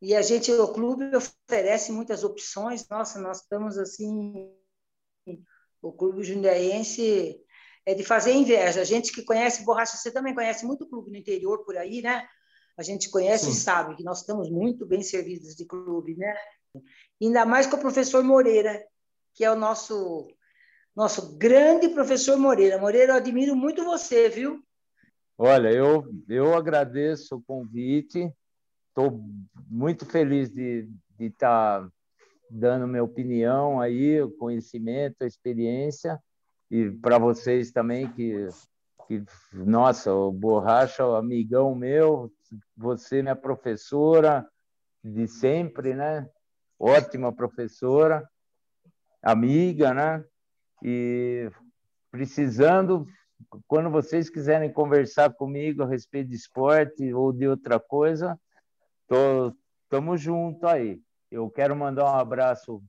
e 0.00 0.14
a 0.14 0.22
gente, 0.22 0.52
o 0.52 0.68
clube 0.68 1.10
oferece 1.14 1.90
muitas 1.90 2.22
opções. 2.22 2.86
Nossa, 2.88 3.18
nós 3.18 3.40
estamos 3.40 3.78
assim, 3.78 4.52
o 5.80 5.92
clube 5.92 6.22
jundiaense 6.22 7.40
é 7.84 7.94
de 7.94 8.04
fazer 8.04 8.32
inveja. 8.32 8.80
A 8.80 8.84
gente 8.84 9.12
que 9.12 9.24
conhece 9.24 9.64
Borracha, 9.64 9.96
você 9.96 10.10
também 10.10 10.34
conhece 10.34 10.66
muito 10.66 10.88
clube 10.88 11.10
no 11.10 11.16
interior 11.16 11.64
por 11.64 11.76
aí, 11.76 12.02
né? 12.02 12.26
A 12.76 12.82
gente 12.82 13.08
conhece 13.08 13.46
Sim. 13.46 13.50
e 13.52 13.54
sabe 13.54 13.96
que 13.96 14.04
nós 14.04 14.20
estamos 14.20 14.50
muito 14.50 14.84
bem 14.84 15.02
servidos 15.02 15.54
de 15.54 15.64
clube, 15.64 16.14
né? 16.16 16.34
Ainda 17.20 17.46
mais 17.46 17.66
com 17.66 17.76
o 17.76 17.80
professor 17.80 18.22
Moreira, 18.22 18.84
que 19.34 19.44
é 19.44 19.50
o 19.50 19.56
nosso 19.56 20.28
nosso 20.94 21.36
grande 21.36 21.90
professor 21.90 22.38
Moreira. 22.38 22.78
Moreira, 22.78 23.12
eu 23.12 23.16
admiro 23.16 23.54
muito 23.54 23.84
você, 23.84 24.30
viu? 24.30 24.62
Olha, 25.36 25.70
eu, 25.70 26.04
eu 26.26 26.54
agradeço 26.54 27.36
o 27.36 27.42
convite 27.42 28.32
estou 28.96 29.22
muito 29.68 30.06
feliz 30.06 30.50
de 30.50 30.88
estar 31.20 31.82
tá 31.82 31.88
dando 32.50 32.88
minha 32.88 33.04
opinião 33.04 33.78
aí, 33.78 34.22
o 34.22 34.30
conhecimento, 34.30 35.22
a 35.22 35.26
experiência, 35.26 36.18
e 36.70 36.90
para 36.90 37.18
vocês 37.18 37.70
também 37.70 38.10
que, 38.14 38.48
que, 39.06 39.22
nossa, 39.52 40.14
o 40.14 40.32
Borracha, 40.32 41.06
o 41.06 41.14
amigão 41.14 41.74
meu, 41.74 42.32
você, 42.74 43.20
minha 43.20 43.36
professora, 43.36 44.48
de 45.04 45.28
sempre, 45.28 45.94
né? 45.94 46.26
Ótima 46.78 47.32
professora, 47.32 48.26
amiga, 49.22 49.92
né? 49.92 50.24
E 50.82 51.50
precisando, 52.10 53.06
quando 53.68 53.90
vocês 53.90 54.30
quiserem 54.30 54.72
conversar 54.72 55.34
comigo 55.34 55.82
a 55.82 55.86
respeito 55.86 56.30
de 56.30 56.36
esporte 56.36 57.12
ou 57.12 57.32
de 57.32 57.46
outra 57.46 57.78
coisa, 57.78 58.38
tô, 59.06 59.54
tamo 59.88 60.16
junto 60.16 60.66
aí. 60.66 61.00
Eu 61.30 61.50
quero 61.50 61.74
mandar 61.76 62.04
um 62.04 62.16
abraço 62.16 62.82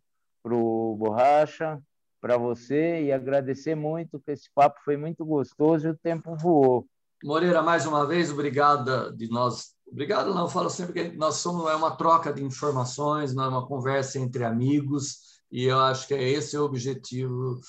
pro 0.43 0.95
Borracha, 0.97 1.81
para 2.21 2.37
você 2.37 3.03
e 3.03 3.11
agradecer 3.11 3.75
muito, 3.75 4.19
que 4.19 4.31
esse 4.31 4.49
papo 4.53 4.79
foi 4.83 4.97
muito 4.97 5.25
gostoso 5.25 5.87
e 5.87 5.91
o 5.91 5.97
tempo 5.97 6.35
voou. 6.35 6.87
Moreira, 7.23 7.61
mais 7.61 7.85
uma 7.85 8.05
vez, 8.05 8.31
obrigado 8.31 9.15
de 9.15 9.29
nós. 9.29 9.75
Obrigado, 9.89 10.33
não, 10.33 10.41
eu 10.43 10.49
falo 10.49 10.69
sempre 10.69 10.93
que 10.93 11.17
nós 11.17 11.35
somos 11.35 11.69
é 11.69 11.75
uma 11.75 11.95
troca 11.95 12.33
de 12.33 12.43
informações, 12.43 13.33
não 13.33 13.45
é 13.45 13.47
uma 13.47 13.65
conversa 13.65 14.19
entre 14.19 14.43
amigos, 14.43 15.39
e 15.51 15.63
eu 15.63 15.79
acho 15.79 16.07
que 16.07 16.13
é 16.13 16.29
esse 16.29 16.57
o 16.57 16.65
objetivo. 16.65 17.59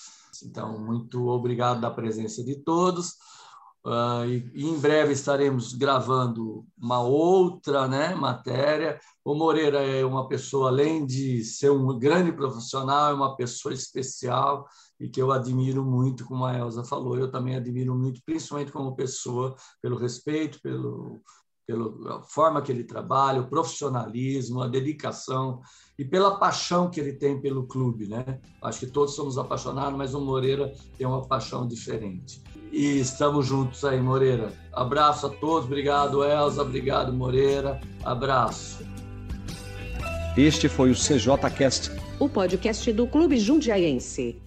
Então, 0.44 0.78
muito 0.78 1.28
obrigado 1.28 1.80
da 1.80 1.90
presença 1.90 2.44
de 2.44 2.56
todos. 2.56 3.14
Uh, 3.88 4.26
e, 4.26 4.50
e, 4.52 4.66
em 4.66 4.78
breve 4.78 5.14
estaremos 5.14 5.72
gravando 5.72 6.66
uma 6.76 7.00
outra 7.00 7.88
né, 7.88 8.14
matéria. 8.14 9.00
O 9.24 9.34
Moreira 9.34 9.82
é 9.82 10.04
uma 10.04 10.28
pessoa, 10.28 10.68
além 10.68 11.06
de 11.06 11.42
ser 11.42 11.70
um 11.70 11.98
grande 11.98 12.30
profissional, 12.30 13.10
é 13.10 13.14
uma 13.14 13.34
pessoa 13.34 13.72
especial 13.72 14.68
e 15.00 15.08
que 15.08 15.22
eu 15.22 15.32
admiro 15.32 15.82
muito, 15.82 16.26
como 16.26 16.44
a 16.44 16.54
Elza 16.54 16.84
falou. 16.84 17.16
Eu 17.16 17.30
também 17.30 17.56
admiro 17.56 17.94
muito, 17.94 18.20
principalmente 18.26 18.70
como 18.70 18.94
pessoa, 18.94 19.56
pelo 19.80 19.96
respeito, 19.96 20.60
pelo, 20.60 21.22
pela 21.68 22.22
forma 22.22 22.62
que 22.62 22.72
ele 22.72 22.82
trabalha, 22.82 23.42
o 23.42 23.46
profissionalismo, 23.46 24.62
a 24.62 24.66
dedicação 24.66 25.60
e 25.98 26.04
pela 26.04 26.38
paixão 26.38 26.88
que 26.88 26.98
ele 26.98 27.12
tem 27.12 27.38
pelo 27.38 27.66
clube, 27.66 28.08
né? 28.08 28.40
Acho 28.62 28.80
que 28.80 28.86
todos 28.86 29.14
somos 29.14 29.36
apaixonados, 29.36 29.98
mas 29.98 30.14
o 30.14 30.20
Moreira 30.20 30.72
tem 30.96 31.06
uma 31.06 31.20
paixão 31.28 31.68
diferente 31.68 32.42
e 32.72 32.98
estamos 32.98 33.46
juntos 33.46 33.84
aí, 33.84 34.00
Moreira. 34.00 34.50
Abraço 34.72 35.26
a 35.26 35.28
todos, 35.28 35.66
obrigado, 35.66 36.24
Elza, 36.24 36.62
obrigado, 36.62 37.12
Moreira, 37.12 37.78
abraço. 38.02 38.82
Este 40.36 40.68
foi 40.68 40.90
o 40.90 40.94
CJCast, 40.94 41.90
o 42.18 42.28
podcast 42.28 42.90
do 42.92 43.06
Clube 43.06 43.38
Jundiaense. 43.38 44.40